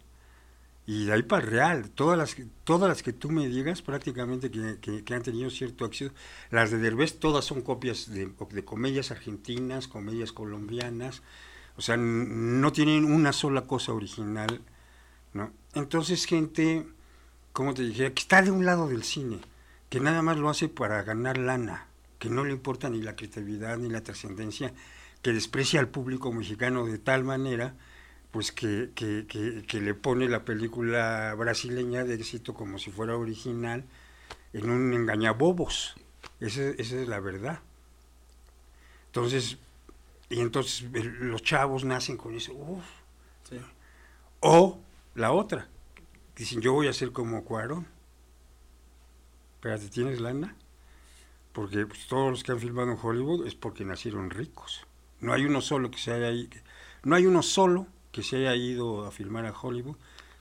Y 0.86 1.04
de 1.04 1.12
ahí 1.12 1.22
para 1.22 1.46
real, 1.46 1.90
todas 1.90 2.18
las, 2.18 2.36
todas 2.64 2.88
las 2.88 3.02
que 3.02 3.12
tú 3.12 3.30
me 3.30 3.46
digas 3.46 3.82
prácticamente 3.82 4.50
que, 4.50 5.02
que, 5.04 5.14
han 5.14 5.22
tenido 5.22 5.48
cierto 5.50 5.84
éxito, 5.84 6.12
las 6.50 6.72
de 6.72 6.78
Derbez 6.78 7.20
todas 7.20 7.44
son 7.44 7.62
copias 7.62 8.10
de, 8.12 8.32
de 8.50 8.64
comedias 8.64 9.12
argentinas, 9.12 9.86
comedias 9.86 10.32
colombianas, 10.32 11.22
o 11.76 11.82
sea, 11.82 11.96
no 11.96 12.72
tienen 12.72 13.04
una 13.04 13.32
sola 13.32 13.62
cosa 13.62 13.92
original, 13.92 14.60
¿no? 15.32 15.52
Entonces 15.74 16.26
gente, 16.26 16.86
como 17.52 17.74
te 17.74 17.82
dije, 17.82 18.12
que 18.12 18.22
está 18.22 18.42
de 18.42 18.50
un 18.50 18.66
lado 18.66 18.88
del 18.88 19.04
cine, 19.04 19.38
que 19.90 20.00
nada 20.00 20.22
más 20.22 20.38
lo 20.38 20.48
hace 20.48 20.68
para 20.68 21.02
ganar 21.02 21.36
lana, 21.36 21.88
que 22.20 22.30
no 22.30 22.44
le 22.44 22.52
importa 22.52 22.88
ni 22.88 23.02
la 23.02 23.16
creatividad 23.16 23.76
ni 23.76 23.90
la 23.90 24.02
trascendencia, 24.02 24.72
que 25.20 25.32
desprecia 25.32 25.80
al 25.80 25.88
público 25.88 26.32
mexicano 26.32 26.86
de 26.86 26.98
tal 26.98 27.24
manera, 27.24 27.74
pues 28.30 28.52
que, 28.52 28.90
que, 28.94 29.26
que, 29.26 29.80
le 29.80 29.94
pone 29.94 30.28
la 30.28 30.44
película 30.44 31.34
brasileña 31.34 32.04
de 32.04 32.14
éxito 32.14 32.54
como 32.54 32.78
si 32.78 32.92
fuera 32.92 33.16
original 33.16 33.84
en 34.52 34.70
un 34.70 34.94
engañabobos. 34.94 35.96
Esa, 36.38 36.62
esa 36.62 37.00
es 37.00 37.08
la 37.08 37.18
verdad. 37.18 37.58
Entonces, 39.06 39.58
y 40.28 40.38
entonces 40.38 40.84
los 40.92 41.42
chavos 41.42 41.84
nacen 41.84 42.16
con 42.16 42.36
eso. 42.36 42.52
O 44.38 44.78
la 45.16 45.32
otra, 45.32 45.66
dicen 46.36 46.60
yo 46.60 46.72
voy 46.74 46.86
a 46.86 46.92
ser 46.92 47.10
como 47.10 47.44
Cuarón 47.44 47.86
espérate, 49.60 49.90
¿tienes 49.90 50.22
lana? 50.22 50.56
Porque 51.52 51.84
pues, 51.84 52.06
todos 52.06 52.30
los 52.30 52.42
que 52.42 52.52
han 52.52 52.60
filmado 52.60 52.92
en 52.92 52.98
Hollywood 53.00 53.46
es 53.46 53.54
porque 53.54 53.84
nacieron 53.84 54.30
ricos. 54.30 54.86
No 55.20 55.34
hay 55.34 55.44
uno 55.44 55.60
solo 55.60 55.90
que 55.90 55.98
se 55.98 56.12
haya 56.12 56.30
no 57.02 57.14
hay 57.14 57.26
uno 57.26 57.42
solo 57.42 57.86
que 58.10 58.22
se 58.22 58.36
haya 58.36 58.54
ido 58.54 59.04
a 59.04 59.10
filmar 59.10 59.44
a 59.44 59.52
Hollywood 59.52 59.96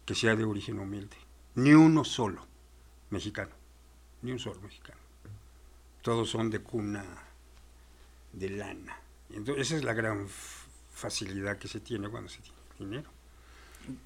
que 0.05 0.15
sea 0.15 0.38
de 0.38 0.45
origen 0.45 0.80
humilde. 0.80 1.17
Ni 1.55 1.74
uno 1.74 2.05
solo 2.05 2.47
mexicano. 3.09 3.51
Ni 4.22 4.32
un 4.32 4.39
solo 4.39 4.61
mexicano. 4.61 5.01
Todos 6.01 6.30
son 6.30 6.49
de 6.49 6.59
cuna 6.59 7.03
de 8.32 8.49
lana. 8.51 9.01
Entonces, 9.32 9.67
esa 9.67 9.76
es 9.76 9.84
la 9.84 9.93
gran 9.93 10.30
facilidad 10.93 11.57
que 11.57 11.67
se 11.67 11.82
tiene 11.82 12.07
cuando 12.07 12.30
se 12.30 12.39
tiene 12.39 12.57
dinero. 12.80 13.09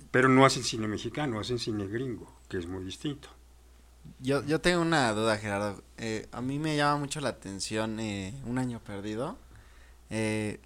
Pero 0.10 0.28
no 0.28 0.44
hacen 0.44 0.64
cine 0.64 0.88
mexicano, 0.88 1.40
hacen 1.40 1.60
cine 1.60 1.86
gringo, 1.86 2.34
que 2.50 2.58
es 2.58 2.66
muy 2.66 2.84
distinto. 2.84 3.30
Yo, 4.20 4.44
yo 4.46 4.62
tengo 4.62 4.82
una 4.82 5.12
duda, 5.14 5.38
Gerardo. 5.38 5.84
Eh, 5.98 6.28
a 6.32 6.42
mí 6.42 6.60
me 6.60 6.76
llama 6.78 6.98
mucho 6.98 7.20
la 7.22 7.30
atención 7.30 8.00
eh, 8.00 8.34
Un 8.46 8.58
Año 8.58 8.80
Perdido. 8.80 9.38
Eh, 10.10 10.60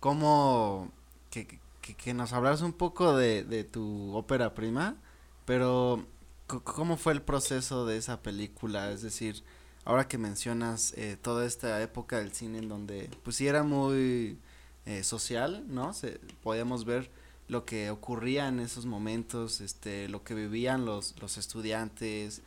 ¿Cómo 0.00 0.90
que, 1.30 1.60
que, 1.80 2.14
nos 2.14 2.32
hablas 2.32 2.62
un 2.62 2.72
poco 2.72 3.16
de, 3.16 3.44
de 3.44 3.64
tu 3.64 4.14
ópera 4.14 4.54
prima? 4.54 4.96
Pero, 5.44 6.04
¿cómo 6.46 6.96
fue 6.96 7.12
el 7.12 7.22
proceso 7.22 7.86
de 7.86 7.96
esa 7.96 8.22
película? 8.22 8.90
Es 8.90 9.02
decir, 9.02 9.42
ahora 9.84 10.08
que 10.08 10.18
mencionas 10.18 10.94
eh, 10.96 11.16
toda 11.20 11.46
esta 11.46 11.82
época 11.82 12.18
del 12.18 12.32
cine 12.32 12.58
en 12.58 12.68
donde, 12.68 13.10
pues 13.22 13.36
sí 13.36 13.46
era 13.46 13.62
muy 13.62 14.38
eh, 14.86 15.04
social, 15.04 15.64
¿no? 15.68 15.92
Se, 15.92 16.20
podíamos 16.42 16.84
ver 16.84 17.10
lo 17.48 17.64
que 17.64 17.90
ocurría 17.90 18.48
en 18.48 18.60
esos 18.60 18.86
momentos, 18.86 19.60
este, 19.60 20.08
lo 20.08 20.22
que 20.22 20.34
vivían 20.34 20.84
los, 20.84 21.14
los 21.20 21.36
estudiantes, 21.38 22.42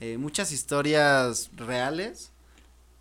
eh, 0.00 0.18
muchas 0.18 0.50
historias 0.50 1.50
reales 1.54 2.32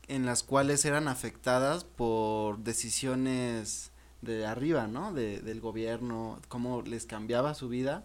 en 0.08 0.26
las 0.26 0.44
cuales 0.44 0.86
eran 0.86 1.08
afectadas 1.08 1.84
por 1.84 2.60
decisiones 2.60 3.92
de 4.22 4.46
arriba, 4.46 4.86
¿no? 4.88 5.14
De, 5.14 5.40
del 5.40 5.62
gobierno, 5.62 6.40
cómo 6.50 6.82
les 6.82 7.06
cambiaba 7.06 7.56
su 7.56 7.70
vida 7.70 8.04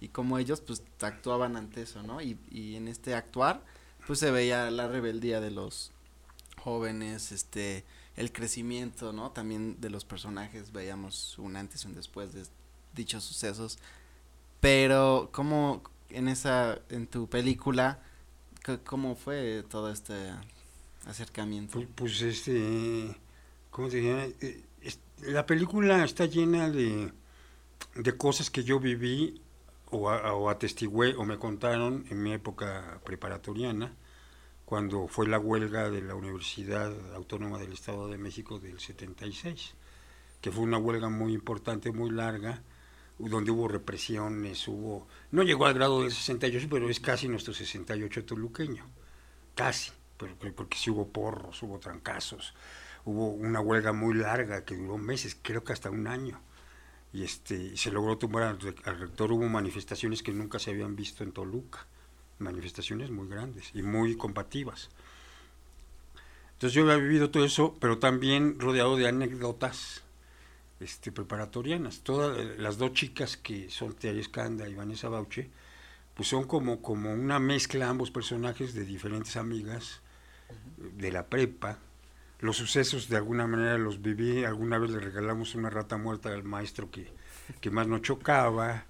y 0.00 0.08
cómo 0.08 0.38
ellos 0.38 0.60
pues 0.60 0.82
actuaban 1.00 1.56
ante 1.56 1.82
eso, 1.82 2.02
¿no? 2.02 2.20
Y, 2.20 2.38
y 2.50 2.76
en 2.76 2.88
este 2.88 3.14
actuar 3.14 3.62
pues 4.06 4.18
se 4.18 4.30
veía 4.30 4.70
la 4.70 4.88
rebeldía 4.88 5.40
de 5.40 5.50
los 5.50 5.92
jóvenes, 6.62 7.32
este, 7.32 7.84
el 8.16 8.32
crecimiento, 8.32 9.12
¿no? 9.12 9.30
También 9.30 9.80
de 9.80 9.88
los 9.88 10.04
personajes, 10.04 10.72
veíamos 10.72 11.38
un 11.38 11.56
antes 11.56 11.84
y 11.84 11.86
un 11.86 11.94
después 11.94 12.32
de 12.32 12.42
dichos 12.92 13.22
sucesos. 13.24 13.78
Pero, 14.60 15.30
¿cómo 15.32 15.82
en 16.10 16.28
esa, 16.28 16.80
en 16.88 17.06
tu 17.06 17.28
película, 17.28 18.00
¿Cómo 18.84 19.14
fue 19.14 19.64
todo 19.68 19.92
este 19.92 20.32
acercamiento? 21.06 21.84
Pues, 21.94 22.20
este, 22.22 23.16
¿cómo 23.70 23.88
te? 23.88 24.34
Eh, 24.40 24.64
la 25.22 25.46
película 25.46 26.04
está 26.04 26.26
llena 26.26 26.68
de, 26.68 27.12
de 27.94 28.16
cosas 28.16 28.50
que 28.50 28.64
yo 28.64 28.80
viví 28.80 29.40
o, 29.90 30.10
o 30.10 30.50
atestigué 30.50 31.14
o 31.14 31.24
me 31.24 31.38
contaron 31.38 32.06
en 32.10 32.22
mi 32.22 32.32
época 32.32 33.00
preparatoriana, 33.04 33.92
cuando 34.64 35.06
fue 35.06 35.28
la 35.28 35.38
huelga 35.38 35.88
de 35.88 36.02
la 36.02 36.16
Universidad 36.16 36.92
Autónoma 37.14 37.58
del 37.58 37.72
Estado 37.72 38.08
de 38.08 38.18
México 38.18 38.58
del 38.58 38.80
76, 38.80 39.74
que 40.40 40.50
fue 40.50 40.64
una 40.64 40.78
huelga 40.78 41.08
muy 41.08 41.34
importante, 41.34 41.92
muy 41.92 42.10
larga, 42.10 42.62
donde 43.18 43.50
hubo 43.50 43.68
represiones, 43.68 44.68
hubo... 44.68 45.06
No 45.30 45.42
llegó 45.42 45.66
al 45.66 45.74
grado 45.74 46.02
del 46.02 46.12
68, 46.12 46.66
pero 46.70 46.88
es 46.88 47.00
casi 47.00 47.28
nuestro 47.28 47.54
68 47.54 48.24
toluqueño, 48.24 48.84
casi, 49.54 49.92
porque, 50.16 50.52
porque 50.52 50.76
sí 50.76 50.90
hubo 50.90 51.08
porros, 51.08 51.62
hubo 51.62 51.78
trancazos, 51.78 52.54
hubo 53.04 53.30
una 53.30 53.60
huelga 53.60 53.92
muy 53.92 54.14
larga 54.14 54.64
que 54.64 54.76
duró 54.76 54.98
meses, 54.98 55.36
creo 55.40 55.64
que 55.64 55.72
hasta 55.72 55.90
un 55.90 56.06
año, 56.06 56.40
y 57.12 57.22
este 57.22 57.76
se 57.76 57.90
logró 57.90 58.18
tumbar 58.18 58.42
al, 58.42 58.60
rector, 58.60 59.32
hubo 59.32 59.48
manifestaciones 59.48 60.22
que 60.22 60.32
nunca 60.32 60.58
se 60.58 60.70
habían 60.70 60.96
visto 60.96 61.24
en 61.24 61.32
Toluca, 61.32 61.86
manifestaciones 62.38 63.10
muy 63.10 63.28
grandes 63.28 63.70
y 63.72 63.82
muy 63.82 64.16
combativas. 64.16 64.90
Entonces 66.52 66.74
yo 66.74 66.82
había 66.82 66.96
vivido 66.96 67.30
todo 67.30 67.44
eso, 67.44 67.76
pero 67.80 67.98
también 67.98 68.60
rodeado 68.60 68.96
de 68.96 69.08
anécdotas 69.08 70.02
este, 70.80 71.12
preparatorianas. 71.12 72.00
Todas 72.00 72.38
eh, 72.38 72.56
las 72.58 72.78
dos 72.78 72.92
chicas 72.92 73.36
que 73.36 73.70
son 73.70 73.96
Escanda 74.02 74.68
y 74.68 74.74
Vanessa 74.74 75.08
Bauche, 75.08 75.50
pues 76.14 76.28
son 76.28 76.44
como, 76.44 76.82
como 76.82 77.12
una 77.12 77.38
mezcla 77.38 77.88
ambos 77.88 78.10
personajes 78.10 78.74
de 78.74 78.84
diferentes 78.84 79.36
amigas 79.36 80.00
de 80.78 81.12
la 81.12 81.26
prepa. 81.26 81.78
Los 82.40 82.56
sucesos 82.56 83.08
de 83.08 83.16
alguna 83.16 83.46
manera 83.46 83.78
los 83.78 84.02
viví, 84.02 84.44
alguna 84.44 84.78
vez 84.78 84.90
le 84.90 85.00
regalamos 85.00 85.54
una 85.54 85.70
rata 85.70 85.96
muerta 85.96 86.32
al 86.32 86.44
maestro 86.44 86.90
que, 86.90 87.10
que 87.60 87.70
más 87.70 87.86
nos 87.88 88.02
chocaba. 88.02 88.84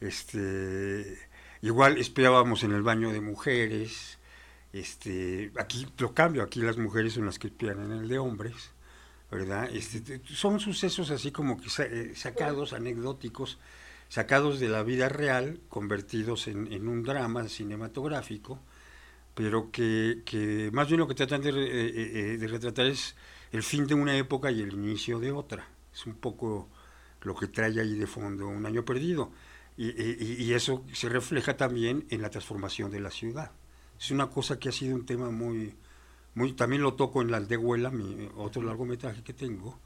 Este, 0.00 1.18
igual 1.62 1.98
espiábamos 1.98 2.64
en 2.64 2.72
el 2.72 2.82
baño 2.82 3.12
de 3.12 3.20
mujeres. 3.20 4.18
Este, 4.72 5.52
aquí 5.56 5.86
lo 5.98 6.14
cambio, 6.14 6.42
aquí 6.42 6.60
las 6.60 6.76
mujeres 6.76 7.14
son 7.14 7.26
las 7.26 7.38
que 7.38 7.48
espían 7.48 7.80
en 7.82 7.92
el 7.92 8.08
de 8.08 8.18
hombres 8.18 8.72
¿verdad? 9.30 9.68
Este, 9.72 10.20
son 10.24 10.58
sucesos 10.60 11.10
así 11.10 11.30
como 11.30 11.60
que 11.60 11.68
eh, 11.82 12.12
sacados, 12.14 12.72
anecdóticos, 12.72 13.58
sacados 14.08 14.58
de 14.58 14.68
la 14.68 14.82
vida 14.82 15.08
real, 15.08 15.60
convertidos 15.68 16.48
en, 16.48 16.88
un 16.88 17.02
drama 17.02 17.46
cinematográfico, 17.48 18.58
pero 19.34 19.70
que, 19.70 20.22
que, 20.24 20.70
más 20.72 20.88
bien 20.88 21.00
lo 21.00 21.08
que 21.08 21.14
tratan 21.14 21.42
de, 21.42 21.50
eh, 21.50 21.92
eh, 22.34 22.38
de, 22.38 22.48
retratar 22.48 22.86
es 22.86 23.14
el 23.52 23.62
fin 23.62 23.86
de 23.86 23.94
una 23.94 24.16
época 24.16 24.50
y 24.50 24.62
el 24.62 24.72
inicio 24.72 25.18
de 25.18 25.30
otra. 25.30 25.68
Es 25.92 26.06
un 26.06 26.14
poco 26.14 26.68
lo 27.22 27.34
que 27.34 27.48
trae 27.48 27.78
ahí 27.80 27.94
de 27.98 28.06
fondo 28.06 28.48
un 28.48 28.64
año 28.64 28.84
perdido. 28.84 29.30
Y, 29.76 29.90
y, 29.90 30.42
y, 30.42 30.54
eso 30.54 30.84
se 30.92 31.08
refleja 31.08 31.56
también 31.56 32.04
en 32.10 32.20
la 32.20 32.30
transformación 32.30 32.90
de 32.90 32.98
la 32.98 33.12
ciudad. 33.12 33.52
Es 34.00 34.10
una 34.10 34.28
cosa 34.28 34.58
que 34.58 34.70
ha 34.70 34.72
sido 34.72 34.96
un 34.96 35.06
tema 35.06 35.30
muy, 35.30 35.76
también 36.56 36.82
lo 36.82 36.94
toco 36.94 37.22
en 37.22 37.30
La 37.30 37.38
Aldehuela, 37.38 37.90
mi 37.90 38.28
otro 38.36 38.62
largometraje 38.62 39.22
que 39.22 39.32
tengo, 39.32 39.78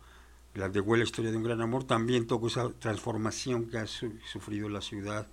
La 0.55 0.67
Aldehuela, 0.67 1.05
Historia 1.05 1.31
de 1.31 1.37
un 1.37 1.45
Gran 1.45 1.61
Amor, 1.61 1.85
también 1.85 2.27
toco 2.27 2.49
esa 2.49 2.71
transformación 2.79 3.71
que 3.71 3.79
ha 3.79 3.87
sufrido 3.87 4.69
la 4.69 4.81
ciudad 4.81 5.27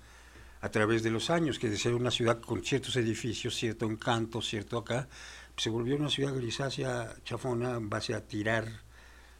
a 0.61 0.69
través 0.69 1.03
de 1.03 1.11
los 1.11 1.29
años, 1.29 1.59
que 1.59 1.69
de 1.69 1.77
ser 1.77 1.93
una 1.93 2.11
ciudad 2.11 2.41
con 2.41 2.63
ciertos 2.63 2.95
edificios, 2.95 3.55
cierto 3.55 3.85
encanto, 3.85 4.41
cierto 4.41 4.77
acá, 4.77 5.07
se 5.55 5.69
volvió 5.69 5.95
una 5.95 6.09
ciudad 6.09 6.33
grisácea, 6.33 7.15
chafona, 7.23 7.75
en 7.75 7.89
base 7.89 8.13
a 8.13 8.25
tirar 8.25 8.81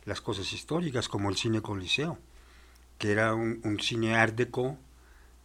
las 0.06 0.22
cosas 0.22 0.52
históricas, 0.52 1.08
como 1.08 1.30
el 1.30 1.38
cine 1.38 1.62
Coliseo, 1.62 2.18
que 2.98 3.12
era 3.12 3.34
un, 3.34 3.80
cine 3.80 4.16
art 4.16 4.38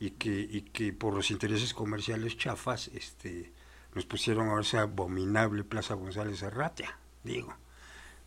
y 0.01 0.11
que, 0.11 0.41
y 0.51 0.63
que 0.63 0.93
por 0.93 1.15
los 1.15 1.31
intereses 1.31 1.75
comerciales 1.75 2.37
chafas, 2.37 2.89
este, 2.89 3.53
nos 3.95 4.07
pusieron 4.07 4.49
a 4.49 4.61
esa 4.61 4.83
abominable 4.83 5.65
Plaza 5.65 5.95
González 5.95 6.43
Arratia, 6.43 6.97
digo. 7.23 7.55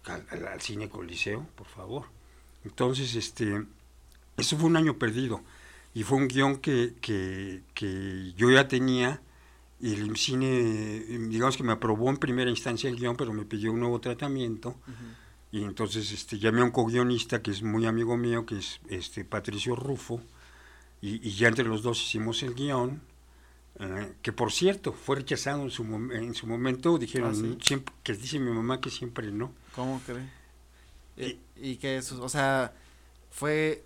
al, 0.06 0.62
cine 0.62 0.90
Coliseo, 0.90 1.46
por 1.56 1.68
favor. 1.68 2.06
Entonces, 2.64 3.16
este, 3.16 3.66
eso 4.38 4.58
fue 4.58 4.68
un 4.70 4.78
año 4.78 4.98
perdido. 4.98 5.42
Y 5.94 6.04
fue 6.04 6.18
un 6.18 6.28
guion 6.28 6.58
que, 6.58 6.94
que, 7.02 7.64
que 7.74 8.34
yo 8.38 8.52
ya 8.52 8.68
tenía 8.68 9.22
y 9.80 9.94
el 9.94 10.18
cine, 10.18 11.06
digamos 11.30 11.56
que 11.56 11.64
me 11.64 11.72
aprobó 11.72 12.10
en 12.10 12.18
primera 12.18 12.50
instancia 12.50 12.90
el 12.90 12.96
guion, 12.96 13.16
pero 13.16 13.32
me 13.32 13.46
pidió 13.46 13.72
un 13.72 13.80
nuevo 13.80 14.00
tratamiento. 14.00 14.76
Y 15.52 15.64
entonces 15.64 16.12
este, 16.12 16.40
llamé 16.40 16.62
a 16.62 16.66
un 16.66 16.72
co-guionista 16.72 17.42
que 17.42 17.52
es 17.52 17.62
muy 17.62 17.86
amigo 17.86 18.18
mío, 18.18 18.46
que 18.46 18.58
es 18.58 18.80
este 18.90 19.24
Patricio 19.24 19.76
Rufo, 19.76 20.22
y, 21.00 21.30
ya 21.32 21.48
entre 21.48 21.66
los 21.66 21.84
dos 21.84 22.02
hicimos 22.02 22.42
el 22.42 22.56
guion, 22.56 23.02
eh, 23.80 24.14
que 24.22 24.32
por 24.32 24.52
cierto 24.52 24.94
fue 24.94 25.18
rechazado 25.18 25.64
en 25.64 25.72
su, 25.72 25.84
en 25.84 26.34
su 26.34 26.48
momento, 26.48 26.98
dijeron 26.98 27.32
ah, 27.32 27.64
siempre, 27.64 27.94
que 28.04 28.14
dice 28.14 28.40
mi 28.40 28.52
mamá 28.52 28.82
que 28.82 28.90
siempre 28.90 29.32
no. 29.32 29.54
¿Cómo 29.76 30.02
cree? 30.06 30.30
Y, 31.18 31.40
y 31.72 31.76
que 31.78 31.98
eso, 31.98 32.22
o 32.24 32.30
sea, 32.30 32.74
fue, 33.30 33.84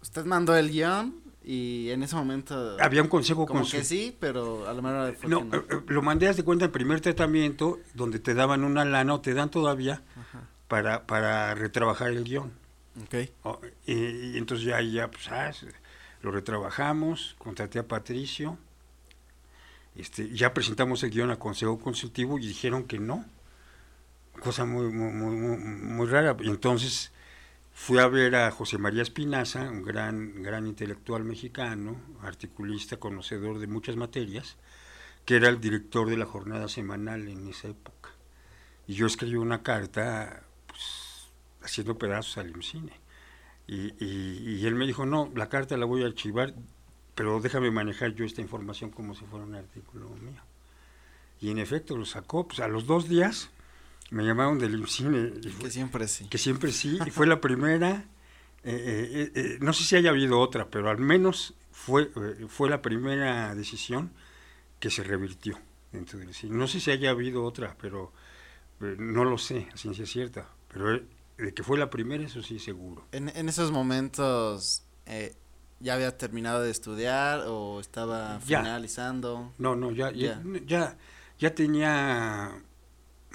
usted 0.00 0.24
mandó 0.24 0.56
el 0.56 0.70
guion 0.70 1.26
y 1.46 1.90
en 1.90 2.02
ese 2.02 2.16
momento 2.16 2.76
había 2.80 3.00
un 3.02 3.08
consejo 3.08 3.46
como 3.46 3.64
que 3.68 3.84
sí 3.84 4.16
pero 4.18 4.68
a 4.68 4.74
lo 4.74 4.82
mejor 4.82 5.28
no, 5.28 5.44
no. 5.44 5.56
Eh, 5.56 5.64
eh, 5.70 5.80
lo 5.86 6.02
mandé 6.02 6.32
de 6.32 6.42
cuenta 6.42 6.64
en 6.64 6.72
primer 6.72 7.00
tratamiento 7.00 7.78
donde 7.94 8.18
te 8.18 8.34
daban 8.34 8.64
una 8.64 8.84
lana 8.84 9.14
o 9.14 9.20
te 9.20 9.32
dan 9.32 9.48
todavía 9.48 10.02
para 10.66 11.06
para 11.06 11.54
retrabajar 11.54 12.10
el 12.10 12.24
guion 12.24 12.50
okay. 13.04 13.30
y, 13.86 14.36
entonces 14.36 14.66
ya 14.66 14.82
ya 14.82 15.08
pues 15.08 15.28
ah, 15.30 15.52
lo 16.20 16.32
retrabajamos 16.32 17.36
contraté 17.38 17.78
a 17.78 17.86
Patricio 17.86 18.58
este 19.98 20.30
ya 20.30 20.52
presentamos 20.54 21.02
el 21.02 21.10
guion 21.10 21.30
a 21.30 21.38
consejo 21.38 21.78
consultivo 21.78 22.38
y 22.38 22.46
dijeron 22.46 22.84
que 22.84 22.98
no 22.98 23.24
cosa 24.40 24.64
muy 24.64 24.92
muy 24.92 25.12
muy, 25.12 25.56
muy 25.58 26.06
rara 26.06 26.36
y 26.40 26.48
entonces 26.48 27.12
Fui 27.78 27.98
a 27.98 28.08
ver 28.08 28.34
a 28.34 28.50
José 28.50 28.78
María 28.78 29.02
Espinaza, 29.02 29.70
un 29.70 29.82
gran, 29.82 30.42
gran 30.42 30.66
intelectual 30.66 31.24
mexicano, 31.24 32.00
articulista, 32.22 32.96
conocedor 32.96 33.58
de 33.58 33.66
muchas 33.66 33.96
materias, 33.96 34.56
que 35.26 35.36
era 35.36 35.50
el 35.50 35.60
director 35.60 36.08
de 36.08 36.16
la 36.16 36.24
jornada 36.24 36.68
semanal 36.68 37.28
en 37.28 37.46
esa 37.46 37.68
época. 37.68 38.10
Y 38.88 38.94
yo 38.94 39.06
escribí 39.06 39.36
una 39.36 39.62
carta 39.62 40.42
pues, 40.66 41.28
haciendo 41.62 41.98
pedazos 41.98 42.38
al 42.38 42.50
IMCINE. 42.50 42.92
Y, 43.68 43.92
y, 44.02 44.66
él 44.66 44.74
me 44.74 44.86
dijo, 44.86 45.04
no, 45.04 45.30
la 45.36 45.50
carta 45.50 45.76
la 45.76 45.84
voy 45.84 46.02
a 46.02 46.06
archivar, 46.06 46.54
pero 47.16 47.40
déjame 47.40 47.70
manejar 47.70 48.14
yo 48.14 48.24
esta 48.24 48.42
información 48.42 48.90
como 48.90 49.14
si 49.14 49.24
fuera 49.24 49.44
un 49.44 49.54
artículo 49.54 50.10
mío. 50.20 50.42
Y 51.40 51.50
en 51.50 51.58
efecto 51.58 51.96
lo 51.96 52.04
sacó, 52.04 52.46
pues 52.46 52.60
a 52.60 52.68
los 52.68 52.86
dos 52.86 53.08
días 53.08 53.50
me 54.10 54.22
llamaron 54.22 54.58
del 54.58 54.86
cine. 54.86 55.32
Que 55.58 55.70
siempre 55.70 56.06
sí. 56.08 56.28
Que 56.28 56.38
siempre 56.38 56.72
sí, 56.72 56.98
y 57.04 57.10
fue 57.10 57.26
la 57.26 57.40
primera. 57.40 58.04
Eh, 58.62 58.72
eh, 58.74 59.32
eh, 59.34 59.58
no 59.60 59.72
sé 59.72 59.84
si 59.84 59.96
haya 59.96 60.10
habido 60.10 60.38
otra, 60.38 60.68
pero 60.68 60.90
al 60.90 60.98
menos 60.98 61.54
fue, 61.72 62.10
fue 62.48 62.68
la 62.68 62.82
primera 62.82 63.54
decisión 63.54 64.12
que 64.78 64.90
se 64.90 65.02
revirtió 65.02 65.58
dentro 65.92 66.18
del 66.18 66.34
cine. 66.34 66.54
No 66.54 66.68
sé 66.68 66.80
si 66.80 66.90
haya 66.90 67.10
habido 67.10 67.44
otra, 67.44 67.76
pero 67.80 68.12
no 68.80 69.24
lo 69.24 69.38
sé, 69.38 69.68
a 69.72 69.76
ciencia 69.78 70.04
cierta. 70.04 70.50
Pero 70.68 71.00
de 71.38 71.54
que 71.54 71.62
fue 71.62 71.78
la 71.78 71.88
primera, 71.88 72.24
eso 72.24 72.42
sí, 72.42 72.58
seguro. 72.58 73.06
En, 73.12 73.30
en 73.30 73.48
esos 73.48 73.70
momentos, 73.70 74.84
¿ya 75.80 75.94
había 75.94 76.16
terminado 76.16 76.62
de 76.62 76.70
estudiar 76.70 77.44
o 77.46 77.80
estaba 77.80 78.40
finalizando? 78.40 79.52
No, 79.58 79.76
no, 79.76 79.90
ya, 79.90 80.10
ya, 80.12 80.42
ya, 80.66 80.96
ya 81.38 81.54
tenía 81.54 82.62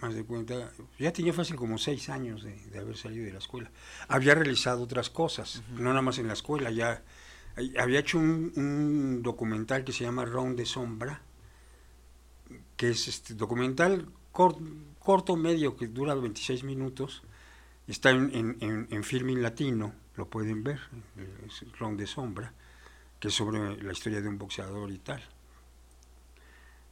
más 0.02 0.16
de 0.16 0.24
cuenta, 0.24 0.72
ya 0.98 1.14
tenía 1.14 1.32
fácil 1.32 1.56
como 1.56 1.78
seis 1.78 2.10
años 2.10 2.44
de, 2.44 2.80
haber 2.80 2.98
salido 2.98 3.26
de 3.26 3.34
la 3.34 3.38
escuela. 3.38 3.70
Había 4.08 4.34
realizado 4.34 4.84
otras 4.84 5.10
cosas, 5.10 5.62
no 5.74 5.90
nada 5.90 6.02
más 6.02 6.18
en 6.18 6.28
la 6.28 6.34
escuela, 6.34 6.72
ya 6.72 7.04
había 7.80 8.00
hecho 8.00 8.18
un, 8.18 9.22
documental 9.22 9.84
que 9.84 9.92
se 9.92 10.04
llama 10.04 10.26
Round 10.26 10.58
de 10.58 10.66
Sombra, 10.66 11.22
que 12.76 12.90
es 12.90 13.08
este 13.08 13.36
documental 13.36 14.08
corto, 14.32 15.36
medio, 15.36 15.76
que 15.76 15.88
dura 15.88 16.16
26 16.16 16.64
minutos, 16.64 17.22
está 17.88 18.10
en, 18.10 18.32
en, 18.34 18.88
en, 18.90 19.04
filming 19.04 19.42
latino, 19.42 19.94
lo 20.16 20.28
pueden 20.28 20.64
ver, 20.64 20.80
es 21.46 21.66
Round 21.80 22.00
de 22.00 22.08
Sombra, 22.08 22.54
que 23.20 23.30
es 23.30 23.34
sobre 23.34 23.82
la 23.82 23.92
historia 23.92 24.22
de 24.22 24.28
un 24.28 24.38
boxeador 24.38 24.92
y 24.92 24.98
tal. 24.98 25.22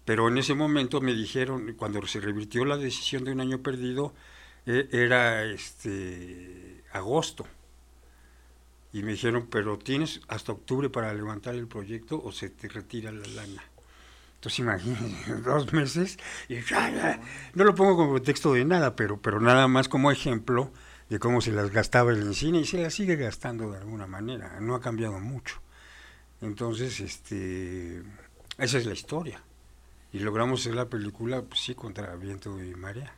Pero 0.05 0.27
en 0.27 0.37
ese 0.37 0.55
momento 0.55 1.01
me 1.01 1.13
dijeron, 1.13 1.73
cuando 1.77 2.05
se 2.07 2.19
revirtió 2.19 2.65
la 2.65 2.77
decisión 2.77 3.23
de 3.25 3.31
un 3.31 3.41
año 3.41 3.59
perdido, 3.59 4.13
e, 4.65 4.87
era 4.91 5.43
este 5.43 6.83
agosto. 6.91 7.45
Y 8.91 9.03
me 9.03 9.11
dijeron, 9.11 9.47
pero 9.51 9.77
tienes 9.77 10.21
hasta 10.27 10.51
octubre 10.51 10.89
para 10.89 11.13
levantar 11.13 11.53
el 11.55 11.67
proyecto 11.67 12.19
o 12.23 12.31
se 12.31 12.49
te 12.49 12.67
retira 12.67 13.11
la 13.11 13.27
lana. 13.27 13.63
Entonces 14.35 14.59
imagínense, 14.59 15.35
dos 15.43 15.71
meses, 15.73 16.17
y 16.47 16.55
no 17.53 17.63
lo 17.63 17.75
pongo 17.75 17.97
como 17.97 18.21
texto 18.21 18.53
de 18.53 18.65
nada, 18.65 18.95
pero, 18.95 19.21
pero 19.21 19.39
nada 19.39 19.67
más 19.67 19.89
como 19.89 20.11
ejemplo 20.11 20.71
de 21.09 21.19
cómo 21.19 21.41
se 21.41 21.51
las 21.51 21.71
gastaba 21.71 22.11
el 22.11 22.35
cine 22.35 22.59
y 22.59 22.65
se 22.65 22.81
las 22.81 22.93
sigue 22.93 23.15
gastando 23.15 23.71
de 23.71 23.79
alguna 23.79 24.07
manera, 24.07 24.59
no 24.59 24.75
ha 24.75 24.81
cambiado 24.81 25.19
mucho. 25.19 25.61
Entonces, 26.41 26.99
este, 26.99 28.03
esa 28.57 28.77
es 28.77 28.85
la 28.85 28.93
historia 28.93 29.41
y 30.13 30.19
logramos 30.19 30.61
hacer 30.61 30.75
la 30.75 30.89
película, 30.89 31.41
pues 31.41 31.61
sí, 31.61 31.75
contra 31.75 32.15
viento 32.15 32.63
y 32.63 32.75
marea. 32.75 33.13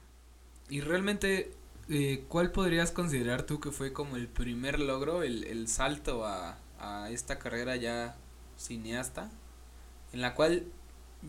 Y 0.70 0.82
realmente, 0.82 1.52
eh, 1.90 2.24
¿cuál 2.30 2.52
podrías 2.52 2.92
considerar 2.92 3.44
tú 3.44 3.60
que 3.60 3.72
fue 3.72 3.94
como 3.94 4.16
el 4.16 4.28
primer 4.28 4.80
logro, 4.80 5.24
el, 5.24 5.44
el 5.44 5.68
salto 5.68 6.26
a, 6.26 6.58
a 6.80 7.10
esta 7.10 7.40
carrera 7.40 7.76
ya 7.76 8.16
cineasta, 8.58 9.30
en 10.14 10.22
la 10.22 10.34
cual 10.34 10.66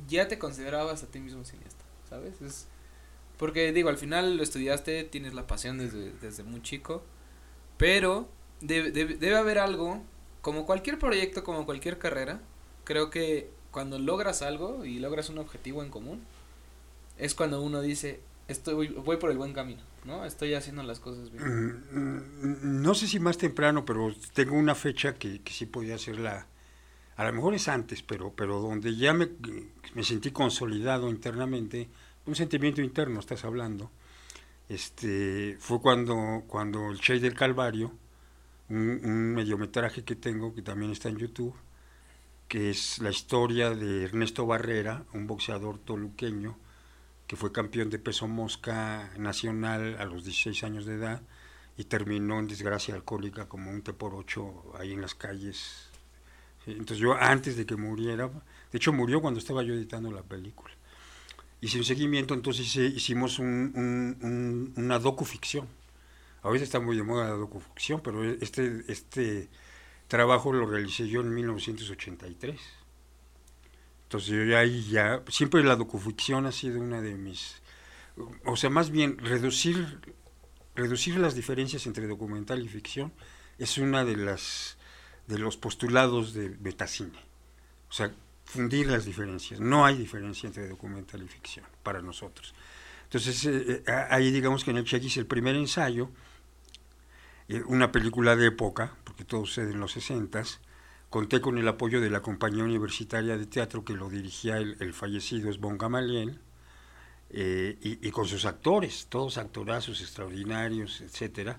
ya 0.09 0.29
te 0.29 0.39
considerabas 0.39 1.03
a 1.03 1.07
ti 1.07 1.21
mismo 1.21 1.45
cineasta, 1.45 1.85
¿sabes? 2.09 2.41
Es 2.41 2.69
porque 3.43 3.73
digo, 3.73 3.89
al 3.89 3.99
final 3.99 4.37
lo 4.37 4.45
estudiaste, 4.45 5.03
tienes 5.03 5.35
la 5.35 5.49
pasión 5.49 5.77
desde, 5.77 6.13
desde 6.21 6.45
muy 6.45 6.63
chico, 6.63 7.03
pero 7.77 8.29
debe, 8.61 8.93
debe, 8.93 9.17
debe 9.17 9.37
haber 9.37 9.59
algo, 9.59 10.01
como 10.43 10.65
cualquier 10.65 10.97
proyecto, 10.97 11.43
como 11.43 11.67
cualquier 11.67 11.99
carrera, 11.99 12.41
creo 12.85 13.11
que 13.11 13.51
cuando 13.73 13.99
logras 13.99 14.43
algo 14.43 14.85
y 14.85 15.01
logras 15.01 15.29
un 15.29 15.39
objetivo 15.39 15.83
en 15.83 15.91
común, 15.91 16.23
es 17.19 17.35
cuando 17.35 17.61
uno 17.61 17.81
dice, 17.81 18.21
estoy 18.47 18.87
voy 18.91 19.17
por 19.17 19.33
el 19.33 19.39
buen 19.39 19.55
camino, 19.55 19.83
¿no? 20.05 20.25
Estoy 20.25 20.55
haciendo 20.55 20.85
las 20.85 21.01
cosas 21.01 21.33
bien. 21.33 21.43
Mm, 21.43 22.79
mm, 22.79 22.81
no 22.81 22.95
sé 22.95 23.09
si 23.09 23.19
más 23.19 23.39
temprano, 23.39 23.85
pero 23.85 24.15
tengo 24.35 24.55
una 24.55 24.77
fecha 24.77 25.17
que, 25.17 25.41
que 25.41 25.53
sí 25.53 25.67
podía 25.67 25.99
ser 25.99 26.21
la... 26.21 26.47
A 27.17 27.25
lo 27.25 27.33
mejor 27.33 27.55
es 27.55 27.67
antes, 27.67 28.05
pero, 28.05 28.33
pero 28.37 28.61
donde 28.61 28.95
ya 28.95 29.13
me, 29.13 29.31
me 29.95 30.05
sentí 30.05 30.31
consolidado 30.31 31.11
internamente, 31.11 31.89
un 32.27 32.35
sentimiento 32.35 32.81
interno, 32.83 33.21
estás 33.21 33.45
hablando, 33.45 33.91
este, 34.69 35.57
fue 35.59 35.81
cuando, 35.81 36.45
cuando 36.47 36.91
el 36.91 37.01
Che 37.01 37.19
del 37.21 37.35
Calvario, 37.35 37.93
un, 38.69 39.01
un 39.05 39.35
mediometraje 39.35 40.05
que 40.05 40.17
tengo, 40.17 40.55
que 40.55 40.63
también 40.63 40.93
está 40.93 41.09
en 41.09 41.19
YouTube, 41.19 41.55
que 42.49 42.71
es 42.71 42.99
la 42.99 43.11
historia 43.11 43.71
de 43.71 44.05
Ernesto 44.05 44.47
Barrera, 44.47 45.05
un 45.15 45.27
boxeador 45.27 45.79
toluqueño 45.79 46.57
que 47.27 47.37
fue 47.37 47.51
campeón 47.51 47.89
de 47.89 47.99
peso 47.99 48.29
mosca 48.29 49.11
nacional 49.17 49.97
a 49.99 50.05
los 50.05 50.25
16 50.25 50.65
años 50.65 50.85
de 50.85 50.97
edad 50.97 51.23
y 51.79 51.85
terminó 51.85 52.39
en 52.39 52.47
desgracia 52.47 52.95
alcohólica 52.95 53.49
como 53.49 53.71
un 53.71 53.81
T 53.81 53.95
por 53.95 54.15
ocho 54.15 54.65
ahí 54.79 54.93
en 54.93 55.01
las 55.01 55.15
calles. 55.15 55.89
Entonces 56.67 56.99
yo 56.99 57.15
antes 57.15 57.57
de 57.57 57.65
que 57.65 57.77
muriera, 57.77 58.29
de 58.29 58.77
hecho 58.77 58.93
murió 58.93 59.23
cuando 59.23 59.41
estaba 59.41 59.63
yo 59.63 59.73
editando 59.73 60.13
la 60.13 60.23
película. 60.23 60.75
Hice 61.63 61.79
un 61.79 61.85
seguimiento, 61.85 62.35
entonces 62.35 62.77
hicimos 62.77 63.39
un, 63.39 63.73
un, 64.21 64.75
una 64.77 64.99
docuficción. 64.99 65.67
Ahorita 66.43 66.65
está 66.65 66.81
muy 66.81 66.97
de 66.97 67.05
moda 67.05 67.29
la 67.29 67.37
docuficción, 67.37 68.01
pero 68.03 68.25
este, 68.25 68.83
este 68.89 69.49
trabajo 70.09 70.53
lo 70.53 70.67
realicé 70.67 71.09
yo 71.09 71.21
en 71.21 71.33
1983. 71.33 72.61
Entonces 74.03 74.29
yo 74.29 74.59
ahí 74.59 74.85
ya, 74.91 75.23
siempre 75.29 75.63
la 75.63 75.77
docuficción 75.77 76.47
ha 76.47 76.53
sido 76.53 76.81
una 76.81 77.01
de 77.01 77.15
mis, 77.15 77.63
o 78.45 78.57
sea, 78.57 78.69
más 78.69 78.91
bien 78.91 79.17
reducir, 79.19 80.01
reducir 80.75 81.17
las 81.17 81.35
diferencias 81.35 81.87
entre 81.87 82.07
documental 82.07 82.63
y 82.63 82.69
ficción 82.69 83.13
es 83.59 83.79
una 83.79 84.05
de 84.05 84.17
las, 84.17 84.77
de 85.29 85.39
los 85.39 85.57
postulados 85.57 86.35
de 86.35 86.49
Betacine. 86.49 87.19
O 87.89 87.93
sea, 87.93 88.13
fundir 88.53 88.87
las 88.87 89.07
diferencias. 89.07 89.61
No 89.61 89.87
hay 89.87 89.97
diferencia 89.97 90.47
entre 90.47 90.69
documental 90.69 91.23
y 91.23 91.29
ficción 91.29 91.65
para 91.83 92.03
nosotros. 92.03 92.55
Entonces, 93.05 93.47
eh, 93.47 93.83
eh, 93.87 94.07
ahí 94.11 94.31
digamos 94.31 94.63
que 94.63 94.71
en 94.73 94.77
el 94.77 94.85
Cheque 94.85 95.09
el 95.19 95.27
primer 95.27 95.57
ensayo, 95.57 96.11
eh, 97.49 97.63
una 97.67 97.91
película 97.91 98.37
de 98.37 98.49
época, 98.49 98.95
porque 99.05 99.25
todo 99.25 99.47
sucede 99.47 99.73
en 99.73 99.81
los 99.81 99.93
60 99.93 100.43
conté 101.09 101.41
con 101.41 101.59
el 101.59 101.69
apoyo 101.69 102.01
de 102.01 102.09
la 102.11 102.21
compañía 102.21 102.65
universitaria 102.65 103.37
de 103.37 103.47
teatro 103.47 103.85
que 103.85 103.93
lo 103.95 104.09
dirigía 104.09 104.57
el, 104.57 104.93
fallecido 104.95 105.51
Esbon 105.51 105.77
Gamaliel, 105.77 106.41
eh, 107.31 107.79
y, 107.81 108.11
con 108.11 108.27
sus 108.27 108.45
actores, 108.45 109.07
todos 109.09 109.37
actorazos 109.39 110.01
extraordinarios, 110.01 111.01
etcétera, 111.03 111.59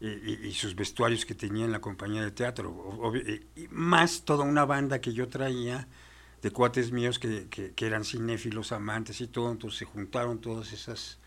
y, 0.00 0.52
sus 0.54 0.74
vestuarios 0.74 1.24
que 1.24 1.34
tenía 1.34 1.64
en 1.64 1.72
la 1.72 1.80
compañía 1.80 2.22
de 2.22 2.32
teatro, 2.32 3.12
y 3.54 3.68
más 3.70 4.24
toda 4.24 4.44
una 4.44 4.64
banda 4.64 5.00
que 5.00 5.12
yo 5.12 5.28
traía 5.28 5.86
de 6.42 6.50
cuates 6.50 6.92
míos 6.92 7.18
que, 7.18 7.48
que, 7.48 7.86
eran 7.86 8.04
cinéfilos, 8.04 8.72
amantes 8.72 9.20
y 9.20 9.26
todo, 9.26 9.50
entonces 9.50 9.78
se 9.80 9.84
juntaron 9.84 10.40
todas 10.40 10.72
esas 10.72 11.18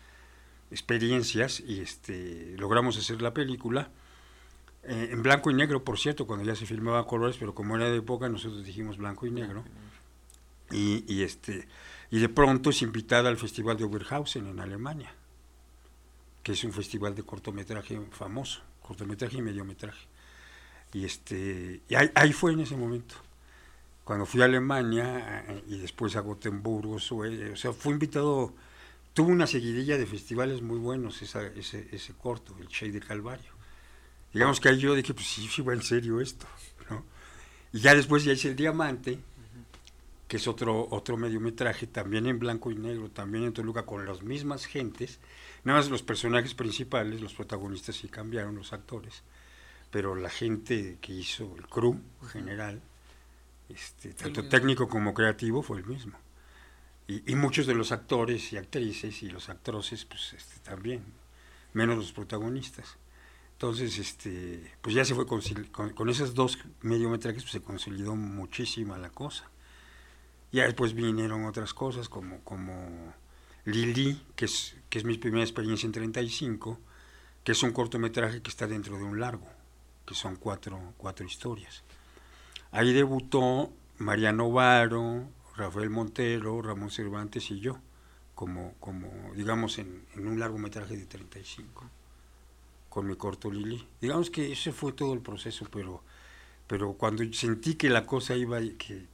experiencias 0.70 1.60
y 1.60 1.80
este 1.80 2.56
logramos 2.58 2.98
hacer 2.98 3.22
la 3.22 3.32
película 3.32 3.90
eh, 4.86 5.10
en 5.12 5.22
blanco 5.22 5.50
y 5.50 5.54
negro, 5.54 5.82
por 5.82 5.98
cierto, 5.98 6.26
cuando 6.26 6.44
ya 6.44 6.54
se 6.54 6.66
filmaba 6.66 7.06
colores, 7.06 7.36
pero 7.38 7.54
como 7.54 7.76
era 7.76 7.90
de 7.90 7.98
época, 7.98 8.28
nosotros 8.28 8.64
dijimos 8.64 8.98
blanco 8.98 9.26
y 9.26 9.30
negro. 9.30 9.64
Y, 10.70 11.04
y, 11.12 11.22
este, 11.22 11.66
y 12.10 12.18
de 12.18 12.28
pronto 12.28 12.70
es 12.70 12.82
invitada 12.82 13.28
al 13.28 13.36
Festival 13.36 13.76
de 13.76 13.84
Oberhausen 13.84 14.46
en 14.46 14.60
Alemania, 14.60 15.14
que 16.42 16.52
es 16.52 16.64
un 16.64 16.72
festival 16.72 17.14
de 17.14 17.22
cortometraje 17.22 18.00
famoso, 18.10 18.60
cortometraje 18.82 19.38
y 19.38 19.42
mediometraje. 19.42 20.06
Y, 20.92 21.04
este, 21.04 21.80
y 21.88 21.94
ahí, 21.94 22.32
fue 22.32 22.52
en 22.52 22.60
ese 22.60 22.76
momento. 22.76 23.14
Cuando 24.04 24.26
fui 24.26 24.42
a 24.42 24.44
Alemania 24.44 25.44
eh, 25.48 25.64
y 25.66 25.78
después 25.78 26.14
a 26.16 26.20
Gotemburgo, 26.20 26.96
o 26.96 27.56
sea, 27.56 27.72
fue 27.72 27.92
invitado, 27.92 28.54
tuvo 29.14 29.28
una 29.28 29.46
seguidilla 29.46 29.96
de 29.96 30.06
festivales 30.06 30.62
muy 30.62 30.78
buenos 30.78 31.22
ese, 31.22 31.52
ese 31.56 32.12
corto, 32.14 32.54
el 32.60 32.68
Shade 32.68 32.92
de 32.92 33.00
Calvario. 33.00 33.52
Digamos 34.34 34.60
que 34.60 34.68
ahí 34.68 34.78
yo 34.78 34.94
dije, 34.94 35.14
pues 35.14 35.26
sí, 35.26 35.48
sí 35.48 35.62
va 35.62 35.74
en 35.74 35.82
serio 35.82 36.20
esto, 36.20 36.46
¿no? 36.90 37.04
Y 37.72 37.80
ya 37.80 37.94
después 37.94 38.24
ya 38.24 38.32
hice 38.32 38.48
El 38.48 38.56
Diamante, 38.56 39.18
que 40.28 40.36
es 40.38 40.48
otro, 40.48 40.88
otro 40.90 41.16
mediometraje, 41.16 41.86
también 41.86 42.26
en 42.26 42.38
blanco 42.38 42.70
y 42.70 42.74
negro, 42.74 43.10
también 43.10 43.44
en 43.44 43.52
Toluca, 43.52 43.86
con 43.86 44.04
las 44.04 44.22
mismas 44.22 44.66
gentes, 44.66 45.20
nada 45.62 45.78
más 45.78 45.88
los 45.88 46.02
personajes 46.02 46.54
principales, 46.54 47.20
los 47.20 47.34
protagonistas 47.34 47.96
sí 47.96 48.08
cambiaron, 48.08 48.56
los 48.56 48.72
actores, 48.72 49.22
pero 49.90 50.16
la 50.16 50.30
gente 50.30 50.98
que 51.00 51.12
hizo 51.12 51.54
el 51.56 51.68
crew 51.68 52.00
general, 52.32 52.80
este, 53.68 54.12
tanto 54.14 54.48
técnico 54.48 54.88
como 54.88 55.14
creativo, 55.14 55.62
fue 55.62 55.78
el 55.78 55.86
mismo. 55.86 56.18
Y, 57.06 57.30
y, 57.30 57.34
muchos 57.34 57.66
de 57.66 57.74
los 57.74 57.92
actores 57.92 58.52
y 58.52 58.56
actrices 58.56 59.22
y 59.22 59.28
los 59.28 59.48
actores, 59.50 60.04
pues 60.06 60.32
este, 60.32 60.58
también, 60.60 61.04
menos 61.74 61.96
los 61.96 62.12
protagonistas. 62.12 62.96
Entonces, 63.54 63.98
este, 63.98 64.72
pues 64.80 64.94
ya 64.94 65.04
se 65.04 65.14
fue 65.14 65.26
con, 65.26 65.40
con, 65.92 66.08
esos 66.08 66.34
dos 66.34 66.58
mediometrajes 66.82 67.42
pues 67.42 67.52
se 67.52 67.62
consolidó 67.62 68.16
muchísima 68.16 68.98
la 68.98 69.10
cosa. 69.10 69.48
Ya 70.50 70.64
después 70.64 70.94
vinieron 70.94 71.44
otras 71.44 71.72
cosas 71.72 72.08
como, 72.08 72.40
como 72.40 73.14
Lili, 73.64 74.20
que 74.36 74.46
es, 74.46 74.76
que 74.88 74.98
es 74.98 75.04
mi 75.04 75.16
primera 75.18 75.44
experiencia 75.44 75.86
en 75.86 75.92
35, 75.92 76.78
que 77.44 77.52
es 77.52 77.62
un 77.62 77.72
cortometraje 77.72 78.42
que 78.42 78.50
está 78.50 78.66
dentro 78.66 78.96
de 78.96 79.04
un 79.04 79.20
largo, 79.20 79.48
que 80.06 80.14
son 80.14 80.36
cuatro, 80.36 80.92
cuatro 80.96 81.24
historias. 81.24 81.84
Ahí 82.74 82.92
debutó 82.92 83.72
Mariano 83.98 84.50
Varo, 84.50 85.28
Rafael 85.54 85.90
Montero, 85.90 86.60
Ramón 86.60 86.90
Cervantes 86.90 87.48
y 87.52 87.60
yo, 87.60 87.78
como, 88.34 88.74
como 88.80 89.32
digamos, 89.36 89.78
en, 89.78 90.04
en 90.16 90.26
un 90.26 90.40
largometraje 90.40 90.96
de 90.96 91.06
35 91.06 91.88
con 92.88 93.06
mi 93.06 93.14
corto 93.14 93.48
Lili. 93.48 93.86
Digamos 94.00 94.28
que 94.28 94.50
ese 94.50 94.72
fue 94.72 94.92
todo 94.92 95.14
el 95.14 95.20
proceso, 95.20 95.68
pero, 95.70 96.02
pero 96.66 96.94
cuando 96.94 97.22
sentí 97.32 97.76
que 97.76 97.88
la 97.88 98.06
cosa 98.06 98.34
iba, 98.34 98.58
que, 98.58 99.06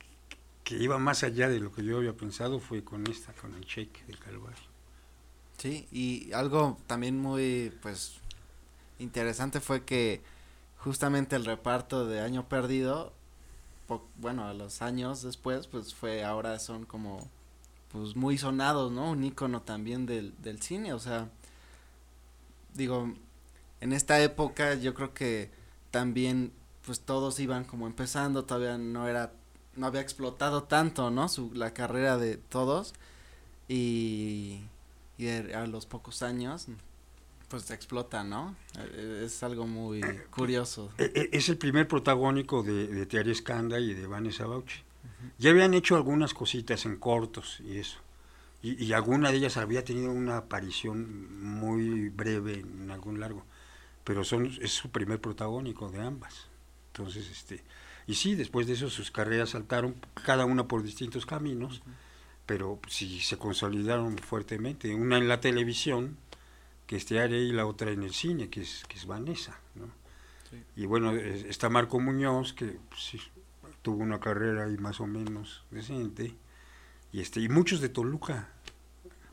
que 0.64 0.76
iba 0.76 0.96
más 0.98 1.22
allá 1.22 1.50
de 1.50 1.60
lo 1.60 1.70
que 1.70 1.84
yo 1.84 1.98
había 1.98 2.16
pensado, 2.16 2.60
fue 2.60 2.82
con 2.82 3.06
esta, 3.08 3.34
con 3.34 3.54
el 3.54 3.66
cheque 3.66 4.02
del 4.06 4.18
Calvario. 4.18 4.70
Sí, 5.58 5.86
y 5.92 6.32
algo 6.32 6.78
también 6.86 7.20
muy, 7.20 7.74
pues, 7.82 8.20
interesante 8.98 9.60
fue 9.60 9.84
que 9.84 10.22
justamente 10.78 11.36
el 11.36 11.44
reparto 11.44 12.06
de 12.06 12.20
Año 12.20 12.48
Perdido, 12.48 13.12
bueno, 14.16 14.44
a 14.44 14.54
los 14.54 14.82
años 14.82 15.22
después, 15.22 15.66
pues 15.66 15.94
fue, 15.94 16.24
ahora 16.24 16.58
son 16.58 16.84
como, 16.84 17.28
pues 17.92 18.16
muy 18.16 18.38
sonados, 18.38 18.92
¿no? 18.92 19.10
Un 19.10 19.24
ícono 19.24 19.62
también 19.62 20.06
del, 20.06 20.34
del 20.42 20.60
cine, 20.62 20.92
o 20.92 20.98
sea, 20.98 21.28
digo, 22.74 23.12
en 23.80 23.92
esta 23.92 24.20
época 24.20 24.74
yo 24.74 24.94
creo 24.94 25.14
que 25.14 25.50
también 25.90 26.52
pues 26.84 27.00
todos 27.00 27.40
iban 27.40 27.64
como 27.64 27.86
empezando, 27.86 28.44
todavía 28.44 28.78
no 28.78 29.08
era, 29.08 29.32
no 29.76 29.86
había 29.86 30.00
explotado 30.00 30.64
tanto, 30.64 31.10
¿no? 31.10 31.28
Su, 31.28 31.52
la 31.54 31.74
carrera 31.74 32.16
de 32.18 32.36
todos 32.36 32.94
y 33.68 34.62
a 35.54 35.66
los 35.66 35.86
pocos 35.86 36.22
años 36.22 36.68
pues 37.50 37.70
explota, 37.70 38.24
¿no? 38.24 38.56
E, 38.78 39.24
es 39.26 39.42
algo 39.42 39.66
muy 39.66 40.00
curioso. 40.30 40.90
E, 40.96 41.12
e, 41.14 41.36
es 41.36 41.50
el 41.50 41.58
primer 41.58 41.86
protagónico 41.86 42.62
de, 42.62 42.86
de 42.86 43.04
Thierry 43.04 43.34
Scanda 43.34 43.78
y 43.78 43.92
de 43.92 44.06
Vanessa 44.06 44.46
Bauchi. 44.46 44.80
Ya 45.38 45.50
habían 45.50 45.74
hecho 45.74 45.96
algunas 45.96 46.32
cositas 46.32 46.86
en 46.86 46.96
cortos 46.96 47.60
y 47.60 47.76
eso. 47.78 47.98
Y, 48.62 48.82
y, 48.82 48.92
alguna 48.94 49.30
de 49.30 49.38
ellas 49.38 49.56
había 49.58 49.84
tenido 49.84 50.10
una 50.10 50.38
aparición 50.38 51.42
muy 51.42 52.08
breve 52.10 52.60
en 52.60 52.90
algún 52.90 53.20
largo 53.20 53.44
pero 54.04 54.24
son, 54.24 54.50
es 54.60 54.72
su 54.72 54.90
primer 54.90 55.20
protagónico 55.20 55.90
de 55.90 56.00
ambas. 56.00 56.46
Entonces, 56.88 57.30
este, 57.30 57.62
y 58.06 58.14
sí, 58.14 58.34
después 58.34 58.66
de 58.66 58.72
eso 58.72 58.90
sus 58.90 59.10
carreras 59.10 59.50
saltaron, 59.50 59.94
cada 60.24 60.44
una 60.44 60.66
por 60.66 60.82
distintos 60.82 61.26
caminos, 61.26 61.82
pero 62.46 62.80
sí 62.88 63.20
se 63.20 63.38
consolidaron 63.38 64.18
fuertemente. 64.18 64.94
Una 64.94 65.18
en 65.18 65.28
la 65.28 65.40
televisión, 65.40 66.16
que 66.90 66.96
es 66.96 67.06
Tiare, 67.06 67.38
y 67.38 67.52
la 67.52 67.66
otra 67.66 67.92
en 67.92 68.02
el 68.02 68.12
cine, 68.12 68.50
que 68.50 68.62
es, 68.62 68.82
que 68.88 68.96
es 68.96 69.06
Vanessa. 69.06 69.60
¿no? 69.76 69.88
Y 70.74 70.86
bueno, 70.86 71.12
está 71.12 71.68
Marco 71.68 72.00
Muñoz, 72.00 72.52
que 72.52 72.80
pues, 72.88 73.00
sí, 73.00 73.20
tuvo 73.80 74.02
una 74.02 74.18
carrera 74.18 74.64
ahí 74.64 74.76
más 74.76 74.98
o 74.98 75.06
menos 75.06 75.62
decente, 75.70 76.34
y, 77.12 77.20
este, 77.20 77.38
y 77.38 77.48
muchos 77.48 77.80
de 77.80 77.90
Toluca, 77.90 78.48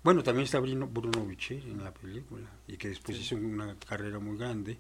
bueno, 0.03 0.22
también 0.22 0.43
está 0.43 0.60
Bruno, 0.60 0.86
Bruno 0.86 1.28
en 1.49 1.84
la 1.84 1.91
película 1.95 2.47
y 2.68 2.78
que 2.78 2.89
después 2.89 3.18
hizo 3.18 3.36
una 3.36 3.76
carrera 3.80 4.20
muy 4.20 4.38
grande. 4.38 4.78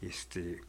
Este, 0.00 0.60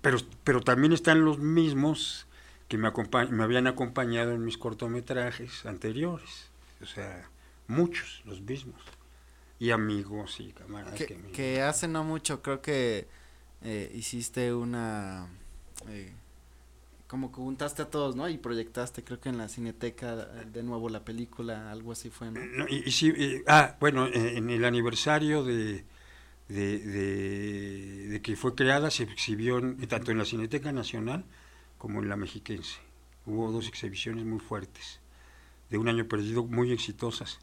pero, 0.00 0.16
pero 0.42 0.62
también 0.62 0.94
están 0.94 1.22
los 1.22 1.38
mismos 1.38 2.26
que 2.68 2.78
me, 2.78 2.90
me 3.30 3.44
habían 3.44 3.66
acompañado 3.66 4.32
en 4.32 4.42
mis 4.42 4.56
cortometrajes 4.56 5.66
anteriores. 5.66 6.48
O 6.80 6.86
sea, 6.86 7.28
muchos, 7.66 8.22
los 8.24 8.40
mismos. 8.40 8.80
Y 9.62 9.70
amigos 9.70 10.40
y 10.40 10.50
camaradas. 10.50 10.94
Que, 10.98 11.16
que, 11.32 11.62
hace 11.62 11.86
no 11.86 12.02
mucho 12.02 12.42
creo 12.42 12.60
que 12.60 13.06
eh, 13.62 13.92
hiciste 13.94 14.52
una... 14.52 15.28
Eh, 15.86 16.12
como 17.06 17.30
que 17.30 17.36
juntaste 17.36 17.82
a 17.82 17.88
todos, 17.88 18.16
¿no? 18.16 18.28
Y 18.28 18.38
proyectaste, 18.38 19.04
creo 19.04 19.20
que 19.20 19.28
en 19.28 19.38
la 19.38 19.46
cineteca, 19.48 20.16
de 20.16 20.64
nuevo 20.64 20.88
la 20.88 21.04
película, 21.04 21.70
algo 21.70 21.92
así 21.92 22.10
fue, 22.10 22.32
¿no? 22.32 22.66
y, 22.68 22.90
sí, 22.90 23.14
ah, 23.46 23.76
bueno, 23.78 24.08
eh, 24.08 24.36
en 24.36 24.50
el 24.50 24.64
aniversario 24.64 25.44
de, 25.44 25.84
de, 26.48 28.20
que 28.20 28.34
fue 28.34 28.56
creada, 28.56 28.90
se 28.90 29.04
exhibió 29.04 29.60
tanto 29.86 30.10
en 30.10 30.18
la 30.18 30.24
Cineteca 30.24 30.72
Nacional 30.72 31.24
como 31.78 32.02
en 32.02 32.08
la 32.08 32.16
Mexiquense. 32.16 32.80
Hubo 33.26 33.52
dos 33.52 33.68
exhibiciones 33.68 34.24
muy 34.24 34.40
fuertes, 34.40 34.98
de 35.70 35.78
un 35.78 35.86
año 35.86 36.08
perdido, 36.08 36.42
muy 36.46 36.72
exitosas. 36.72 37.38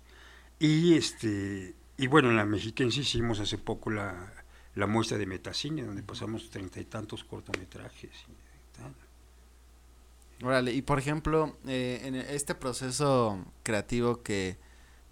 Y, 0.59 0.95
este, 0.95 1.75
y 1.99 2.07
bueno, 2.07 2.29
en 2.29 2.37
la 2.37 2.45
Mexiquense 2.45 3.01
hicimos 3.01 3.39
hace 3.39 3.57
poco 3.57 3.89
la, 3.89 4.31
la 4.75 4.87
muestra 4.87 5.17
de 5.17 5.25
Metacine, 5.25 5.83
donde 5.83 6.01
pasamos 6.01 6.49
treinta 6.49 6.79
y 6.79 6.85
tantos 6.85 7.23
cortometrajes. 7.25 8.11
Y 8.11 8.77
tal. 8.77 8.95
Órale, 10.41 10.71
y 10.73 10.81
por 10.81 10.97
ejemplo, 10.97 11.57
eh, 11.67 12.01
en 12.03 12.15
este 12.15 12.55
proceso 12.55 13.43
creativo 13.63 14.23
que, 14.23 14.57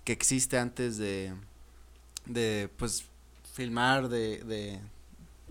que 0.05 0.13
existe 0.13 0.57
antes 0.57 0.97
de, 0.97 1.33
de 2.25 2.69
pues, 2.77 3.05
filmar, 3.53 4.07
de, 4.07 4.43
de 4.45 4.79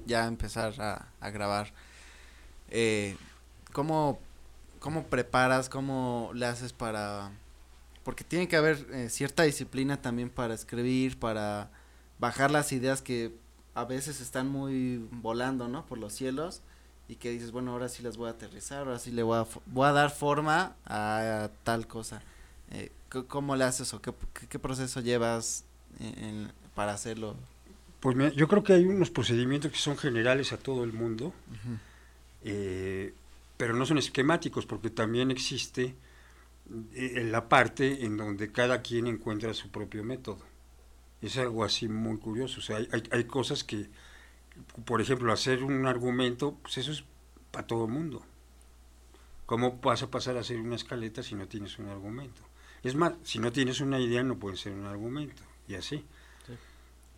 ya 0.07 0.27
empezar 0.27 0.81
a, 0.81 1.09
a 1.21 1.31
grabar, 1.31 1.75
eh, 2.71 3.17
¿cómo, 3.73 4.19
¿cómo 4.81 5.07
preparas, 5.09 5.69
cómo 5.69 6.31
le 6.35 6.47
haces 6.47 6.73
para...? 6.73 7.31
Porque 8.07 8.23
tiene 8.23 8.47
que 8.47 8.55
haber 8.55 8.87
eh, 8.93 9.09
cierta 9.11 9.43
disciplina 9.43 10.01
también 10.01 10.31
para 10.31 10.55
escribir, 10.55 11.19
para 11.19 11.73
bajar 12.21 12.53
las 12.53 12.71
ideas 12.71 13.03
que 13.03 13.33
a 13.75 13.85
veces 13.85 14.21
están 14.21 14.47
muy 14.47 15.05
volando, 15.11 15.67
¿no? 15.67 15.85
Por 15.87 15.99
los 15.99 16.13
cielos 16.13 16.63
y 17.09 17.17
que 17.17 17.33
dices, 17.33 17.51
bueno, 17.51 17.73
ahora 17.73 17.89
sí 17.89 18.05
las 18.05 18.17
voy 18.17 18.29
a 18.29 18.31
aterrizar, 18.31 18.87
ahora 18.87 19.01
sí 19.01 19.11
le 19.11 19.25
voy 19.25 19.39
a, 19.39 19.47
voy 19.67 19.89
a 19.89 19.91
dar 19.91 20.13
forma 20.13 20.77
a, 20.85 21.51
tal 21.65 21.89
cosa. 21.89 22.23
Eh, 22.71 22.93
¿Cómo 23.27 23.57
le 23.57 23.65
haces 23.65 23.93
o 23.93 24.01
qué, 24.01 24.13
qué, 24.49 24.61
proceso 24.61 25.01
llevas 25.01 25.65
para 26.77 26.93
hacerlo? 26.93 27.35
Pues 27.99 28.15
mira, 28.15 28.31
yo 28.31 28.47
creo 28.47 28.63
que 28.63 28.75
hay 28.75 28.85
unos 28.85 29.11
procedimientos 29.11 29.73
que 29.73 29.79
son 29.79 29.97
generales 29.97 30.53
a 30.53 30.59
todo 30.59 30.85
el 30.85 30.93
mundo, 30.93 31.35
eh, 32.45 33.13
pero 33.57 33.75
no 33.75 33.85
son 33.85 33.99
esquemáticos 33.99 34.65
porque 34.65 34.91
también 34.91 35.33
existe 35.33 35.97
eh, 36.95 37.25
la 37.25 37.49
parte 37.49 38.05
en 38.05 38.17
donde 38.17 38.51
cada 38.51 38.83
quien 38.83 39.07
encuentra 39.07 39.55
su 39.55 39.71
propio 39.71 40.03
método. 40.03 40.45
Es 41.23 41.39
algo 41.39 41.65
así 41.65 41.89
muy 41.89 42.19
curioso. 42.19 42.61
O 42.61 42.63
sea, 42.63 42.77
hay, 42.77 43.03
hay, 43.11 43.25
cosas 43.25 43.65
que, 43.65 43.89
por 44.85 45.01
ejemplo, 45.01 45.33
hacer 45.33 45.63
un 45.63 45.87
argumento, 45.87 46.59
pues 46.63 46.79
eso 46.79 46.93
es 46.93 47.05
para 47.51 47.67
todo 47.67 47.87
el 47.87 47.93
mundo. 47.93 48.25
¿Cómo 49.47 49.79
vas 49.81 50.03
a 50.03 50.11
pasar 50.11 50.37
a 50.37 50.41
hacer 50.41 50.61
una 50.61 50.77
escaleta 50.77 51.23
si 51.23 51.35
no 51.37 51.47
tienes 51.47 51.79
un 51.79 51.89
argumento? 51.89 52.43
Es 52.83 52.95
más, 52.95 53.15
si 53.23 53.39
no 53.39 53.53
tienes 53.53 53.81
una 53.81 53.99
idea 53.99 54.23
no 54.23 54.39
puede 54.39 54.57
ser 54.57 54.73
un 54.73 54.87
argumento, 54.87 55.43
y 55.69 55.75
así. 55.75 56.05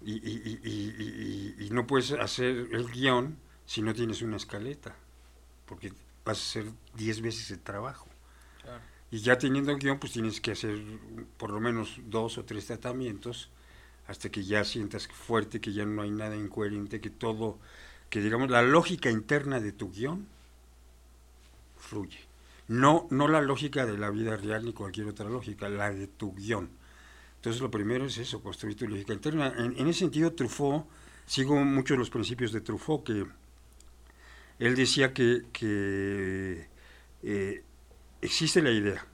Y, 0.01 0.13
y, 0.13 0.61
y, 0.63 1.65
y, 1.67 1.71
no 1.71 1.85
puedes 1.85 2.13
hacer 2.13 2.69
el 2.71 2.89
guion 2.89 3.37
si 3.67 3.83
no 3.83 3.93
tienes 3.93 4.23
una 4.23 4.37
escaleta, 4.37 4.95
porque 5.67 5.93
vas 6.25 6.39
a 6.39 6.43
hacer 6.43 6.73
10 6.95 7.21
veces 7.21 7.51
el 7.51 7.61
trabajo. 7.61 8.07
Y 9.11 9.21
ya 9.21 9.39
teniendo 9.39 9.73
el 9.73 9.79
guion, 9.79 9.99
pues 9.99 10.13
tienes 10.13 10.41
que 10.41 10.53
hacer 10.53 10.79
por 11.39 11.51
lo 11.51 11.61
menos 11.61 12.01
dos 12.07 12.39
o 12.39 12.45
tres 12.45 12.67
tratamientos 12.67 13.51
hasta 14.07 14.31
que 14.31 14.45
ya 14.45 14.65
sientas 14.65 15.07
fuerte, 15.09 15.61
que 15.61 15.73
ya 15.73 15.85
no 15.85 16.03
hay 16.03 16.11
nada 16.11 16.37
incoherente, 16.37 17.01
que 17.01 17.11
todo, 17.11 17.59
que 18.11 18.21
digamos 18.21 18.51
la 18.51 18.63
lógica 18.63 19.11
interna 19.11 19.61
de 19.61 19.73
tu 19.73 19.91
guion 19.91 20.27
fluye. 21.77 22.21
No, 22.69 23.07
no 23.11 23.29
la 23.29 23.41
lógica 23.41 23.87
de 23.87 23.97
la 23.97 24.11
vida 24.11 24.37
real 24.37 24.65
ni 24.65 24.73
cualquier 24.73 25.07
otra 25.09 25.29
lógica, 25.29 25.69
la 25.69 25.91
de 25.91 26.07
tu 26.07 26.35
guion. 26.35 26.69
Entonces 27.37 27.63
lo 27.63 27.71
primero 27.71 28.07
es 28.07 28.19
eso, 28.19 28.43
construir 28.43 28.77
tu 28.77 28.87
lógica 28.89 29.13
interna. 29.15 29.55
En, 29.57 29.87
ese 29.89 30.01
sentido, 30.01 30.33
Truffaut, 30.33 30.87
sigo 31.25 31.57
mucho 31.65 31.97
los 31.97 32.11
principios 32.11 32.53
de 32.53 32.61
Truffaut, 32.61 33.05
que 33.05 33.27
él 34.59 34.75
decía 34.75 35.15
que, 35.15 35.45
que 35.53 36.67
eh, 37.23 37.63
existe 38.21 38.63
la 38.63 38.71
idea, 38.71 39.07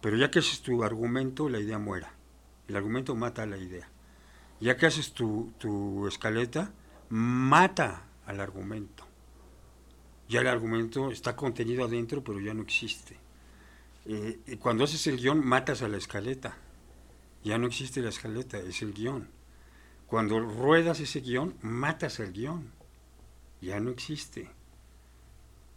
pero 0.00 0.16
ya 0.16 0.30
que 0.30 0.38
haces 0.38 0.62
tu 0.62 0.84
argumento, 0.84 1.48
la 1.48 1.60
idea 1.60 1.78
muera. 1.78 2.12
El 2.68 2.76
argumento 2.76 3.14
mata 3.14 3.42
a 3.42 3.46
la 3.46 3.56
idea. 3.56 3.88
Ya 4.60 4.76
que 4.76 4.86
haces 4.86 5.12
tu, 5.12 5.52
tu 5.58 6.06
escaleta, 6.06 6.72
mata 7.08 8.04
al 8.26 8.40
argumento. 8.40 9.04
Ya 10.28 10.40
el 10.40 10.48
argumento 10.48 11.10
está 11.10 11.34
contenido 11.34 11.84
adentro, 11.84 12.22
pero 12.22 12.40
ya 12.40 12.52
no 12.52 12.62
existe. 12.62 13.16
Eh, 14.04 14.58
cuando 14.60 14.84
haces 14.84 15.06
el 15.06 15.16
guion, 15.16 15.44
matas 15.44 15.82
a 15.82 15.88
la 15.88 15.96
escaleta. 15.96 16.56
Ya 17.44 17.56
no 17.56 17.66
existe 17.66 18.02
la 18.02 18.10
escaleta, 18.10 18.58
es 18.58 18.82
el 18.82 18.92
guion. 18.92 19.28
Cuando 20.06 20.40
ruedas 20.40 21.00
ese 21.00 21.20
guion, 21.20 21.54
matas 21.62 22.20
el 22.20 22.32
guion. 22.32 22.72
Ya 23.60 23.80
no 23.80 23.90
existe. 23.90 24.50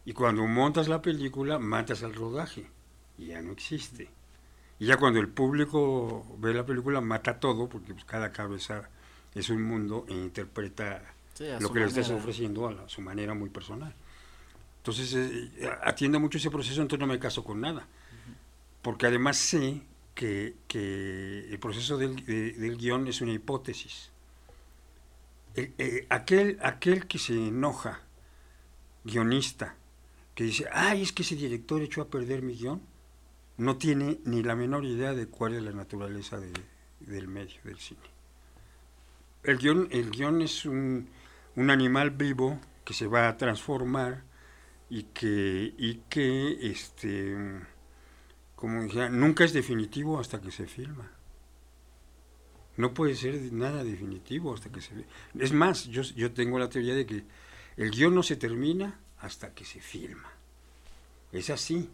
Y 0.06 0.14
cuando 0.14 0.46
montas 0.48 0.88
la 0.88 1.02
película, 1.02 1.60
matas 1.60 2.04
al 2.04 2.16
rodaje. 2.16 2.68
Y 3.18 3.28
ya 3.28 3.42
no 3.42 3.52
existe. 3.52 4.10
Y 4.80 4.88
ya 4.88 4.98
cuando 4.98 5.20
el 5.20 5.28
público 5.28 6.26
ve 6.40 6.54
la 6.54 6.66
película, 6.66 7.02
mata 7.02 7.40
todo, 7.40 7.70
porque 7.70 7.94
pues, 7.94 8.06
cada 8.06 8.32
cabeza 8.32 8.90
es 9.36 9.50
un 9.50 9.62
mundo 9.62 10.06
e 10.10 10.14
interpreta 10.14 11.04
lo 11.60 11.72
que 11.72 11.80
le 11.80 11.86
estás 11.86 12.10
ofreciendo 12.10 12.68
a, 12.68 12.90
su 12.90 13.02
manera 13.02 13.34
muy 13.34 13.50
personal. 13.50 13.94
Entonces, 14.78 15.14
eh, 15.14 15.70
atiende 15.84 16.18
mucho 16.18 16.40
ese 16.40 16.50
proceso, 16.50 16.82
entonces 16.82 17.06
no 17.08 17.14
me 17.14 17.20
caso 17.20 17.44
con 17.44 17.62
nada. 17.62 17.88
Porque 18.82 19.06
además 19.06 19.38
sé 19.38 19.84
que, 20.16 20.56
el 21.52 21.60
proceso 21.60 21.98
del, 21.98 22.78
guion 22.78 23.08
es 23.08 23.22
una 23.22 23.34
hipótesis. 23.34 24.10
Eh, 25.56 26.08
aquel, 26.10 26.58
aquel 26.64 27.06
que 27.06 27.20
se 27.20 27.34
enoja, 27.34 28.02
guionista, 29.04 29.76
que 30.36 30.44
dice, 30.46 30.66
ay, 30.72 31.02
es 31.02 31.12
que 31.12 31.24
ese 31.24 31.36
director 31.36 31.82
echó 31.82 32.02
a 32.02 32.10
perder 32.10 32.42
mi 32.42 32.56
guion, 32.56 32.82
no 33.58 33.78
tiene 33.78 34.20
ni 34.26 34.44
la 34.44 34.56
menor 34.56 34.86
idea 34.86 35.14
de 35.14 35.28
cuál 35.28 35.56
es 35.56 35.64
la 35.64 35.72
naturaleza 35.72 36.40
del 37.00 37.28
medio, 37.28 37.60
del 37.64 37.78
cine. 37.78 38.02
El 39.44 39.58
guion, 39.58 39.88
el 39.92 40.12
guion 40.12 40.42
es 40.42 40.66
un, 40.66 41.10
un, 41.56 41.70
animal 41.70 42.12
vivo 42.12 42.60
que 42.86 42.94
se 42.94 43.08
va 43.08 43.28
a 43.28 43.38
transformar 43.38 44.24
y 44.90 45.04
que, 45.04 45.74
y 45.78 46.02
que 46.10 46.72
este, 46.72 47.36
como 48.56 48.84
decía, 48.84 49.10
nunca 49.10 49.44
es 49.44 49.54
definitivo 49.54 50.20
hasta 50.20 50.40
que 50.40 50.52
se 50.52 50.68
filma. 50.68 51.12
No 52.78 52.94
puede 52.94 53.16
ser 53.16 53.52
nada 53.52 53.84
definitivo 53.84 54.54
hasta 54.54 54.72
que 54.72 54.82
se... 54.82 55.06
Es 55.38 55.52
más, 55.52 55.88
yo, 55.88 56.04
yo 56.04 56.32
tengo 56.32 56.58
la 56.58 56.70
teoría 56.70 56.96
de 56.96 57.06
que 57.06 57.24
el 57.78 57.92
guion 57.92 58.16
no 58.16 58.24
se 58.24 58.36
termina 58.36 59.00
hasta 59.22 59.54
que 59.54 59.66
se 59.66 59.80
filma. 59.80 60.30
Es 61.32 61.50
así. 61.50 61.90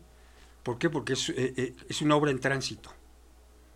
¿Por 0.63 0.77
qué? 0.77 0.89
Porque 0.89 1.13
es, 1.13 1.29
eh, 1.29 1.53
eh, 1.55 1.75
es, 1.87 2.01
una 2.01 2.15
obra 2.15 2.31
en 2.31 2.39
tránsito 2.39 2.91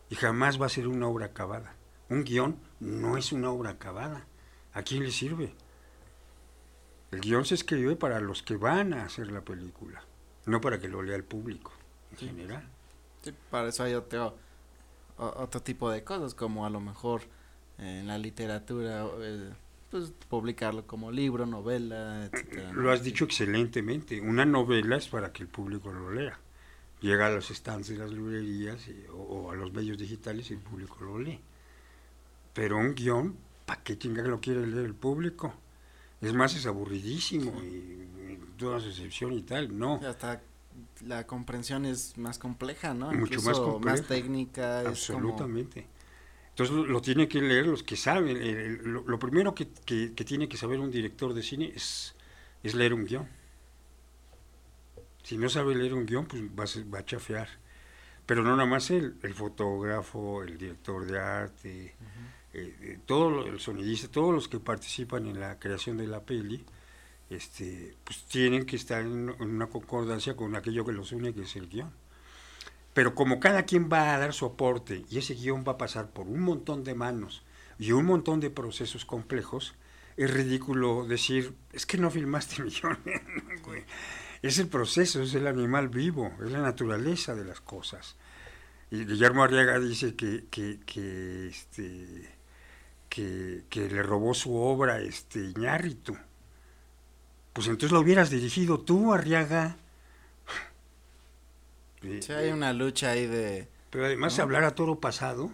y 0.09 0.15
jamás 0.15 0.61
va 0.61 0.65
a 0.65 0.69
ser 0.69 0.87
una 0.87 1.07
obra 1.07 1.27
acabada. 1.27 1.75
Un 2.09 2.23
guion 2.23 2.59
no 2.79 3.17
es 3.17 3.31
una 3.31 3.51
obra 3.51 3.71
acabada. 3.71 4.25
¿A 4.73 4.83
quién 4.83 5.03
le 5.03 5.11
sirve? 5.11 5.53
El 7.11 7.21
guion 7.21 7.45
se 7.45 7.55
escribe 7.55 7.95
para 7.95 8.19
los 8.19 8.41
que 8.41 8.55
van 8.55 8.93
a 8.93 9.03
hacer 9.03 9.31
la 9.31 9.41
película, 9.41 10.03
no 10.45 10.61
para 10.61 10.79
que 10.79 10.87
lo 10.87 11.01
lea 11.01 11.15
el 11.15 11.25
público 11.25 11.73
en 12.11 12.17
general. 12.17 12.67
para 13.49 13.69
eso 13.69 13.83
hay 13.83 13.93
otro, 13.93 14.37
otro 15.17 15.61
tipo 15.61 15.89
de 15.91 16.05
cosas, 16.05 16.33
como 16.33 16.65
a 16.65 16.69
lo 16.69 16.79
mejor 16.79 17.23
en 17.77 18.07
la 18.07 18.17
literatura 18.17 19.05
eh, 19.19 19.51
pues 19.91 20.13
publicarlo 20.29 20.87
como 20.87 21.11
libro, 21.11 21.45
novela, 21.45 22.25
etcétera. 22.25 22.71
Lo 22.71 22.91
has 22.91 23.03
dicho 23.03 23.25
excelentemente. 23.25 24.21
Una 24.21 24.45
novela 24.45 24.95
es 24.95 25.09
para 25.09 25.33
que 25.33 25.43
el 25.43 25.49
público 25.49 25.91
lo 25.91 26.11
lea. 26.11 26.39
Llega 27.01 27.27
a 27.27 27.29
los 27.29 27.49
stands 27.49 27.89
de 27.89 27.97
las 27.97 28.09
librerías 28.09 28.87
o, 29.13 29.51
a 29.51 29.55
los 29.55 29.73
medios 29.73 29.97
digitales 29.97 30.49
y 30.49 30.53
el 30.53 30.59
público 30.59 30.97
lo 31.01 31.19
lee. 31.19 31.39
Pero 32.53 32.77
un 32.77 32.95
guion, 32.95 33.35
¿para 33.65 33.83
qué 33.83 33.97
lo 34.03 34.39
quiere 34.39 34.65
leer 34.65 34.85
el 34.85 34.95
público? 34.95 35.53
Es 36.21 36.33
más, 36.33 36.55
es 36.55 36.65
aburridísimo 36.65 37.51
y, 37.61 38.07
toda 38.57 38.79
su 38.79 38.89
excepción 38.89 39.33
y 39.33 39.41
tal, 39.41 39.77
no. 39.77 39.99
Hasta 40.07 40.41
la 41.05 41.25
comprensión 41.25 41.83
es 41.85 42.17
más 42.17 42.37
compleja, 42.37 42.93
¿no? 42.93 43.11
Mucho 43.11 43.41
más 43.41 43.59
compleja. 43.59 43.97
Más 43.97 44.07
técnica. 44.07 44.81
Absolutamente. 44.81 45.87
Entonces 46.61 46.85
lo, 46.85 46.93
lo 46.93 47.01
tienen 47.01 47.27
que 47.27 47.41
leer 47.41 47.65
los 47.65 47.81
que 47.81 47.95
saben. 47.95 48.37
lo, 48.83 49.17
primero 49.17 49.55
que, 49.55 49.65
tiene 49.65 50.47
que 50.47 50.57
saber 50.57 50.79
un 50.79 50.91
director 50.91 51.33
de 51.33 51.41
cine 51.41 51.71
es, 51.75 52.15
es 52.61 52.75
leer 52.75 52.93
un 52.93 53.05
guion. 53.05 53.27
Si 55.23 55.37
no 55.37 55.49
sabe 55.49 55.73
leer 55.73 55.95
un 55.95 56.05
guion, 56.05 56.27
pues 56.27 56.43
va 56.43 56.65
a, 56.65 56.93
va 56.93 56.99
a 56.99 57.05
chafear. 57.05 57.47
Pero 58.27 58.43
no 58.43 58.55
nada 58.55 58.67
más 58.67 58.91
él, 58.91 59.15
el 59.23 59.33
fotógrafo, 59.33 60.43
el 60.43 60.59
director 60.59 61.03
de 61.05 61.19
arte, 61.19 61.95
eh, 62.53 62.75
eh, 62.81 62.99
todo 63.07 63.47
el 63.47 63.59
sonidista, 63.59 64.07
todos 64.07 64.31
los 64.31 64.47
que 64.47 64.59
participan 64.59 65.25
en 65.25 65.39
la 65.39 65.57
creación 65.57 65.97
de 65.97 66.05
la 66.05 66.21
peli, 66.23 66.63
este, 67.31 67.95
pues 68.03 68.25
tienen 68.25 68.67
que 68.67 68.75
estar 68.75 69.01
en, 69.01 69.29
en 69.29 69.49
una 69.49 69.65
concordancia 69.65 70.35
con 70.35 70.55
aquello 70.55 70.85
que 70.85 70.91
los 70.91 71.11
une, 71.11 71.33
que 71.33 71.41
es 71.41 71.55
el 71.55 71.67
guion. 71.69 71.91
Pero 72.93 73.15
como 73.15 73.39
cada 73.39 73.63
quien 73.63 73.89
va 73.91 74.13
a 74.13 74.19
dar 74.19 74.33
su 74.33 74.45
aporte 74.45 75.05
y 75.09 75.17
ese 75.17 75.35
guion 75.35 75.63
va 75.65 75.73
a 75.73 75.77
pasar 75.77 76.09
por 76.11 76.27
un 76.27 76.41
montón 76.41 76.83
de 76.83 76.93
manos 76.93 77.43
y 77.79 77.93
un 77.93 78.05
montón 78.05 78.39
de 78.39 78.49
procesos 78.49 79.05
complejos, 79.05 79.75
es 80.17 80.31
ridículo 80.31 81.05
decir, 81.05 81.53
es 81.71 81.85
que 81.85 81.97
no 81.97 82.11
filmaste 82.11 82.61
millones. 82.61 83.21
es 84.41 84.59
el 84.59 84.67
proceso, 84.67 85.21
es 85.21 85.33
el 85.33 85.47
animal 85.47 85.89
vivo, 85.89 86.31
es 86.43 86.51
la 86.51 86.61
naturaleza 86.61 87.33
de 87.33 87.45
las 87.45 87.61
cosas. 87.61 88.17
Y 88.89 89.05
Guillermo 89.05 89.43
Arriaga 89.43 89.79
dice 89.79 90.15
que, 90.15 90.45
que, 90.51 90.79
que, 90.85 91.47
este, 91.47 92.29
que, 93.07 93.63
que 93.69 93.89
le 93.89 94.03
robó 94.03 94.33
su 94.33 94.53
obra 94.53 94.99
este, 94.99 95.39
Iñárritu. 95.39 96.17
Pues 97.53 97.67
entonces 97.67 97.91
lo 97.91 98.01
hubieras 98.01 98.29
dirigido 98.29 98.81
tú, 98.81 99.13
Arriaga. 99.13 99.77
Sí, 102.01 102.31
hay 102.33 102.51
una 102.51 102.73
lucha 102.73 103.11
ahí 103.11 103.27
de... 103.27 103.67
Pero 103.89 104.05
además 104.05 104.39
hablar 104.39 104.63
a 104.63 104.73
toro 104.73 104.99
pasado, 104.99 105.51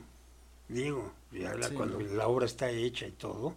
digo, 0.69 1.13
y 1.31 1.43
habla 1.43 1.69
cuando 1.71 1.99
la 1.99 2.27
obra 2.27 2.45
está 2.45 2.69
hecha 2.69 3.07
y 3.07 3.11
todo. 3.11 3.55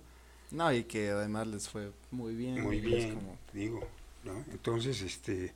No, 0.51 0.73
y 0.73 0.85
que 0.85 1.11
además 1.11 1.47
les 1.47 1.69
fue 1.69 1.93
muy 2.11 2.35
bien. 2.35 2.63
Muy 2.63 2.81
bien, 2.81 3.21
digo, 3.53 3.87
¿no? 4.25 4.45
Entonces, 4.51 5.03
este, 5.03 5.53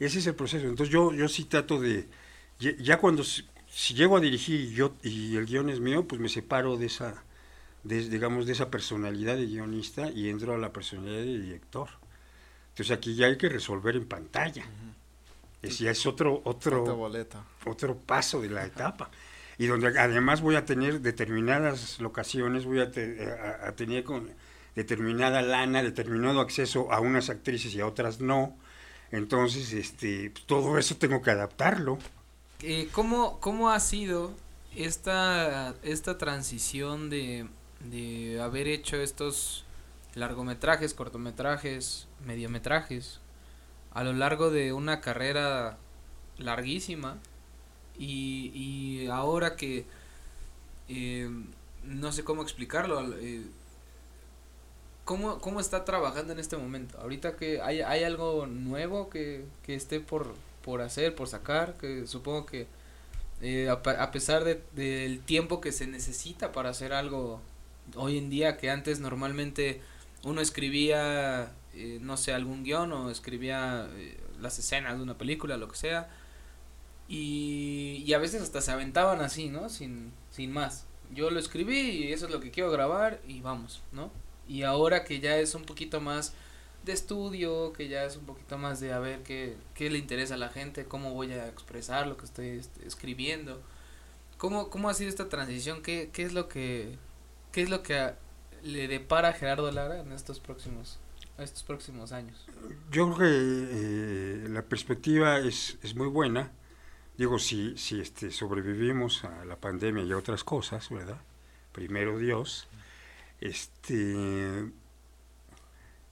ese 0.00 0.18
es 0.18 0.26
el 0.26 0.34
proceso. 0.34 0.66
Entonces 0.66 0.92
yo, 0.92 1.12
yo 1.12 1.28
sí 1.28 1.44
trato 1.44 1.80
de, 1.80 2.08
ya 2.58 2.98
cuando, 2.98 3.22
si, 3.24 3.44
llego 3.94 4.16
a 4.16 4.20
dirigir 4.20 4.60
y, 4.60 4.74
yo, 4.74 4.94
y 5.02 5.36
el 5.36 5.46
guion 5.46 5.70
es 5.70 5.80
mío, 5.80 6.08
pues 6.08 6.20
me 6.20 6.28
separo 6.28 6.76
de 6.76 6.86
esa, 6.86 7.22
de, 7.84 8.08
digamos, 8.08 8.46
de 8.46 8.52
esa 8.52 8.70
personalidad 8.70 9.36
de 9.36 9.46
guionista 9.46 10.10
y 10.10 10.28
entro 10.28 10.54
a 10.54 10.58
la 10.58 10.72
personalidad 10.72 11.18
de 11.18 11.38
director. 11.38 11.88
Entonces 12.70 12.96
aquí 12.96 13.14
ya 13.14 13.26
hay 13.26 13.36
que 13.36 13.48
resolver 13.48 13.96
en 13.96 14.06
pantalla. 14.06 14.64
Es, 15.62 15.78
ya 15.78 15.92
es 15.92 16.06
otro, 16.06 16.42
otro, 16.44 17.10
otro 17.64 17.96
paso 17.96 18.40
de 18.40 18.50
la 18.50 18.64
etapa. 18.66 19.10
Y 19.58 19.66
donde 19.66 19.98
además 19.98 20.40
voy 20.40 20.56
a 20.56 20.64
tener 20.64 21.00
determinadas 21.00 22.00
locaciones, 22.00 22.64
voy 22.64 22.80
a, 22.80 22.90
tener 22.90 24.02
con 24.02 24.30
determinada 24.74 25.40
lana, 25.40 25.82
determinado 25.82 26.40
acceso 26.40 26.92
a 26.92 27.00
unas 27.00 27.30
actrices 27.30 27.74
y 27.74 27.80
a 27.80 27.86
otras 27.86 28.20
no. 28.20 28.56
Entonces, 29.12 29.72
este, 29.72 30.30
pues, 30.30 30.46
todo 30.46 30.78
eso 30.78 30.96
tengo 30.96 31.22
que 31.22 31.30
adaptarlo. 31.30 31.98
eh, 32.62 32.88
¿cómo, 32.90 33.38
¿cómo 33.40 33.70
ha 33.70 33.78
sido 33.78 34.32
esta, 34.74 35.74
esta 35.82 36.18
transición 36.18 37.08
de, 37.08 37.46
de 37.80 38.40
haber 38.40 38.66
hecho 38.66 38.96
estos 38.96 39.64
largometrajes, 40.14 40.92
cortometrajes, 40.94 42.08
mediometrajes 42.26 43.20
a 43.94 44.04
lo 44.04 44.12
largo 44.12 44.50
de 44.50 44.72
una 44.72 45.00
carrera 45.00 45.78
larguísima 46.38 47.18
y, 47.98 48.50
y 48.54 49.06
ahora 49.08 49.56
que 49.56 49.84
eh, 50.88 51.28
no 51.84 52.12
sé 52.12 52.24
cómo 52.24 52.42
explicarlo 52.42 53.14
eh, 53.18 53.42
¿cómo, 55.04 55.38
¿cómo, 55.40 55.60
está 55.60 55.84
trabajando 55.84 56.32
en 56.32 56.38
este 56.38 56.56
momento 56.56 56.98
ahorita 57.00 57.36
que 57.36 57.60
hay, 57.60 57.80
hay 57.80 58.04
algo 58.04 58.46
nuevo 58.46 59.10
que, 59.10 59.44
que 59.62 59.74
esté 59.74 60.00
por, 60.00 60.34
por 60.64 60.80
hacer 60.80 61.14
por 61.14 61.28
sacar 61.28 61.74
que 61.74 62.06
supongo 62.06 62.46
que 62.46 62.66
eh, 63.42 63.68
a, 63.68 63.72
a, 63.72 64.10
pesar 64.10 64.44
de, 64.44 64.62
del 64.72 65.20
tiempo 65.20 65.60
que 65.60 65.72
se 65.72 65.86
necesita 65.86 66.52
para 66.52 66.70
hacer 66.70 66.92
algo 66.92 67.40
hoy 67.96 68.16
en 68.16 68.30
día 68.30 68.56
que 68.56 68.70
antes 68.70 69.00
normalmente 69.00 69.80
uno 70.22 70.40
escribía 70.40 71.52
eh, 71.74 71.98
no 72.00 72.16
sé 72.16 72.32
algún 72.32 72.64
guion 72.64 72.92
o 72.92 73.10
escribía 73.10 73.88
eh, 73.94 74.18
las 74.40 74.58
escenas 74.58 74.96
de 74.96 75.02
una 75.02 75.18
película 75.18 75.56
lo 75.56 75.68
que 75.68 75.76
sea 75.76 76.08
y, 77.08 78.12
a 78.14 78.18
veces 78.18 78.42
hasta 78.42 78.60
se 78.60 78.70
aventaban 78.70 79.20
así 79.20 79.48
no 79.48 79.68
sin, 79.68 80.12
sin 80.30 80.52
más 80.52 80.86
yo 81.14 81.30
lo 81.30 81.38
escribí 81.40 81.78
y 81.78 82.12
eso 82.12 82.26
es 82.26 82.32
lo 82.32 82.40
que 82.40 82.50
quiero 82.50 82.70
grabar 82.70 83.20
y 83.26 83.40
vamos 83.40 83.82
no 83.92 84.10
y 84.48 84.62
ahora 84.62 85.04
que 85.04 85.20
ya 85.20 85.38
es 85.38 85.54
un 85.54 85.64
poquito 85.64 86.00
más 86.00 86.34
de 86.84 86.92
estudio, 86.92 87.72
que 87.72 87.88
ya 87.88 88.04
es 88.04 88.16
un 88.16 88.26
poquito 88.26 88.58
más 88.58 88.80
de 88.80 88.92
a 88.92 88.98
ver 88.98 89.22
qué, 89.22 89.56
qué 89.74 89.88
le 89.88 89.98
interesa 89.98 90.34
a 90.34 90.38
la 90.38 90.48
gente, 90.48 90.84
cómo 90.84 91.14
voy 91.14 91.32
a 91.32 91.46
expresar 91.48 92.06
lo 92.06 92.16
que 92.16 92.24
estoy 92.24 92.60
escribiendo. 92.84 93.60
¿Cómo, 94.36 94.68
¿Cómo 94.70 94.88
ha 94.88 94.94
sido 94.94 95.08
esta 95.08 95.28
transición? 95.28 95.82
¿Qué, 95.82 96.10
qué 96.12 96.24
es 96.24 96.32
lo 96.32 96.48
que 96.48 96.98
qué 97.52 97.62
es 97.62 97.70
lo 97.70 97.82
que 97.82 98.14
le 98.62 98.88
depara 98.88 99.28
a 99.28 99.32
Gerardo 99.34 99.70
Lara 99.70 100.00
en 100.00 100.12
estos 100.12 100.40
próximos 100.40 100.98
estos 101.38 101.62
próximos 101.62 102.12
años? 102.12 102.46
Yo 102.90 103.14
creo 103.14 103.18
que 103.18 104.44
eh, 104.44 104.48
la 104.48 104.62
perspectiva 104.62 105.38
es, 105.38 105.78
es 105.82 105.94
muy 105.94 106.08
buena. 106.08 106.52
Digo, 107.16 107.38
si, 107.38 107.76
si 107.76 108.00
este, 108.00 108.30
sobrevivimos 108.30 109.24
a 109.24 109.44
la 109.44 109.56
pandemia 109.56 110.04
y 110.04 110.12
a 110.12 110.16
otras 110.16 110.44
cosas, 110.44 110.88
¿verdad? 110.90 111.20
Primero 111.72 112.18
Dios. 112.18 112.68
Este, 113.40 114.70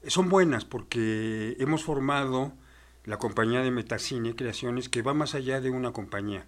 son 0.06 0.28
buenas 0.28 0.64
porque 0.64 1.56
hemos 1.58 1.84
formado 1.84 2.52
la 3.04 3.18
compañía 3.18 3.62
de 3.62 3.70
Metacine 3.70 4.34
Creaciones 4.34 4.88
que 4.88 5.02
va 5.02 5.14
más 5.14 5.34
allá 5.34 5.60
de 5.60 5.70
una 5.70 5.92
compañía, 5.92 6.46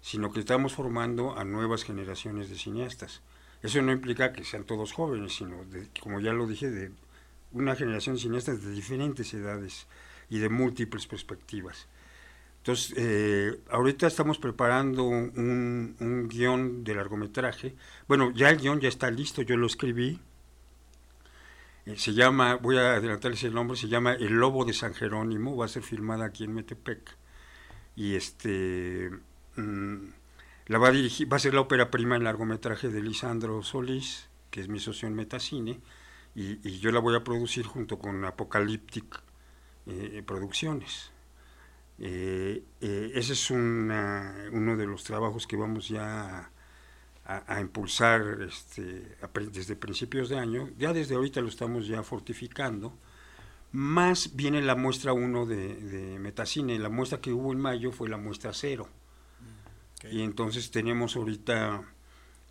sino 0.00 0.32
que 0.32 0.40
estamos 0.40 0.74
formando 0.74 1.36
a 1.36 1.44
nuevas 1.44 1.84
generaciones 1.84 2.50
de 2.50 2.56
cineastas. 2.56 3.22
Eso 3.62 3.82
no 3.82 3.90
implica 3.90 4.32
que 4.32 4.44
sean 4.44 4.64
todos 4.64 4.92
jóvenes, 4.92 5.34
sino, 5.34 5.64
de, 5.64 5.88
como 6.00 6.20
ya 6.20 6.32
lo 6.32 6.46
dije, 6.46 6.70
de 6.70 6.92
una 7.52 7.74
generación 7.74 8.16
de 8.16 8.22
cineastas 8.22 8.62
de 8.62 8.72
diferentes 8.72 9.32
edades 9.34 9.86
y 10.30 10.38
de 10.38 10.48
múltiples 10.48 11.06
perspectivas. 11.06 11.88
Entonces, 12.58 12.94
eh, 12.96 13.60
ahorita 13.70 14.06
estamos 14.06 14.38
preparando 14.38 15.04
un, 15.04 15.96
un 16.00 16.28
guion 16.28 16.84
de 16.84 16.94
largometraje. 16.94 17.76
Bueno, 18.06 18.32
ya 18.32 18.50
el 18.50 18.58
guion 18.58 18.80
ya 18.80 18.88
está 18.88 19.10
listo, 19.10 19.42
yo 19.42 19.56
lo 19.56 19.66
escribí, 19.66 20.20
se 21.96 22.12
llama, 22.12 22.56
voy 22.56 22.76
a 22.76 22.96
adelantarles 22.96 23.44
el 23.44 23.54
nombre, 23.54 23.76
se 23.76 23.88
llama 23.88 24.12
El 24.12 24.34
Lobo 24.34 24.64
de 24.64 24.74
San 24.74 24.92
Jerónimo, 24.92 25.56
va 25.56 25.64
a 25.64 25.68
ser 25.68 25.82
filmada 25.82 26.26
aquí 26.26 26.44
en 26.44 26.52
Metepec. 26.52 27.16
Y 27.96 28.14
este 28.14 29.10
mmm, 29.56 30.08
la 30.66 30.78
va 30.78 30.88
a 30.88 30.92
dirigir, 30.92 31.32
va 31.32 31.38
a 31.38 31.40
ser 31.40 31.54
la 31.54 31.62
ópera 31.62 31.90
prima 31.90 32.16
en 32.16 32.24
largometraje 32.24 32.90
de 32.90 33.00
Lisandro 33.00 33.62
Solís, 33.62 34.28
que 34.50 34.60
es 34.60 34.68
mi 34.68 34.80
socio 34.80 35.08
en 35.08 35.14
Metacine, 35.14 35.80
y, 36.38 36.60
y 36.62 36.78
yo 36.78 36.92
la 36.92 37.00
voy 37.00 37.16
a 37.16 37.24
producir 37.24 37.66
junto 37.66 37.98
con 37.98 38.24
Apocalyptic 38.24 39.20
eh, 39.86 40.22
Producciones. 40.24 41.10
Eh, 41.98 42.62
eh, 42.80 43.10
ese 43.14 43.32
es 43.32 43.50
una, 43.50 44.48
uno 44.52 44.76
de 44.76 44.86
los 44.86 45.02
trabajos 45.02 45.48
que 45.48 45.56
vamos 45.56 45.88
ya 45.88 46.52
a 47.24 47.60
impulsar 47.60 48.38
este, 48.40 49.16
a, 49.20 49.28
desde 49.50 49.76
principios 49.76 50.30
de 50.30 50.38
año, 50.38 50.70
ya 50.78 50.94
desde 50.94 51.14
ahorita 51.14 51.42
lo 51.42 51.48
estamos 51.48 51.86
ya 51.86 52.02
fortificando, 52.02 52.96
más 53.72 54.34
viene 54.34 54.62
la 54.62 54.76
muestra 54.76 55.12
1 55.12 55.44
de, 55.44 55.74
de, 55.74 56.18
Metacine, 56.20 56.78
la 56.78 56.88
muestra 56.88 57.20
que 57.20 57.32
hubo 57.32 57.52
en 57.52 57.60
mayo 57.60 57.92
fue 57.92 58.08
la 58.08 58.16
muestra 58.16 58.52
0. 58.54 58.88
Okay. 59.98 60.16
Y 60.16 60.22
entonces 60.22 60.70
tenemos 60.70 61.16
ahorita, 61.16 61.84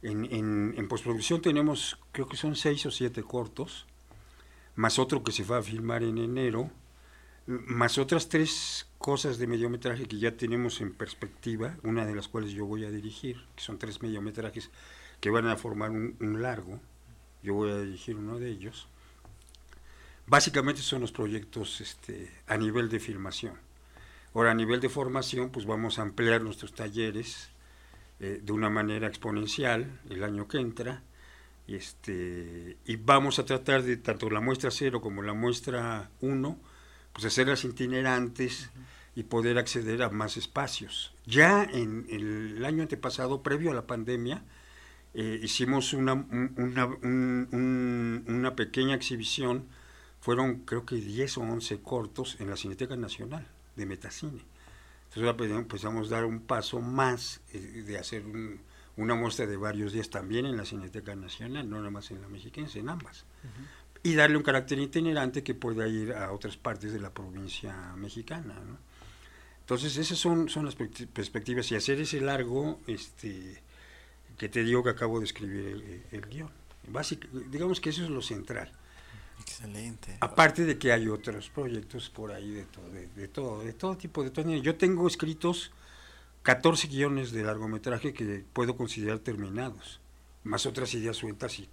en, 0.01 0.25
en, 0.25 0.73
en, 0.77 0.87
postproducción 0.87 1.41
tenemos, 1.41 1.99
creo 2.11 2.27
que 2.27 2.37
son 2.37 2.55
6 2.55 2.85
o 2.85 2.91
7 2.91 3.23
cortos, 3.23 3.85
más 4.75 4.99
otro 4.99 5.23
que 5.23 5.31
se 5.31 5.43
va 5.43 5.57
a 5.57 5.63
filmar 5.63 6.03
en 6.03 6.17
enero, 6.17 6.69
más 7.47 7.97
otras 7.97 8.27
tres 8.27 8.87
cosas 8.97 9.37
de 9.37 9.47
mediometraje 9.47 10.05
que 10.05 10.19
ya 10.19 10.35
tenemos 10.35 10.81
en 10.81 10.93
perspectiva, 10.93 11.77
una 11.83 12.05
de 12.05 12.13
las 12.13 12.27
cuales 12.27 12.51
yo 12.51 12.65
voy 12.65 12.83
a 12.83 12.91
dirigir, 12.91 13.37
que 13.55 13.63
son 13.63 13.79
tres 13.79 14.01
mediometrajes 14.01 14.69
que 15.21 15.29
van 15.29 15.47
a 15.47 15.55
formar 15.55 15.91
un, 15.91 16.15
un 16.19 16.41
largo, 16.41 16.79
yo 17.41 17.53
voy 17.53 17.71
a 17.71 17.79
dirigir 17.79 18.17
uno 18.17 18.37
de 18.37 18.49
ellos. 18.49 18.87
Básicamente 20.27 20.81
son 20.81 21.01
los 21.01 21.13
proyectos 21.13 21.79
este, 21.79 22.29
a 22.47 22.57
nivel 22.57 22.89
de 22.89 22.99
filmación. 22.99 23.53
Ahora, 24.33 24.51
a 24.51 24.55
nivel 24.55 24.81
de 24.81 24.89
formación, 24.89 25.49
pues 25.49 25.65
vamos 25.65 25.97
a 25.97 26.01
ampliar 26.01 26.41
nuestros 26.41 26.73
talleres 26.73 27.49
eh, 28.19 28.39
de 28.43 28.51
una 28.51 28.69
manera 28.69 29.07
exponencial 29.07 29.99
el 30.09 30.23
año 30.23 30.47
que 30.47 30.57
entra. 30.59 31.03
Y, 31.67 31.75
este, 31.75 32.77
y 32.85 32.95
vamos 32.95 33.39
a 33.39 33.45
tratar 33.45 33.83
de, 33.83 33.97
tanto 33.97 34.29
la 34.29 34.39
muestra 34.39 34.71
cero 34.71 35.01
como 35.01 35.21
la 35.21 35.33
muestra 35.33 36.09
1, 36.21 36.57
pues 37.13 37.25
hacerlas 37.25 37.63
itinerantes 37.65 38.69
y 39.15 39.23
poder 39.23 39.57
acceder 39.57 40.03
a 40.03 40.09
más 40.09 40.37
espacios. 40.37 41.13
Ya 41.25 41.63
en 41.63 42.05
el 42.09 42.63
año 42.63 42.83
antepasado, 42.83 43.43
previo 43.43 43.71
a 43.71 43.73
la 43.73 43.87
pandemia, 43.87 44.43
eh, 45.13 45.39
hicimos 45.41 45.93
una, 45.93 46.13
una, 46.13 46.85
un, 46.85 47.47
un, 47.51 48.25
una, 48.27 48.55
pequeña 48.55 48.93
exhibición, 48.93 49.65
fueron 50.21 50.65
creo 50.65 50.85
que 50.85 50.95
10 50.97 51.39
o 51.39 51.41
11 51.41 51.81
cortos 51.81 52.37
en 52.39 52.49
la 52.49 52.55
Cineteca 52.55 52.95
Nacional 52.95 53.47
de 53.75 53.85
Metacine. 53.87 54.41
Entonces 55.15 55.51
empezamos 55.51 56.11
a 56.11 56.15
dar 56.15 56.25
un 56.25 56.41
paso 56.41 56.79
más 56.79 57.41
eh, 57.53 57.59
de 57.59 57.97
hacer 57.97 58.25
un, 58.25 58.61
una 58.97 59.15
muestra 59.15 59.45
de 59.45 59.57
varios 59.57 59.93
días 59.93 60.09
también 60.09 60.45
en 60.45 60.57
la 60.57 60.65
Cineteca 60.65 61.15
Nacional, 61.15 61.69
no 61.69 61.77
nada 61.77 61.89
más 61.89 62.11
en 62.11 62.21
la 62.21 62.27
mexiquense, 62.27 62.79
en 62.79 62.89
ambas. 62.89 63.25
Uh 63.43 63.47
-huh 63.47 63.87
y 64.03 64.15
darle 64.15 64.37
un 64.37 64.43
carácter 64.43 64.79
itinerante 64.79 65.43
que 65.43 65.53
pueda 65.53 65.87
ir 65.87 66.13
a 66.13 66.31
otras 66.31 66.55
partes 66.55 66.93
de 66.93 66.99
la 66.99 67.13
provincia 67.13 67.93
mexicana. 67.97 68.53
¿no? 68.53 68.77
Entonces, 69.59 69.97
esas 69.97 70.17
son, 70.17 70.47
son 70.49 70.65
las 70.65 70.75
perspectivas 70.75 71.69
y 71.71 71.75
hacer 71.75 71.99
ese 71.99 72.21
largo 72.21 72.79
este, 72.87 73.61
que 74.37 74.47
te 74.47 74.63
digo 74.63 74.81
que 74.83 74.91
acabo 74.91 75.19
de 75.19 75.25
escribir 75.25 75.65
el, 75.67 76.03
el 76.11 76.21
guion. 76.21 76.51
Digamos 77.49 77.81
que 77.81 77.89
eso 77.89 78.03
es 78.03 78.09
lo 78.09 78.21
central. 78.21 78.71
Excelente. 79.39 80.17
Aparte 80.19 80.65
de 80.65 80.77
que 80.77 80.91
hay 80.91 81.07
otros 81.07 81.49
proyectos 81.49 82.09
por 82.09 82.31
ahí 82.31 82.51
de 82.51 82.63
todo, 82.65 82.89
de, 82.89 83.07
de 83.07 83.27
todo, 83.27 83.63
de 83.63 83.73
todo 83.73 83.97
tipo 83.97 84.23
de 84.23 84.31
todo. 84.31 84.53
Yo 84.55 84.75
tengo 84.75 85.07
escritos 85.07 85.71
14 86.43 86.87
guiones 86.87 87.31
de 87.31 87.43
largometraje 87.43 88.13
que 88.13 88.43
puedo 88.53 88.77
considerar 88.77 89.19
terminados, 89.19 89.99
más 90.43 90.65
otras 90.65 90.93
ideas 90.93 91.17
sueltas 91.17 91.59
y 91.59 91.69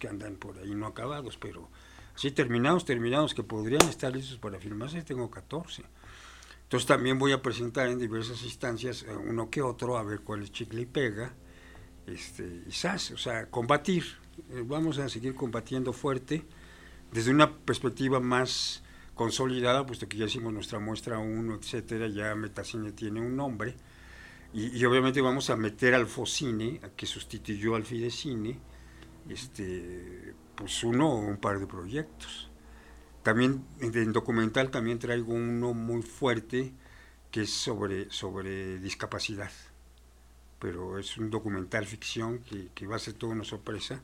que 0.00 0.08
andan 0.08 0.34
por 0.34 0.58
ahí 0.58 0.74
no 0.74 0.86
acabados, 0.86 1.36
pero 1.36 1.68
así 2.16 2.32
terminados, 2.32 2.84
terminados, 2.84 3.34
que 3.34 3.44
podrían 3.44 3.88
estar 3.88 4.12
listos 4.12 4.36
para 4.38 4.58
filmarse, 4.58 5.02
tengo 5.02 5.30
14. 5.30 5.84
Entonces 6.64 6.86
también 6.86 7.20
voy 7.20 7.32
a 7.32 7.40
presentar 7.40 7.88
en 7.88 7.98
diversas 7.98 8.42
instancias 8.42 9.06
uno 9.26 9.48
que 9.48 9.62
otro, 9.62 9.96
a 9.96 10.02
ver 10.02 10.20
cuál 10.20 10.42
es 10.42 10.50
chicle 10.50 10.82
y 10.82 10.86
pega, 10.86 11.32
este, 12.06 12.64
y 12.66 12.72
sas, 12.72 13.12
o 13.12 13.16
sea, 13.16 13.46
combatir, 13.46 14.04
vamos 14.64 14.98
a 14.98 15.08
seguir 15.08 15.36
combatiendo 15.36 15.92
fuerte, 15.92 16.42
desde 17.12 17.30
una 17.30 17.56
perspectiva 17.58 18.20
más 18.20 18.82
consolidada, 19.14 19.84
puesto 19.84 20.08
que 20.08 20.16
ya 20.16 20.26
hicimos 20.26 20.52
nuestra 20.52 20.78
muestra 20.78 21.18
1, 21.18 21.54
etcétera, 21.54 22.08
ya 22.08 22.34
Metacine 22.34 22.92
tiene 22.92 23.20
un 23.20 23.36
nombre, 23.36 23.76
y, 24.52 24.76
y 24.76 24.84
obviamente 24.84 25.20
vamos 25.20 25.50
a 25.50 25.56
meter 25.56 25.94
al 25.94 26.06
Focine, 26.06 26.80
que 26.96 27.06
sustituyó 27.06 27.76
al 27.76 27.84
Fidecine, 27.84 28.58
este, 29.28 30.34
pues 30.54 30.82
uno 30.84 31.08
o 31.10 31.18
un 31.18 31.36
par 31.36 31.60
de 31.60 31.66
proyectos. 31.66 32.50
También 33.22 33.64
en 33.80 34.12
documental 34.12 34.70
también 34.70 34.98
traigo 34.98 35.34
uno 35.34 35.74
muy 35.74 36.02
fuerte 36.02 36.72
que 37.30 37.42
es 37.42 37.50
sobre, 37.50 38.10
sobre 38.10 38.78
discapacidad, 38.78 39.52
pero 40.58 40.98
es 40.98 41.16
un 41.18 41.30
documental 41.30 41.86
ficción 41.86 42.40
que, 42.40 42.68
que 42.74 42.86
va 42.86 42.96
a 42.96 42.98
ser 42.98 43.14
toda 43.14 43.34
una 43.34 43.44
sorpresa. 43.44 44.02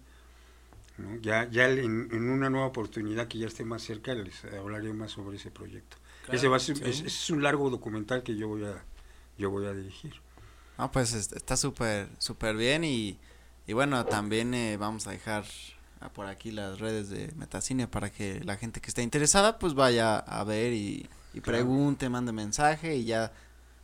¿No? 0.99 1.17
Ya, 1.21 1.49
ya 1.51 1.69
en, 1.69 2.09
en, 2.11 2.31
una 2.31 2.51
nueva 2.51 2.67
oportunidad 2.67 3.29
que 3.29 3.39
ya 3.39 3.47
esté 3.47 3.65
más 3.65 3.83
cerca 3.83 4.15
les 4.15 4.45
hablaré 4.45 4.93
más 4.93 5.13
sobre 5.13 5.37
ese 5.37 5.51
proyecto. 5.51 5.97
Claro, 6.25 6.39
ese 6.39 6.49
va 6.49 6.57
a 6.57 6.61
ser, 6.61 6.77
sí. 6.77 6.85
es, 6.85 7.01
es, 7.03 7.31
un 7.31 7.43
largo 7.43 7.71
documental 7.71 8.23
que 8.23 8.37
yo 8.37 8.49
voy 8.49 8.65
a, 8.65 8.83
yo 9.39 9.51
voy 9.51 9.67
a 9.67 9.73
dirigir. 9.73 10.15
No, 10.79 10.91
pues 10.91 11.15
está 11.15 11.57
súper, 11.57 12.09
súper 12.19 12.57
bien 12.57 12.85
y, 12.85 13.19
y 13.67 13.73
bueno, 13.73 14.05
también 14.07 14.55
eh, 14.55 14.77
vamos 14.77 15.07
a 15.07 15.11
dejar 15.11 15.45
por 16.15 16.27
aquí 16.27 16.51
las 16.51 16.79
redes 16.79 17.09
de 17.09 17.33
Metacine 17.37 17.89
para 17.89 18.11
que 18.11 18.41
la 18.45 18.57
gente 18.57 18.81
que 18.81 18.89
esté 18.89 19.03
interesada 19.03 19.59
pues 19.59 19.75
vaya 19.75 20.19
a 20.19 20.45
ver 20.45 20.73
y, 20.73 21.09
pregunte, 21.43 22.09
mande 22.09 22.33
mensaje 22.33 22.97
y 22.97 23.05
ya 23.05 23.33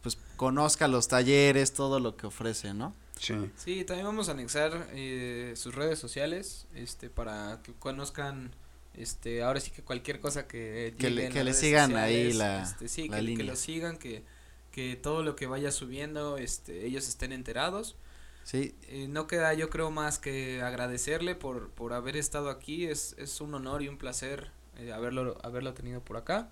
pues 0.03 0.17
conozca 0.37 0.89
los 0.89 1.09
talleres, 1.09 1.75
todo 1.75 2.01
lo 2.01 2.17
que 2.17 2.27
ofrece, 2.27 2.75
¿no? 2.75 2.95
Sí. 3.23 3.35
Sí, 3.55 3.85
también 3.85 4.07
vamos 4.07 4.29
a 4.29 4.33
anexar 4.33 4.89
eh, 4.93 5.53
sus 5.55 5.77
redes 5.77 6.01
sociales, 6.01 6.67
este, 6.75 7.09
para 7.09 7.61
que 7.63 7.73
conozcan, 7.73 8.51
este, 8.95 9.45
ahora 9.45 9.61
sí 9.61 9.71
que 9.71 9.83
cualquier 9.83 10.19
cosa 10.19 10.49
que 10.49 10.95
que 10.99 11.09
le, 11.09 11.29
que 11.29 11.45
le 11.45 11.55
sigan 11.55 11.95
ahí 11.97 12.33
la, 12.33 12.65
este, 12.65 12.89
sí, 12.89 13.09
que, 13.09 13.35
que, 13.37 13.45
lo 13.45 13.55
sigan, 13.55 13.97
que, 13.97 14.25
que 14.73 14.97
todo 14.97 15.23
lo 15.23 15.37
que 15.37 15.47
vaya 15.47 15.71
subiendo, 15.71 16.37
este, 16.37 16.85
ellos 16.85 17.07
estén 17.07 17.33
enterados. 17.33 17.95
Sí. 18.43 18.75
Eh, 18.89 19.07
no 19.09 19.29
queda 19.29 19.55
yo 19.55 19.71
creo 19.71 19.93
más 19.93 20.19
que 20.19 20.61
agradecerle 20.61 21.37
por, 21.37 21.71
por 21.71 21.93
haber 21.93 22.17
estado 22.17 22.51
aquí, 22.51 22.87
es, 22.87 23.15
es 23.19 23.41
un 23.41 23.55
honor 23.55 23.83
y 23.83 23.89
un 23.89 23.99
placer 23.99 24.51
eh, 24.79 24.93
haberlo, 24.93 25.39
haberlo 25.45 25.75
tenido 25.75 26.01
por 26.01 26.17
acá. 26.17 26.51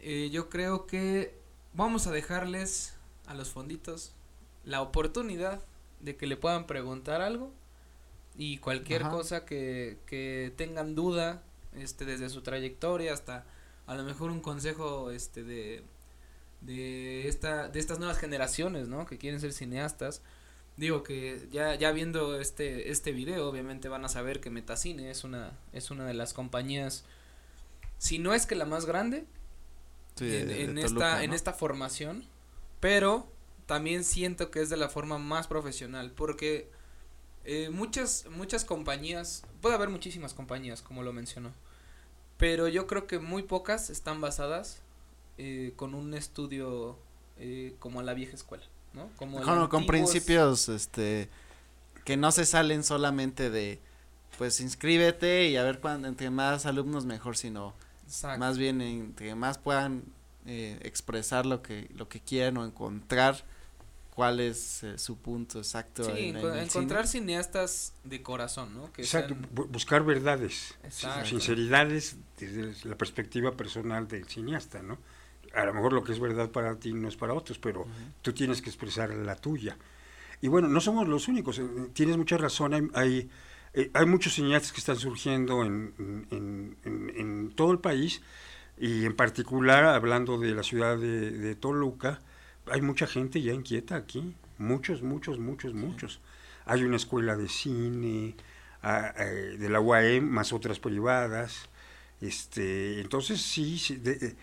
Eh, 0.00 0.28
yo 0.32 0.48
creo 0.48 0.88
que 0.88 1.38
vamos 1.72 2.08
a 2.08 2.10
dejarles 2.10 2.94
a 3.26 3.34
los 3.34 3.50
fonditos 3.50 4.16
la 4.64 4.82
oportunidad 4.82 5.62
de 6.00 6.16
que 6.16 6.26
le 6.26 6.36
puedan 6.36 6.66
preguntar 6.66 7.20
algo 7.20 7.52
y 8.36 8.58
cualquier 8.58 9.02
cosa 9.02 9.44
que, 9.44 9.98
que 10.06 10.52
tengan 10.56 10.94
duda 10.94 11.42
este 11.74 12.04
desde 12.04 12.28
su 12.28 12.42
trayectoria 12.42 13.12
hasta 13.12 13.44
a 13.86 13.94
lo 13.94 14.04
mejor 14.04 14.30
un 14.30 14.40
consejo 14.40 15.10
este 15.10 15.42
de 15.42 15.82
de 16.60 17.28
esta 17.28 17.68
de 17.68 17.78
estas 17.78 17.98
nuevas 17.98 18.18
generaciones 18.18 18.88
no 18.88 19.06
que 19.06 19.18
quieren 19.18 19.40
ser 19.40 19.52
cineastas. 19.52 20.22
Digo 20.76 21.02
que 21.02 21.48
ya, 21.50 21.74
ya 21.74 21.90
viendo 21.90 22.40
este, 22.40 22.92
este 22.92 23.10
video, 23.10 23.48
obviamente 23.48 23.88
van 23.88 24.04
a 24.04 24.08
saber 24.08 24.40
que 24.40 24.48
Metacine 24.48 25.10
es 25.10 25.24
una, 25.24 25.58
es 25.72 25.90
una 25.90 26.06
de 26.06 26.14
las 26.14 26.34
compañías, 26.34 27.04
si 27.98 28.20
no 28.20 28.32
es 28.32 28.46
que 28.46 28.54
la 28.54 28.64
más 28.64 28.86
grande, 28.86 29.24
en, 30.20 30.78
esta, 30.78 31.24
en 31.24 31.32
esta 31.32 31.52
formación, 31.52 32.24
pero 32.78 33.26
también 33.68 34.02
siento 34.02 34.50
que 34.50 34.62
es 34.62 34.70
de 34.70 34.78
la 34.78 34.88
forma 34.88 35.18
más 35.18 35.46
profesional, 35.46 36.10
porque 36.10 36.70
eh, 37.44 37.68
muchas, 37.68 38.24
muchas 38.30 38.64
compañías, 38.64 39.42
puede 39.60 39.74
haber 39.74 39.90
muchísimas 39.90 40.32
compañías, 40.32 40.80
como 40.80 41.02
lo 41.02 41.12
mencionó, 41.12 41.52
pero 42.38 42.66
yo 42.66 42.86
creo 42.86 43.06
que 43.06 43.18
muy 43.18 43.42
pocas 43.42 43.90
están 43.90 44.22
basadas 44.22 44.80
eh, 45.36 45.74
con 45.76 45.94
un 45.94 46.14
estudio 46.14 46.96
eh, 47.36 47.74
como 47.78 48.00
la 48.00 48.14
vieja 48.14 48.34
escuela. 48.34 48.64
Como 49.16 49.68
con 49.68 49.84
principios, 49.84 50.70
este, 50.70 51.28
que 52.06 52.16
no 52.16 52.32
se 52.32 52.46
salen 52.46 52.82
solamente 52.82 53.50
de, 53.50 53.80
pues 54.38 54.60
inscríbete 54.60 55.48
y 55.48 55.58
a 55.58 55.62
ver 55.62 55.78
cuándo, 55.80 56.08
entre 56.08 56.30
más 56.30 56.64
alumnos 56.64 57.04
mejor, 57.04 57.36
sino 57.36 57.74
más 58.38 58.56
bien 58.56 58.80
entre 58.80 59.34
más 59.34 59.58
puedan 59.58 60.04
eh, 60.46 60.78
expresar 60.80 61.44
lo 61.44 61.60
que, 61.60 61.90
lo 61.94 62.08
que 62.08 62.20
quieren 62.20 62.56
o 62.56 62.64
encontrar 62.64 63.44
cuál 64.18 64.40
es 64.40 64.82
eh, 64.82 64.98
su 64.98 65.18
punto 65.18 65.58
exacto. 65.58 66.02
Sí, 66.02 66.34
encontrar 66.34 67.06
cineastas 67.06 67.92
de 68.02 68.20
corazón, 68.20 68.74
¿no? 68.74 68.92
Que 68.92 69.02
exacto, 69.02 69.36
buscar 69.52 70.02
verdades, 70.02 70.74
sinceridades 71.24 72.16
desde 72.36 72.88
la 72.88 72.96
perspectiva 72.96 73.52
personal 73.52 74.08
del 74.08 74.24
cineasta, 74.24 74.82
¿no? 74.82 74.98
a 75.54 75.64
lo 75.64 75.72
mejor 75.72 75.92
lo 75.92 76.02
que 76.02 76.10
es 76.10 76.18
verdad 76.18 76.50
para 76.50 76.74
ti 76.74 76.92
no 76.92 77.06
es 77.06 77.14
para 77.14 77.32
otros, 77.32 77.60
pero 77.60 77.86
tú 78.20 78.32
tienes 78.32 78.60
que 78.60 78.70
expresar 78.70 79.14
la 79.14 79.36
tuya. 79.36 79.76
Y 80.40 80.48
bueno, 80.48 80.66
no 80.66 80.80
somos 80.80 81.06
los 81.06 81.28
únicos, 81.28 81.60
eh, 81.60 81.68
tienes 81.92 82.16
mucha 82.16 82.36
razón, 82.38 82.74
hay, 82.74 82.88
hay, 82.94 83.30
eh, 83.72 83.88
hay 83.94 84.06
muchos 84.06 84.34
cineastas 84.34 84.72
que 84.72 84.80
están 84.80 84.96
surgiendo 84.96 85.64
en, 85.64 85.94
en, 86.32 86.76
en, 86.84 87.52
todo 87.54 87.70
el 87.70 87.78
país 87.78 88.20
y 88.76 89.04
en 89.04 89.14
particular 89.14 89.84
hablando 89.84 90.38
de 90.38 90.56
la 90.56 90.64
ciudad 90.64 90.98
de, 90.98 91.54
Toluca, 91.54 92.20
hay 92.70 92.80
mucha 92.80 93.06
gente 93.06 93.40
ya 93.40 93.52
inquieta 93.52 93.96
aquí, 93.96 94.34
muchos, 94.58 95.02
muchos, 95.02 95.38
muchos, 95.38 95.74
muchos. 95.74 96.20
Hay 96.66 96.82
una 96.84 96.96
escuela 96.96 97.36
de 97.36 97.48
cine, 97.48 98.34
eh, 98.82 99.56
de 99.58 99.68
la 99.68 99.80
UAM, 99.80 100.24
más 100.24 100.52
otras 100.52 100.78
privadas. 100.78 101.68
Este, 102.20 103.00
entonces 103.00 103.40
sí, 103.40 103.78
sí 103.78 103.96
de, 103.96 104.36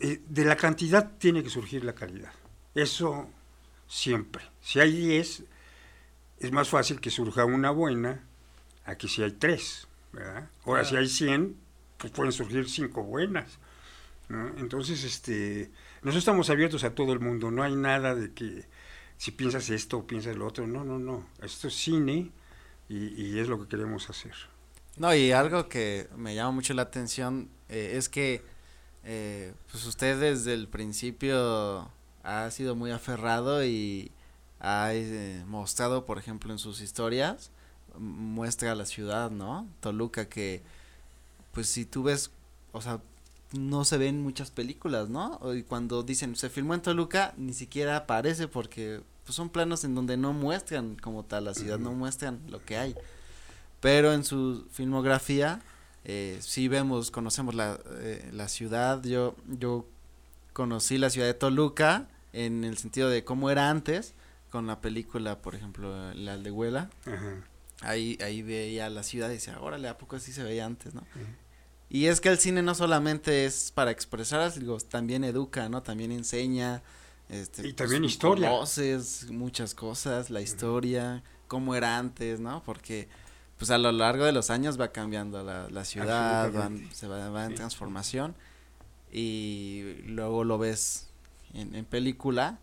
eh, 0.00 0.20
de, 0.28 0.44
la 0.44 0.56
cantidad 0.56 1.12
tiene 1.18 1.42
que 1.42 1.50
surgir 1.50 1.84
la 1.84 1.94
calidad. 1.94 2.32
Eso 2.74 3.28
siempre. 3.88 4.44
Si 4.60 4.80
hay 4.80 4.92
10, 4.92 5.44
es 6.38 6.52
más 6.52 6.68
fácil 6.68 7.00
que 7.00 7.10
surja 7.10 7.44
una 7.44 7.70
buena 7.70 8.22
a 8.84 8.96
que 8.96 9.08
si 9.08 9.22
hay 9.22 9.32
3. 9.32 9.88
Ahora, 10.64 10.84
si 10.84 10.96
hay 10.96 11.08
100, 11.08 11.56
pues 11.98 12.12
pueden 12.12 12.32
surgir 12.32 12.68
5 12.68 13.02
buenas. 13.02 13.58
Entonces, 14.58 15.04
este, 15.04 15.70
nosotros 16.04 16.18
estamos 16.18 16.50
abiertos 16.50 16.84
a 16.84 16.94
todo 16.94 17.14
el 17.14 17.20
mundo. 17.20 17.50
No 17.50 17.62
hay 17.62 17.74
nada 17.74 18.14
de 18.14 18.34
que 18.34 18.66
si 19.16 19.30
piensas 19.30 19.70
esto 19.70 19.98
o 19.98 20.06
piensas 20.06 20.36
lo 20.36 20.46
otro. 20.46 20.66
No, 20.66 20.84
no, 20.84 20.98
no. 20.98 21.26
Esto 21.40 21.68
es 21.68 21.74
cine 21.74 22.30
y, 22.90 23.38
es 23.38 23.48
lo 23.48 23.58
que 23.58 23.68
queremos 23.68 24.10
hacer. 24.10 24.34
No, 24.98 25.14
y 25.14 25.32
algo 25.32 25.66
que 25.70 26.10
me 26.14 26.34
llama 26.34 26.50
mucho 26.50 26.74
la 26.74 26.82
atención 26.82 27.48
eh, 27.70 27.94
es 27.96 28.10
que 28.10 28.42
eh, 29.02 29.54
pues 29.70 29.86
usted 29.86 30.20
desde 30.20 30.52
el 30.52 30.68
principio 30.68 31.90
ha 32.22 32.50
sido 32.50 32.76
muy 32.76 32.90
aferrado 32.90 33.64
y 33.64 34.12
ha 34.60 34.92
eh, 34.92 35.42
mostrado, 35.46 36.04
por 36.04 36.18
ejemplo, 36.18 36.52
en 36.52 36.58
sus 36.58 36.82
historias, 36.82 37.50
muestra 37.98 38.74
la 38.74 38.84
ciudad, 38.84 39.30
¿no? 39.30 39.66
Toluca, 39.80 40.28
que 40.28 40.62
pues 41.52 41.66
si 41.66 41.86
tú 41.86 42.02
ves, 42.02 42.30
o 42.72 42.82
sea, 42.82 43.00
no 43.52 43.84
se 43.84 43.98
ven 43.98 44.22
muchas 44.22 44.50
películas, 44.50 45.08
¿no? 45.08 45.40
Y 45.54 45.62
cuando 45.62 46.02
dicen 46.02 46.36
se 46.36 46.50
filmó 46.50 46.74
en 46.74 46.82
Toluca, 46.82 47.34
ni 47.36 47.52
siquiera 47.52 47.96
aparece 47.96 48.48
porque 48.48 49.00
pues 49.24 49.36
son 49.36 49.48
planos 49.48 49.84
en 49.84 49.94
donde 49.94 50.16
no 50.16 50.32
muestran 50.32 50.96
como 50.96 51.24
tal 51.24 51.44
la 51.44 51.54
ciudad, 51.54 51.78
no 51.78 51.92
muestran 51.92 52.40
lo 52.48 52.62
que 52.64 52.76
hay. 52.76 52.94
Pero 53.80 54.12
en 54.12 54.24
su 54.24 54.66
filmografía 54.70 55.60
eh, 56.04 56.38
sí 56.40 56.68
vemos, 56.68 57.10
conocemos 57.10 57.54
la, 57.54 57.78
eh, 57.98 58.28
la 58.32 58.48
ciudad, 58.48 59.02
yo, 59.02 59.34
yo 59.46 59.86
conocí 60.52 60.98
la 60.98 61.10
ciudad 61.10 61.26
de 61.26 61.34
Toluca 61.34 62.08
en 62.32 62.64
el 62.64 62.76
sentido 62.76 63.08
de 63.08 63.24
cómo 63.24 63.50
era 63.50 63.70
antes, 63.70 64.14
con 64.50 64.66
la 64.66 64.80
película, 64.80 65.38
por 65.40 65.54
ejemplo, 65.54 66.12
La 66.14 66.34
Aldehuela. 66.34 66.90
Ahí, 67.80 68.18
ahí 68.22 68.42
veía 68.42 68.88
la 68.88 69.02
ciudad 69.02 69.28
y 69.30 69.34
decía, 69.34 69.58
órale, 69.60 69.88
¿a 69.88 69.98
poco 69.98 70.16
así 70.16 70.32
se 70.32 70.42
veía 70.42 70.64
antes, 70.64 70.94
no? 70.94 71.02
Y 71.94 72.08
es 72.08 72.20
que 72.20 72.28
el 72.28 72.38
cine 72.38 72.60
no 72.60 72.74
solamente 72.74 73.44
es 73.44 73.70
para 73.70 73.92
expresar, 73.92 74.52
digo, 74.52 74.78
también 74.78 75.22
educa, 75.22 75.68
¿no? 75.68 75.80
También 75.80 76.10
enseña. 76.10 76.82
Este, 77.28 77.60
y 77.60 77.64
pues, 77.66 77.76
también 77.76 78.04
historia. 78.04 78.50
Voces, 78.50 79.30
muchas 79.30 79.76
cosas, 79.76 80.28
la 80.28 80.40
historia, 80.40 81.22
cómo 81.46 81.76
era 81.76 81.96
antes, 81.96 82.40
¿no? 82.40 82.64
Porque 82.64 83.08
pues 83.58 83.70
a 83.70 83.78
lo 83.78 83.92
largo 83.92 84.24
de 84.24 84.32
los 84.32 84.50
años 84.50 84.78
va 84.78 84.88
cambiando 84.88 85.44
la, 85.44 85.70
la 85.70 85.84
ciudad, 85.84 86.50
se 86.90 87.06
va, 87.06 87.30
va 87.30 87.44
en 87.44 87.54
transformación 87.54 88.34
y 89.12 89.94
luego 90.04 90.42
lo 90.42 90.58
ves 90.58 91.10
en, 91.52 91.76
en, 91.76 91.84
película 91.84 92.58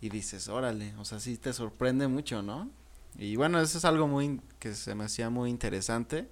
y 0.00 0.08
dices, 0.08 0.48
órale, 0.48 0.94
o 0.96 1.04
sea, 1.04 1.20
sí 1.20 1.36
te 1.36 1.52
sorprende 1.52 2.08
mucho, 2.08 2.40
¿no? 2.40 2.70
Y 3.18 3.36
bueno, 3.36 3.60
eso 3.60 3.76
es 3.76 3.84
algo 3.84 4.08
muy 4.08 4.40
que 4.58 4.74
se 4.74 4.94
me 4.94 5.04
hacía 5.04 5.28
muy 5.28 5.50
interesante 5.50 6.30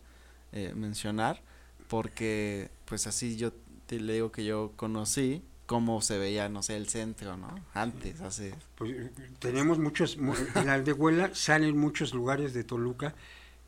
eh, 0.53 0.73
mencionar 0.75 1.43
porque 1.89 2.71
pues 2.85 3.07
así 3.07 3.37
yo 3.37 3.53
te 3.87 3.99
le 3.99 4.15
digo 4.15 4.31
que 4.31 4.45
yo 4.45 4.73
conocí 4.77 5.43
cómo 5.67 6.01
se 6.01 6.19
veía, 6.19 6.49
no 6.49 6.63
sé, 6.63 6.77
el 6.77 6.89
centro, 6.89 7.37
¿no? 7.37 7.55
Antes, 7.75 8.21
hace... 8.23 8.55
Pues 8.77 8.95
tenemos 9.39 9.79
muchos, 9.79 10.17
en 10.17 10.67
la 10.67 10.75
aldehuela 10.75 11.35
salen 11.35 11.77
muchos 11.77 12.15
lugares 12.15 12.55
de 12.55 12.65
Toluca 12.65 13.15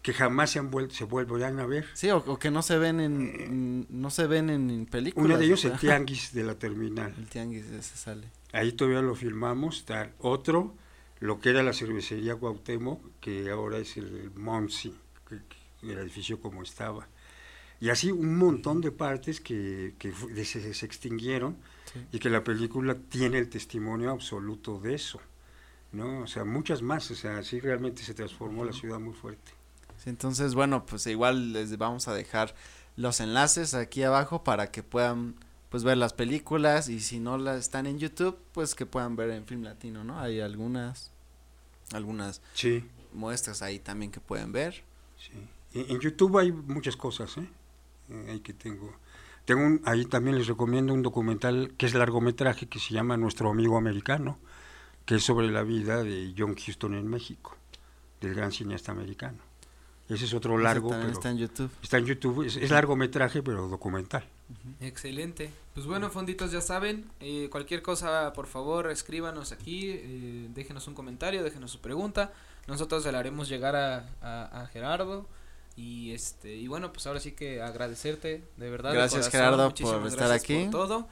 que 0.02 0.14
jamás 0.14 0.50
se 0.50 0.58
han 0.58 0.70
vuelto 0.70 0.94
se 0.94 1.04
vuelvan 1.04 1.60
a 1.60 1.66
ver. 1.66 1.86
Sí 1.92 2.10
o, 2.10 2.38
que 2.38 2.50
no 2.50 2.62
se 2.62 2.78
ven 2.78 3.00
en 3.00 3.86
no 3.90 4.10
se 4.10 4.26
ven 4.26 4.48
en, 4.48 4.86
películas 4.86 5.26
uno 5.26 5.36
de 5.36 5.44
ellos 5.44 5.64
el 5.66 5.78
tianguis 5.78 6.32
de 6.32 6.42
la 6.42 6.54
terminal. 6.54 7.14
El 7.18 7.26
tianguis 7.26 7.66
ese 7.66 7.96
sale. 7.96 8.26
Ahí 8.52 8.72
todavía 8.72 9.02
lo 9.02 9.14
filmamos 9.14 9.84
tal 9.84 10.12
otro 10.18 10.74
lo 11.18 11.38
que 11.38 11.50
era 11.50 11.62
la 11.62 11.74
cervecería 11.74 12.34
Cuauhtémoc 12.34 13.02
que 13.20 13.50
ahora 13.50 13.76
es 13.76 13.98
el 13.98 14.30
Monsi 14.34 14.94
el 15.82 15.98
edificio 15.98 16.40
como 16.40 16.62
estaba 16.62 17.08
y 17.80 17.88
así 17.88 18.10
un 18.10 18.36
montón 18.36 18.80
de 18.80 18.92
partes 18.92 19.40
que, 19.40 19.94
que 19.98 20.12
se, 20.44 20.74
se, 20.74 20.86
extinguieron 20.86 21.56
y 22.12 22.18
que 22.18 22.30
la 22.30 22.44
película 22.44 22.94
tiene 22.94 23.38
el 23.38 23.48
testimonio 23.48 24.10
absoluto 24.10 24.78
de 24.78 24.94
eso 24.94 25.20
no 25.92 26.20
o 26.20 26.26
sea 26.26 26.44
muchas 26.44 26.82
más 26.82 27.10
o 27.10 27.14
sea 27.14 27.38
así 27.38 27.58
realmente 27.58 28.02
se 28.02 28.14
transformó 28.14 28.64
la 28.64 28.72
ciudad 28.72 29.00
muy 29.00 29.14
fuerte 29.14 29.60
entonces, 30.06 30.54
bueno, 30.54 30.86
pues 30.86 31.06
igual 31.06 31.52
les 31.52 31.76
vamos 31.76 32.08
a 32.08 32.14
dejar 32.14 32.54
los 32.96 33.20
enlaces 33.20 33.74
aquí 33.74 34.02
abajo 34.02 34.44
para 34.44 34.70
que 34.70 34.82
puedan 34.82 35.34
pues 35.68 35.84
ver 35.84 35.96
las 35.98 36.12
películas 36.12 36.88
y 36.88 37.00
si 37.00 37.20
no 37.20 37.38
las 37.38 37.58
están 37.58 37.86
en 37.86 37.98
YouTube, 37.98 38.36
pues 38.52 38.74
que 38.74 38.86
puedan 38.86 39.14
ver 39.14 39.30
en 39.30 39.46
Film 39.46 39.62
Latino, 39.62 40.02
¿no? 40.02 40.18
Hay 40.18 40.40
algunas 40.40 41.12
algunas 41.92 42.40
sí. 42.54 42.84
muestras 43.12 43.62
ahí 43.62 43.78
también 43.78 44.10
que 44.10 44.20
pueden 44.20 44.52
ver. 44.52 44.82
Sí. 45.16 45.32
En, 45.72 46.00
YouTube 46.00 46.38
hay 46.38 46.50
muchas 46.50 46.96
cosas, 46.96 47.36
¿eh? 47.38 47.48
Eh 48.10 48.30
ahí 48.30 48.40
que 48.40 48.52
tengo. 48.52 48.94
Tengo 49.44 49.62
un, 49.62 49.80
ahí 49.84 50.04
también 50.04 50.38
les 50.38 50.46
recomiendo 50.46 50.92
un 50.92 51.02
documental 51.02 51.72
que 51.76 51.86
es 51.86 51.94
largometraje 51.94 52.66
que 52.66 52.78
se 52.78 52.94
llama 52.94 53.16
Nuestro 53.16 53.50
amigo 53.50 53.78
americano, 53.78 54.38
que 55.06 55.16
es 55.16 55.24
sobre 55.24 55.50
la 55.50 55.62
vida 55.62 56.02
de 56.02 56.34
John 56.36 56.52
Huston 56.54 56.94
en 56.94 57.08
México, 57.08 57.56
del 58.20 58.34
gran 58.34 58.52
cineasta 58.52 58.92
americano. 58.92 59.38
Ese 60.10 60.24
es 60.24 60.34
otro 60.34 60.58
largo. 60.58 60.90
Pero 60.90 61.08
está 61.08 61.30
en 61.30 61.38
YouTube. 61.38 61.70
Está 61.82 61.98
en 61.98 62.06
YouTube, 62.06 62.44
es, 62.44 62.70
largometraje, 62.70 63.42
pero 63.42 63.68
documental. 63.68 64.24
Excelente. 64.80 65.52
Pues 65.72 65.86
bueno, 65.86 66.10
fonditos, 66.10 66.50
ya 66.50 66.60
saben, 66.60 67.08
eh, 67.20 67.48
cualquier 67.48 67.80
cosa, 67.80 68.32
por 68.32 68.48
favor, 68.48 68.90
escríbanos 68.90 69.52
aquí, 69.52 69.88
eh, 69.88 70.48
déjenos 70.52 70.88
un 70.88 70.94
comentario, 70.94 71.44
déjenos 71.44 71.70
su 71.70 71.80
pregunta. 71.80 72.32
Nosotros 72.66 73.04
se 73.04 73.12
la 73.12 73.20
haremos 73.20 73.48
llegar 73.48 73.76
a, 73.76 74.08
a, 74.20 74.66
Gerardo. 74.66 75.26
Y 75.80 76.12
este 76.12 76.56
y 76.56 76.68
bueno, 76.68 76.92
pues 76.92 77.06
ahora 77.06 77.20
sí 77.20 77.32
que 77.32 77.62
agradecerte, 77.62 78.44
de 78.58 78.70
verdad. 78.70 78.92
Gracias 78.92 79.30
Gerardo 79.30 79.72
por 79.74 80.06
estar 80.06 80.30
aquí. 80.30 80.64
Por 80.64 80.70
todo. 80.72 81.08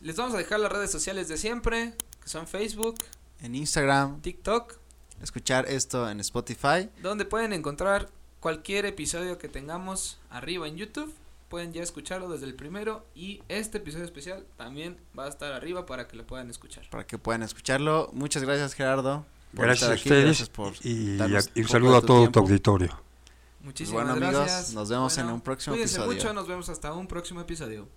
Les 0.00 0.14
vamos 0.14 0.34
a 0.34 0.38
dejar 0.38 0.60
las 0.60 0.70
redes 0.70 0.92
sociales 0.92 1.26
de 1.26 1.36
siempre, 1.36 1.94
que 2.22 2.28
son 2.28 2.46
Facebook, 2.46 2.96
en 3.40 3.56
Instagram, 3.56 4.20
TikTok. 4.20 4.74
Escuchar 5.20 5.68
esto 5.68 6.08
en 6.08 6.20
Spotify. 6.20 6.88
Donde 7.02 7.24
pueden 7.24 7.52
encontrar 7.52 8.10
cualquier 8.38 8.86
episodio 8.86 9.38
que 9.38 9.48
tengamos 9.48 10.20
arriba 10.30 10.68
en 10.68 10.76
YouTube. 10.76 11.12
Pueden 11.48 11.72
ya 11.72 11.82
escucharlo 11.82 12.28
desde 12.28 12.46
el 12.46 12.54
primero 12.54 13.04
y 13.16 13.42
este 13.48 13.78
episodio 13.78 14.04
especial 14.04 14.46
también 14.56 14.98
va 15.18 15.24
a 15.24 15.28
estar 15.28 15.52
arriba 15.52 15.84
para 15.84 16.06
que 16.06 16.16
lo 16.16 16.24
puedan 16.26 16.48
escuchar. 16.48 16.88
Para 16.90 17.06
que 17.06 17.18
puedan 17.18 17.42
escucharlo. 17.42 18.08
Muchas 18.12 18.44
gracias 18.44 18.74
Gerardo. 18.74 19.26
Gracias 19.52 19.90
a 19.90 19.94
ustedes 19.94 20.50
y, 20.84 21.18
un 21.60 21.68
saludo 21.68 21.96
a 21.96 22.02
todo 22.02 22.30
tu 22.30 22.38
auditorio. 22.38 23.01
Muchísimas 23.62 24.04
bueno, 24.04 24.16
gracias. 24.18 24.52
amigos, 24.52 24.74
nos 24.74 24.88
vemos 24.88 25.18
en 25.18 25.26
un 25.28 25.40
próximo 25.40 25.74
cuídense 25.74 25.96
episodio. 25.96 26.16
mucho, 26.16 26.32
nos 26.32 26.48
vemos 26.48 26.68
hasta 26.68 26.92
un 26.92 27.06
próximo 27.06 27.40
episodio. 27.40 27.88